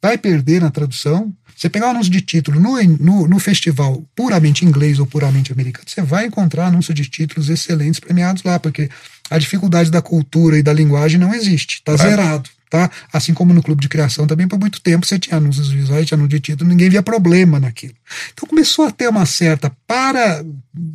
[0.02, 1.34] vai perder na tradução.
[1.56, 5.88] Você pegar um anúncio de título no, no, no, festival puramente inglês ou puramente americano,
[5.88, 8.90] você vai encontrar anúncios de títulos excelentes premiados lá, porque
[9.30, 12.50] a dificuldade da cultura e da linguagem não existe, está zerado.
[12.72, 12.90] Tá?
[13.12, 16.16] Assim como no clube de criação também por muito tempo você tinha anúncios visuais, tinha
[16.16, 17.94] anúncio de título, ninguém via problema naquilo.
[18.32, 20.42] Então começou a ter uma certa, para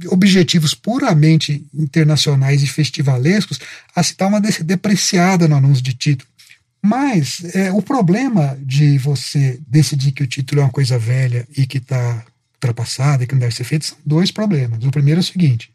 [0.09, 3.61] objetivos puramente internacionais e festivalescos,
[3.95, 6.31] a se dar uma depreciada no anúncio de título.
[6.83, 11.67] Mas é, o problema de você decidir que o título é uma coisa velha e
[11.67, 12.25] que está
[12.55, 14.83] ultrapassada e que não deve ser feito são dois problemas.
[14.83, 15.69] O primeiro é o seguinte: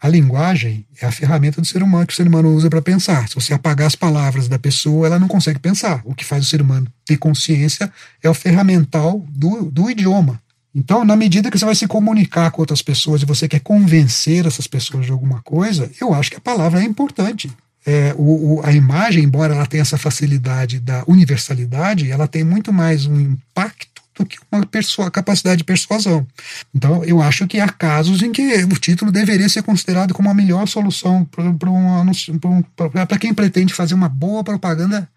[0.00, 3.28] a linguagem é a ferramenta do ser humano que o ser humano usa para pensar.
[3.28, 6.00] Se você apagar as palavras da pessoa, ela não consegue pensar.
[6.04, 7.92] O que faz o ser humano ter consciência
[8.22, 10.40] é o ferramental do, do idioma.
[10.72, 14.46] Então, na medida que você vai se comunicar com outras pessoas e você quer convencer
[14.46, 17.50] essas pessoas de alguma coisa, eu acho que a palavra é importante.
[17.84, 22.72] É, o, o, a imagem, embora ela tenha essa facilidade da universalidade, ela tem muito
[22.72, 23.87] mais um impacto
[24.18, 26.26] do que uma capacidade de persuasão.
[26.74, 30.34] Então, eu acho que há casos em que o título deveria ser considerado como a
[30.34, 35.08] melhor solução para um, quem pretende fazer uma boa propaganda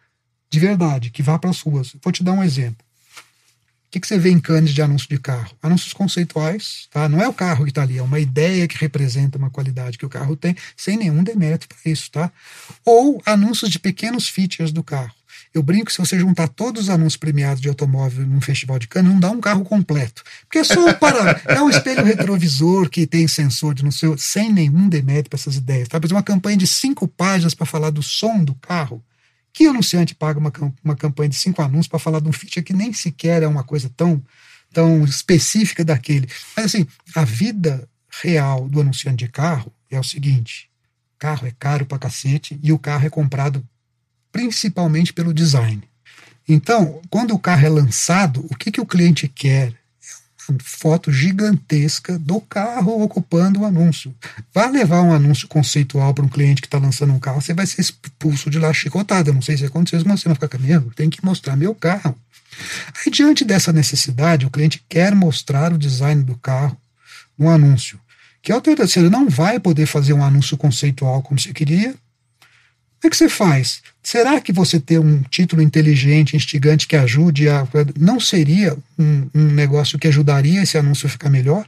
[0.49, 1.95] de verdade, que vá para as ruas.
[2.03, 2.85] Vou te dar um exemplo.
[3.87, 5.51] O que, que você vê em canes de anúncio de carro?
[5.61, 7.09] Anúncios conceituais, tá?
[7.09, 10.05] Não é o carro que está ali, é uma ideia que representa uma qualidade que
[10.05, 12.31] o carro tem, sem nenhum demérito para isso, tá?
[12.85, 15.13] Ou anúncios de pequenos features do carro.
[15.53, 19.11] Eu brinco se você juntar todos os anúncios premiados de automóvel num festival de Cannes,
[19.11, 20.23] não dá um carro completo.
[20.43, 24.51] Porque é só para, é um espelho retrovisor que tem sensor de não sei, sem
[24.51, 25.89] nenhum demérito para essas ideias.
[25.89, 25.99] Tá?
[26.09, 29.03] Uma campanha de cinco páginas para falar do som do carro.
[29.53, 32.73] Que anunciante paga uma, uma campanha de cinco anúncios para falar de um feature que
[32.73, 34.23] nem sequer é uma coisa tão,
[34.71, 36.29] tão específica daquele?
[36.55, 37.85] Mas assim, a vida
[38.23, 40.69] real do anunciante de carro é o seguinte:
[41.19, 43.67] carro é caro pra cacete e o carro é comprado
[44.31, 45.81] principalmente pelo design.
[46.47, 49.73] Então, quando o carro é lançado, o que, que o cliente quer?
[50.49, 54.13] É foto gigantesca do carro ocupando o anúncio.
[54.53, 57.65] Vai levar um anúncio conceitual para um cliente que está lançando um carro, você vai
[57.65, 58.71] ser expulso de lá.
[59.25, 60.91] Eu não sei se aconteceu, mas você vai ficar caminhando.
[60.95, 62.17] Tem que mostrar meu carro.
[62.99, 66.75] Aí, diante dessa necessidade, o cliente quer mostrar o design do carro
[67.37, 67.99] no anúncio.
[68.41, 69.05] Que alternativa?
[69.05, 71.93] Você não vai poder fazer um anúncio conceitual como você queria,
[73.01, 73.81] como é que você faz?
[74.03, 77.67] Será que você ter um título inteligente, instigante que ajude a.
[77.99, 81.65] não seria um, um negócio que ajudaria esse anúncio a ficar melhor?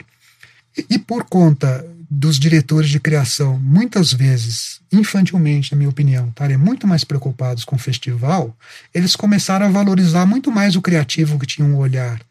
[0.77, 6.57] E, e por conta dos diretores de criação, muitas vezes, infantilmente, na minha opinião, estarem
[6.57, 8.55] muito mais preocupados com o festival,
[8.93, 12.21] eles começaram a valorizar muito mais o criativo que tinha um olhar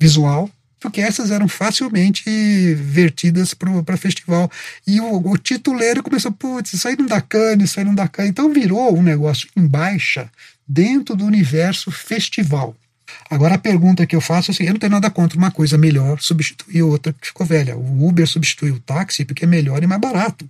[0.00, 0.50] visual,
[0.80, 4.50] porque essas eram facilmente vertidas para festival.
[4.86, 8.06] E o, o, tituleiro começou, putz, isso aí não dá cana, isso aí não dá
[8.06, 8.28] cana.
[8.28, 10.30] Então virou um negócio em baixa
[10.66, 12.76] dentro do universo festival.
[13.30, 15.78] Agora a pergunta que eu faço é assim: eu não tenho nada contra uma coisa
[15.78, 17.76] melhor substituir outra que ficou velha.
[17.76, 20.48] O Uber substituiu o táxi porque é melhor e mais barato.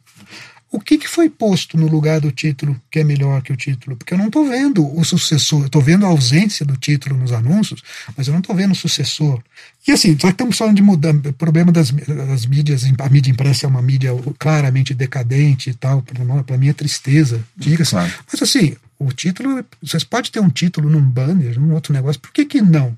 [0.71, 3.97] O que, que foi posto no lugar do título que é melhor que o título?
[3.97, 7.83] Porque eu não estou vendo o sucessor, estou vendo a ausência do título nos anúncios,
[8.17, 9.41] mas eu não estou vendo o sucessor.
[9.87, 13.69] E assim, já estamos falando de mudar, problema das, das mídias, a mídia impressa é
[13.69, 16.03] uma mídia claramente decadente e tal,
[16.45, 17.93] para mim é tristeza, diga-se.
[17.93, 18.13] Claro.
[18.31, 22.33] Mas assim, o título, vocês podem ter um título num banner, num outro negócio, por
[22.33, 22.97] que, que não?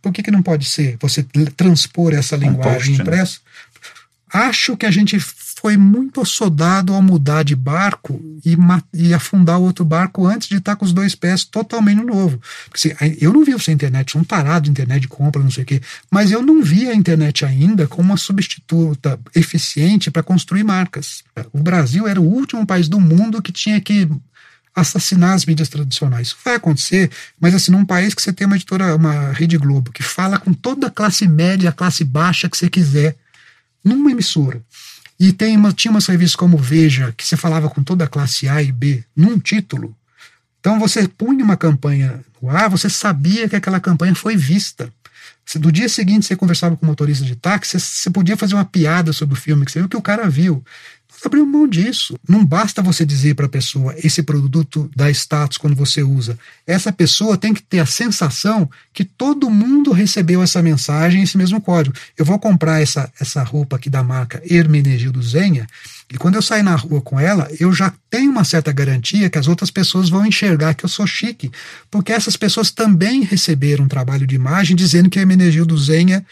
[0.00, 0.96] Por que, que não pode ser?
[1.00, 1.22] Você
[1.56, 3.02] transpor essa linguagem né?
[3.02, 3.38] impressa?
[3.44, 3.90] Né?
[4.32, 5.18] Acho que a gente
[5.62, 8.56] foi muito assodado ao mudar de barco e,
[8.92, 12.42] e afundar o outro barco antes de estar com os dois pés totalmente no novo.
[12.68, 15.52] Porque, assim, eu não vi você internet, sou um tarado de internet de compra, não
[15.52, 15.80] sei o quê,
[16.10, 21.22] mas eu não vi a internet ainda como uma substituta eficiente para construir marcas.
[21.52, 24.08] O Brasil era o último país do mundo que tinha que
[24.74, 26.28] assassinar as mídias tradicionais.
[26.28, 27.08] Isso vai acontecer,
[27.40, 30.52] mas assim, num país que você tem uma editora, uma Rede Globo, que fala com
[30.52, 33.14] toda a classe média, a classe baixa que você quiser,
[33.84, 34.60] numa emissora.
[35.18, 38.48] E tem uma, tinha umas revistas como Veja, que você falava com toda a classe
[38.48, 39.94] A e B num título.
[40.60, 44.92] Então você punha uma campanha no ar, você sabia que aquela campanha foi vista.
[45.44, 48.64] Se do dia seguinte você conversava com o motorista de táxi, você, podia fazer uma
[48.64, 50.64] piada sobre o filme, que você viu que o cara viu
[51.28, 52.18] abriu mão disso.
[52.28, 56.38] Não basta você dizer para a pessoa esse produto dá status quando você usa.
[56.66, 61.60] Essa pessoa tem que ter a sensação que todo mundo recebeu essa mensagem, esse mesmo
[61.60, 61.94] código.
[62.16, 65.66] Eu vou comprar essa, essa roupa aqui da marca Hermenegildo Zenha
[66.12, 69.38] e quando eu sair na rua com ela, eu já tenho uma certa garantia que
[69.38, 71.50] as outras pessoas vão enxergar que eu sou chique,
[71.90, 76.24] porque essas pessoas também receberam um trabalho de imagem dizendo que Hermenegildo Zenha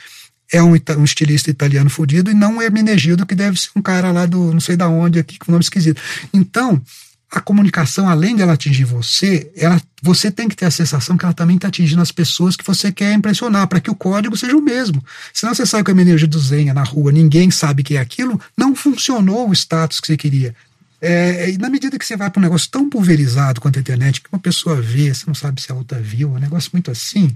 [0.53, 4.11] é um, um estilista italiano fudido e não um Hermenegildo, que deve ser um cara
[4.11, 6.01] lá do não sei da onde aqui, com nome esquisito.
[6.33, 6.83] Então,
[7.31, 11.25] a comunicação, além de ela atingir você, ela, você tem que ter a sensação que
[11.25, 14.57] ela também está atingindo as pessoas que você quer impressionar, para que o código seja
[14.57, 15.05] o mesmo.
[15.33, 18.41] Senão você sai com a energia do Zenha na rua, ninguém sabe que é aquilo,
[18.57, 20.55] não funcionou o status que você queria.
[21.01, 24.21] É, e na medida que você vai para um negócio tão pulverizado quanto a internet,
[24.21, 26.91] que uma pessoa vê, você não sabe se a outra viu, é um negócio muito
[26.91, 27.35] assim, é,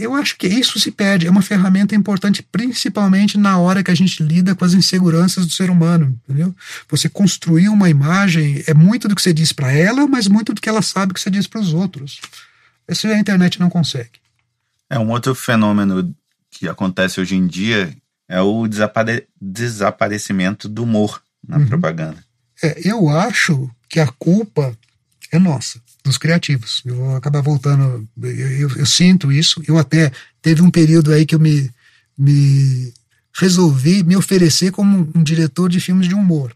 [0.00, 1.26] eu acho que isso se perde.
[1.26, 5.52] É uma ferramenta importante, principalmente na hora que a gente lida com as inseguranças do
[5.52, 6.18] ser humano.
[6.24, 6.54] Entendeu?
[6.88, 10.60] Você construir uma imagem é muito do que você diz para ela, mas muito do
[10.60, 12.20] que ela sabe que você diz para os outros.
[12.88, 14.20] Isso a internet não consegue.
[14.88, 16.14] É um outro fenômeno
[16.50, 17.96] que acontece hoje em dia
[18.28, 21.66] é o desapare desaparecimento do humor na uhum.
[21.66, 22.24] propaganda.
[22.62, 24.76] É, eu acho que a culpa
[25.32, 26.82] é nossa dos criativos.
[26.84, 29.62] Eu vou acabar voltando, eu, eu, eu, sinto isso.
[29.66, 30.12] Eu até
[30.42, 31.70] teve um período aí que eu me,
[32.16, 32.92] me
[33.36, 36.54] resolvi me oferecer como um diretor de filmes de humor.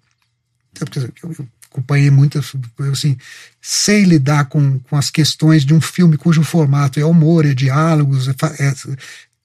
[0.80, 3.16] Eu, eu acompanhei muitas, eu assim,
[3.60, 8.28] sei lidar com, com as questões de um filme cujo formato é humor, é diálogos,
[8.28, 8.74] é, é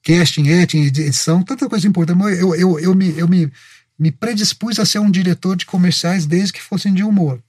[0.02, 2.20] casting, editing, edição, tanta coisa importante.
[2.38, 3.50] Eu, eu, eu, me, eu me,
[3.98, 7.40] me predispus a ser um diretor de comerciais desde que fossem de humor.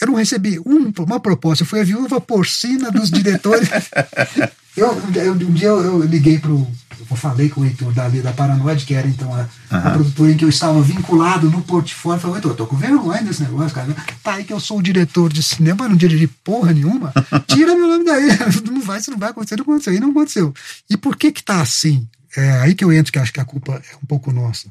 [0.00, 3.68] Eu não recebi um, uma proposta, fui a viúva porcina dos diretores.
[4.74, 6.66] eu, eu, um dia eu, eu liguei para o.
[7.10, 9.48] Eu falei com o Heitor da, da Paranoide, que era então a, uhum.
[9.70, 12.20] a, produtora em que eu estava vinculado no portfólio.
[12.20, 13.94] Falei, Heitor, eu tô com vergonha desse negócio, cara.
[14.22, 17.12] Tá aí que eu sou o diretor de cinema, não dirigi porra nenhuma.
[17.48, 18.28] Tira meu nome daí.
[18.70, 19.92] Não vai, isso não vai acontecer, não aconteceu.
[19.92, 20.54] E não aconteceu.
[20.88, 22.08] E por que que tá assim?
[22.36, 24.68] É aí que eu entro, que acho que a culpa é um pouco nossa.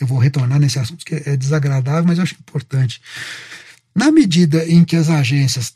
[0.00, 3.00] Eu vou retornar nesse assunto que é desagradável, mas eu acho importante.
[3.94, 5.72] Na medida em que as agências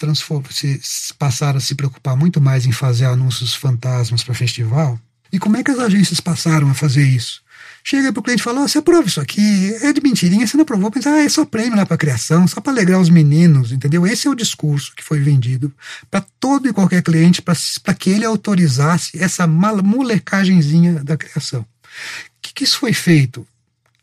[0.51, 4.99] se, passaram a se preocupar muito mais em fazer anúncios fantasmas para festival,
[5.33, 7.45] e como é que as agências passaram a fazer isso?
[7.87, 10.63] chega pro cliente e fala: oh, você aprova isso aqui, é de mentirinha, você não
[10.63, 14.05] aprovou, mas ah, é só prêmio lá para criação, só para alegrar os meninos, entendeu?
[14.05, 15.73] Esse é o discurso que foi vendido
[16.11, 21.61] para todo e qualquer cliente para que ele autorizasse essa molecagenzinha da criação.
[21.61, 21.67] O
[22.43, 23.47] que, que isso foi feito?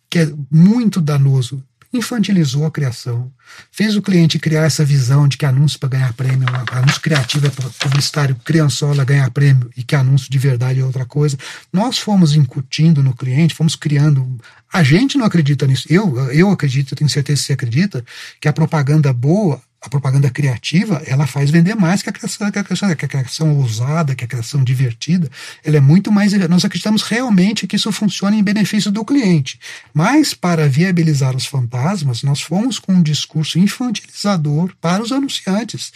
[0.09, 1.61] Que é muito danoso
[1.93, 3.31] infantilizou a criação,
[3.71, 7.51] fez o cliente criar essa visão de que anúncio para ganhar prêmio, anúncio criativo é
[7.79, 11.37] publicitário, criançola ganhar prêmio e que anúncio de verdade é outra coisa.
[11.71, 14.37] Nós fomos incutindo no cliente, fomos criando.
[14.71, 15.87] A gente não acredita nisso.
[15.89, 18.03] Eu, eu acredito, eu tenho certeza que você acredita,
[18.41, 22.57] que a propaganda boa a propaganda criativa ela faz vender mais que a criação, que
[22.57, 25.29] a criação, que a criação ousada, que a criação divertida.
[25.61, 26.31] Ela é muito mais.
[26.47, 29.59] Nós acreditamos realmente que isso funciona em benefício do cliente.
[29.93, 35.91] Mas para viabilizar os fantasmas, nós fomos com um discurso infantilizador para os anunciantes.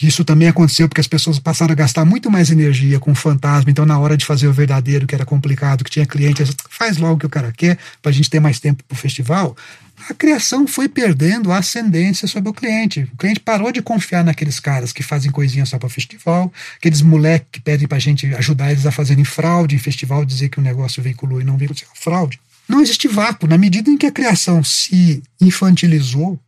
[0.00, 3.70] Isso também aconteceu porque as pessoas passaram a gastar muito mais energia com o fantasma.
[3.70, 7.14] Então, na hora de fazer o verdadeiro, que era complicado, que tinha cliente, faz logo
[7.14, 9.56] o que o cara quer, para a gente ter mais tempo para o festival
[10.08, 13.08] a criação foi perdendo a ascendência sobre o cliente.
[13.12, 17.48] O cliente parou de confiar naqueles caras que fazem coisinha só para festival, aqueles moleques
[17.52, 20.62] que pedem para a gente ajudar eles a fazerem fraude em festival, dizer que o
[20.62, 22.40] negócio veiculou e não veiculou, fraude.
[22.68, 23.48] Não existe vácuo.
[23.48, 26.38] Na medida em que a criação se infantilizou,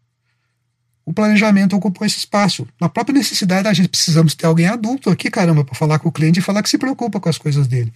[1.07, 2.67] o planejamento ocupou esse espaço.
[2.81, 6.13] Na própria necessidade, a gente precisamos ter alguém adulto aqui, caramba, para falar com o
[6.13, 7.93] cliente e falar que se preocupa com as coisas dele.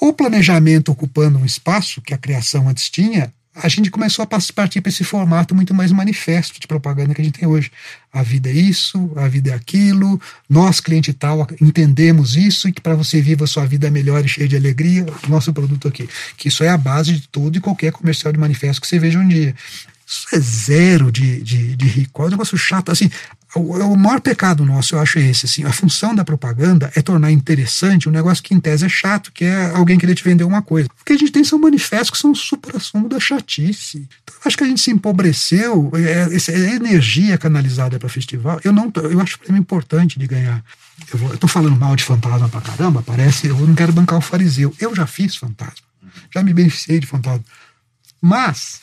[0.00, 4.80] O planejamento ocupando um espaço que a criação antes tinha, a gente começou a partir
[4.80, 7.72] para esse formato muito mais manifesto de propaganda que a gente tem hoje.
[8.12, 12.80] A vida é isso, a vida é aquilo, nós, cliente tal, entendemos isso e que
[12.80, 16.08] para você viva a sua vida melhor e cheia de alegria, nosso produto aqui.
[16.36, 19.18] Que isso é a base de todo e qualquer comercial de manifesto que você veja
[19.18, 19.54] um dia.
[20.08, 22.22] Isso é zero de, de, de rico.
[22.22, 22.90] É um negócio chato.
[22.90, 23.10] Assim,
[23.54, 25.44] o, o maior pecado nosso, eu acho, é esse.
[25.44, 29.30] Assim, a função da propaganda é tornar interessante um negócio que, em tese, é chato,
[29.30, 30.88] que é alguém querer te vender uma coisa.
[30.98, 34.08] O que a gente tem são manifestos que são supra-sumo da chatice.
[34.22, 35.92] Então, eu acho que a gente se empobreceu.
[35.94, 38.58] É, essa é energia canalizada para festival.
[38.64, 40.64] Eu não eu acho prêmio importante de ganhar.
[41.12, 43.48] Eu, vou, eu tô falando mal de fantasma pra caramba, parece.
[43.48, 44.74] Eu não quero bancar o fariseu.
[44.80, 45.86] Eu já fiz fantasma.
[46.34, 47.44] Já me beneficiei de fantasma.
[48.22, 48.80] Mas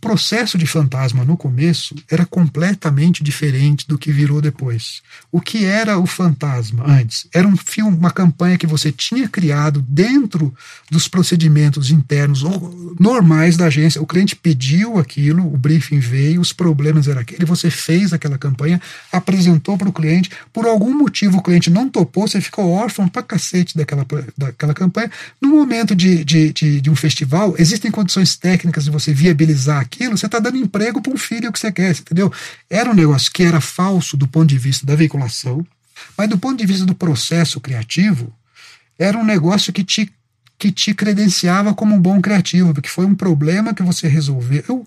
[0.00, 5.02] processo de fantasma no começo era completamente diferente do que virou depois.
[5.30, 7.28] O que era o fantasma antes?
[7.32, 10.54] Era um filme, uma campanha que você tinha criado dentro
[10.90, 12.42] dos procedimentos internos
[12.98, 14.00] normais da agência.
[14.00, 18.80] O cliente pediu aquilo, o briefing veio, os problemas eram aquele, você fez aquela campanha,
[19.12, 23.22] apresentou para o cliente, por algum motivo o cliente não topou, você ficou órfão pra
[23.22, 24.06] cacete daquela,
[24.36, 25.10] daquela campanha.
[25.40, 30.16] No momento de, de, de, de um festival, existem condições técnicas de você viabilizar aquilo,
[30.16, 32.32] você está dando emprego para um filho que você quer, entendeu?
[32.68, 35.66] Era um negócio que era falso do ponto de vista da veiculação,
[36.16, 38.32] mas do ponto de vista do processo criativo,
[38.98, 40.10] era um negócio que te,
[40.58, 44.86] que te credenciava como um bom criativo, porque foi um problema que você resolveu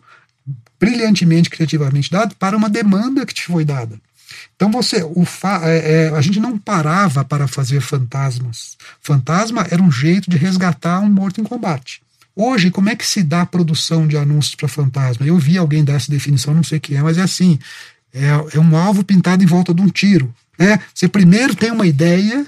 [0.80, 4.00] brilhantemente, criativamente dado, para uma demanda que te foi dada.
[4.56, 5.26] Então você, o
[5.64, 8.78] é, é, a gente não parava para fazer fantasmas.
[9.02, 12.02] Fantasma era um jeito de resgatar um morto em combate.
[12.36, 15.26] Hoje, como é que se dá a produção de anúncios para fantasma?
[15.26, 17.60] Eu vi alguém dar essa definição, não sei o que é, mas é assim:
[18.14, 20.34] é, é um alvo pintado em volta de um tiro.
[20.58, 20.80] Né?
[20.94, 22.46] Você primeiro tem uma ideia,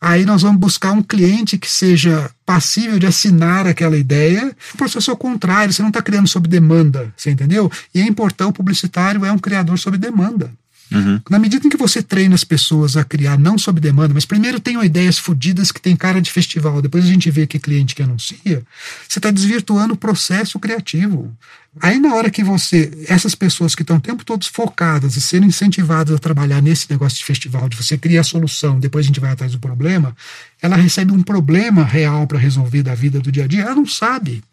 [0.00, 4.54] aí nós vamos buscar um cliente que seja passível de assinar aquela ideia.
[4.72, 7.70] O processo é o contrário, você não está criando sob demanda, você entendeu?
[7.94, 10.50] E é importante, o publicitário é um criador sob demanda.
[10.92, 11.20] Uhum.
[11.30, 14.60] Na medida em que você treina as pessoas a criar não sob demanda, mas primeiro
[14.60, 18.02] tenham ideias fodidas que tem cara de festival, depois a gente vê que cliente que
[18.02, 18.62] anuncia,
[19.08, 21.34] você está desvirtuando o processo criativo.
[21.80, 25.46] Aí na hora que você, essas pessoas que estão o tempo todo focadas e sendo
[25.46, 29.18] incentivadas a trabalhar nesse negócio de festival, de você criar a solução, depois a gente
[29.18, 30.14] vai atrás do problema,
[30.62, 33.86] ela recebe um problema real para resolver da vida do dia a dia, ela não
[33.86, 34.44] sabe.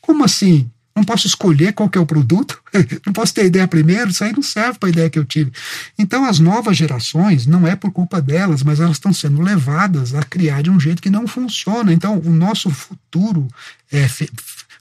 [0.00, 0.70] Como assim?
[1.00, 2.60] Não posso escolher qual que é o produto,
[3.06, 5.50] não posso ter ideia primeiro, isso aí não serve para a ideia que eu tive.
[5.98, 10.22] Então, as novas gerações, não é por culpa delas, mas elas estão sendo levadas a
[10.22, 11.90] criar de um jeito que não funciona.
[11.90, 13.48] Então, o nosso futuro
[13.90, 14.06] é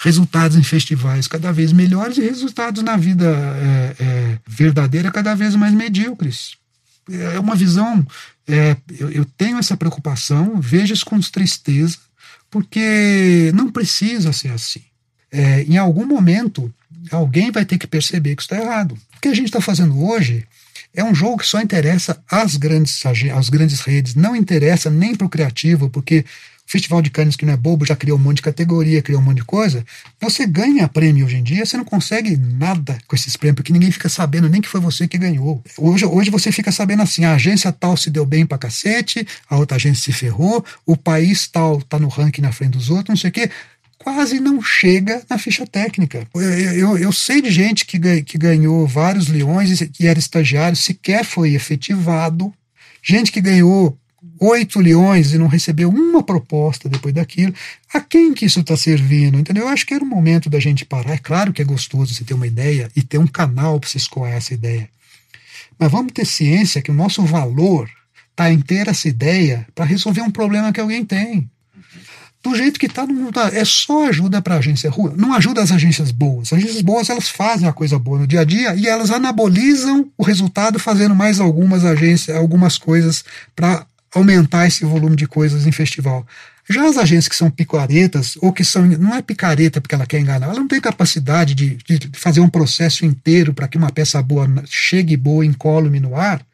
[0.01, 5.55] resultados em festivais cada vez melhores e resultados na vida é, é, verdadeira cada vez
[5.55, 6.57] mais medíocres.
[7.09, 8.05] É uma visão,
[8.45, 11.97] é, eu, eu tenho essa preocupação, vejo isso com tristeza,
[12.51, 14.88] porque não precisa ser assim
[15.31, 16.73] é, em algum momento,
[17.11, 18.97] alguém vai ter que perceber que isso está errado.
[19.17, 20.45] O que a gente está fazendo hoje
[20.93, 25.27] é um jogo que só interessa às grandes, às grandes redes, não interessa nem para
[25.27, 26.25] o criativo, porque
[26.67, 29.19] o Festival de Cannes, que não é bobo, já criou um monte de categoria, criou
[29.19, 29.83] um monte de coisa.
[30.21, 33.91] Você ganha prêmio hoje em dia, você não consegue nada com esses prêmios, porque ninguém
[33.91, 35.63] fica sabendo nem que foi você que ganhou.
[35.77, 39.57] Hoje, hoje você fica sabendo assim: a agência tal se deu bem pra cacete, a
[39.57, 43.17] outra agência se ferrou, o país tal tá no ranking na frente dos outros, não
[43.17, 43.49] sei o quê
[43.99, 46.25] quase não chega na ficha técnica.
[46.33, 51.23] Eu, eu, eu sei de gente que, que ganhou vários leões e era estagiário, sequer
[51.23, 52.51] foi efetivado.
[53.03, 53.97] Gente que ganhou
[54.39, 57.53] oito leões e não recebeu uma proposta depois daquilo.
[57.93, 59.37] A quem que isso está servindo?
[59.37, 59.63] Entendeu?
[59.63, 61.13] Eu acho que era o momento da gente parar.
[61.13, 63.97] É claro que é gostoso você ter uma ideia e ter um canal para você
[63.97, 64.89] escoar essa ideia.
[65.77, 67.89] Mas vamos ter ciência que o nosso valor
[68.31, 71.49] está em ter essa ideia para resolver um problema que alguém tem.
[72.41, 75.13] Do jeito que está no mundo, é só ajuda para a agência ruim.
[75.17, 76.53] Não ajuda as agências boas.
[76.53, 80.09] As agências boas elas fazem a coisa boa no dia a dia e elas anabolizam
[80.17, 83.85] o resultado fazendo mais algumas agências, algumas coisas para
[84.15, 86.25] aumentar esse volume de coisas em festival.
[86.69, 88.85] Já as agências que são picaretas, ou que são.
[88.85, 92.49] Não é picareta porque ela quer enganar, ela não tem capacidade de, de fazer um
[92.49, 96.45] processo inteiro para que uma peça boa chegue boa, incólume no ar,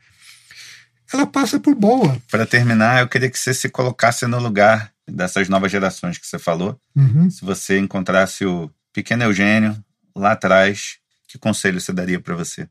[1.13, 2.17] ela passa por boa.
[2.31, 6.39] Para terminar, eu queria que você se colocasse no lugar dessas novas gerações que você
[6.39, 6.79] falou.
[6.95, 7.29] Uhum.
[7.29, 9.75] Se você encontrasse o pequeno Eugênio
[10.15, 12.67] lá atrás, que conselho você daria para você?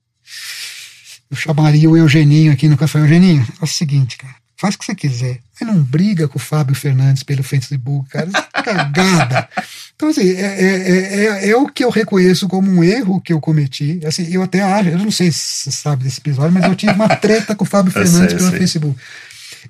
[1.30, 3.46] Eu chamaria o Eugeninho aqui no Café Eugeninho.
[3.60, 5.40] É o seguinte, cara faz o que você quiser.
[5.60, 8.30] Mas não briga com o Fábio Fernandes pelo Facebook, cara.
[8.54, 9.48] É cagada.
[9.96, 13.40] Então, assim, é, é, é, é, o que eu reconheço como um erro que eu
[13.40, 14.00] cometi.
[14.04, 16.90] Assim, eu até acho, eu não sei se você sabe desse episódio, mas eu tive
[16.90, 18.58] uma treta com o Fábio Fernandes sei, pelo sei.
[18.58, 19.00] Facebook.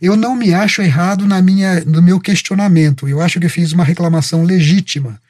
[0.01, 3.09] Eu não me acho errado na minha, no meu questionamento.
[3.09, 5.21] Eu acho que eu fiz uma reclamação legítima.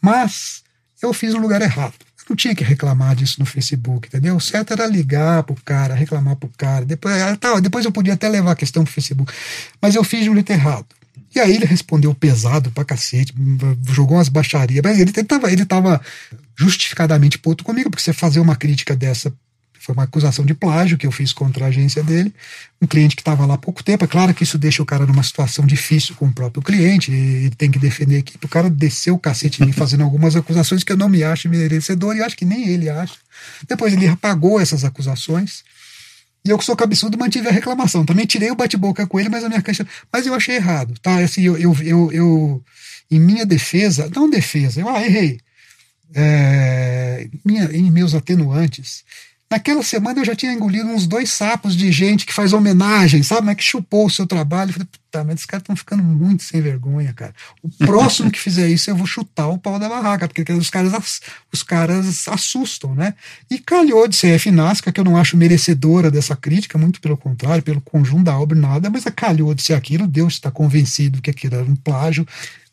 [0.00, 0.62] Mas
[1.02, 1.94] eu fiz no lugar errado
[2.28, 4.36] não tinha que reclamar disso no Facebook, entendeu?
[4.36, 6.84] O certo era ligar pro cara, reclamar pro cara.
[6.84, 9.32] Depois, ah, tá, depois eu podia até levar a questão pro Facebook.
[9.80, 10.86] Mas eu fiz um jeito errado.
[11.34, 13.34] E aí ele respondeu pesado pra cacete,
[13.90, 14.84] jogou umas baixarias.
[14.84, 16.00] Ele, ele, tava, ele tava
[16.56, 19.32] justificadamente puto comigo, porque você fazer uma crítica dessa
[19.84, 22.32] foi uma acusação de plágio que eu fiz contra a agência dele.
[22.80, 24.04] Um cliente que estava lá há pouco tempo.
[24.04, 27.12] É claro que isso deixa o cara numa situação difícil com o próprio cliente.
[27.12, 28.46] Ele tem que defender a equipe.
[28.46, 31.50] O cara desceu o cacete em mim fazendo algumas acusações que eu não me acho
[31.50, 33.16] merecedor e acho que nem ele acha.
[33.68, 35.62] Depois ele apagou essas acusações.
[36.42, 38.06] E eu que sou cabeçudo mantive a reclamação.
[38.06, 39.86] Também tirei o bate-boca com ele, mas a minha questão.
[40.10, 41.18] Mas eu achei errado, tá?
[41.18, 42.64] Assim, eu, eu, eu, eu
[43.10, 45.38] em minha defesa, não defesa, eu ah, errei.
[46.14, 49.04] É, minha, em meus atenuantes,
[49.54, 53.46] Naquela semana eu já tinha engolido uns dois sapos de gente que faz homenagem, sabe?
[53.46, 54.70] Mas que chupou o seu trabalho.
[54.70, 57.32] Eu falei, puta, mas esses caras estão ficando muito sem vergonha, cara.
[57.62, 61.20] O próximo que fizer isso, eu vou chutar o pau da barraca, porque os caras,
[61.52, 63.14] os caras assustam, né?
[63.48, 67.62] E calhou de ser Nasca, que eu não acho merecedora dessa crítica, muito pelo contrário,
[67.62, 70.08] pelo conjunto da obra, nada, mas calhou de ser aquilo.
[70.08, 72.26] Deus está convencido que aquilo era um plágio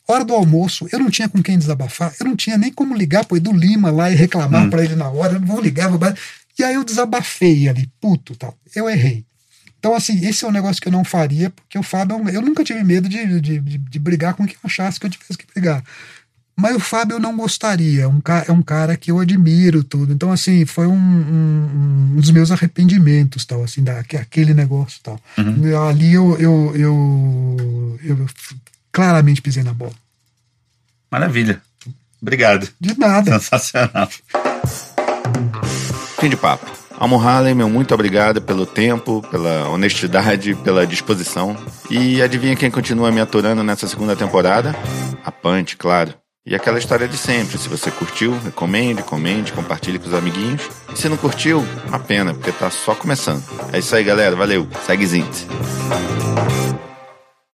[0.06, 3.24] hora do almoço, eu não tinha com quem desabafar, eu não tinha nem como ligar
[3.24, 4.70] pro Edu Lima lá e reclamar hum.
[4.70, 5.98] para ele na hora, eu não vou ligar, vou...
[6.58, 8.56] E aí eu desabafei ali, puto, tal.
[8.74, 9.24] Eu errei.
[9.78, 12.62] Então, assim, esse é um negócio que eu não faria, porque o Fábio, eu nunca
[12.62, 15.82] tive medo de, de, de, de brigar com quem achasse que eu tivesse que brigar.
[16.56, 20.12] Mas o Fábio eu não gostaria, é um, é um cara que eu admiro tudo.
[20.12, 25.18] Então, assim, foi um, um, um dos meus arrependimentos, tal, assim, da, aquele negócio tal.
[25.38, 25.88] Uhum.
[25.88, 28.26] Ali eu, eu, eu, eu
[28.92, 29.94] claramente pisei na bola.
[31.10, 31.60] Maravilha.
[32.20, 32.68] Obrigado.
[32.78, 33.40] De nada.
[33.40, 34.08] Sensacional.
[36.22, 36.70] Fim de papo.
[37.00, 41.56] Almo Halley, meu muito obrigado pelo tempo, pela honestidade, pela disposição.
[41.90, 44.72] E adivinha quem continua me aturando nessa segunda temporada?
[45.24, 46.14] A Punch, claro.
[46.46, 47.58] E aquela história de sempre.
[47.58, 50.62] Se você curtiu, recomende, comente, compartilhe com os amiguinhos.
[50.94, 53.42] E se não curtiu, uma pena, porque tá só começando.
[53.72, 54.36] É isso aí, galera.
[54.36, 54.68] Valeu.
[54.86, 55.26] Segue Zint.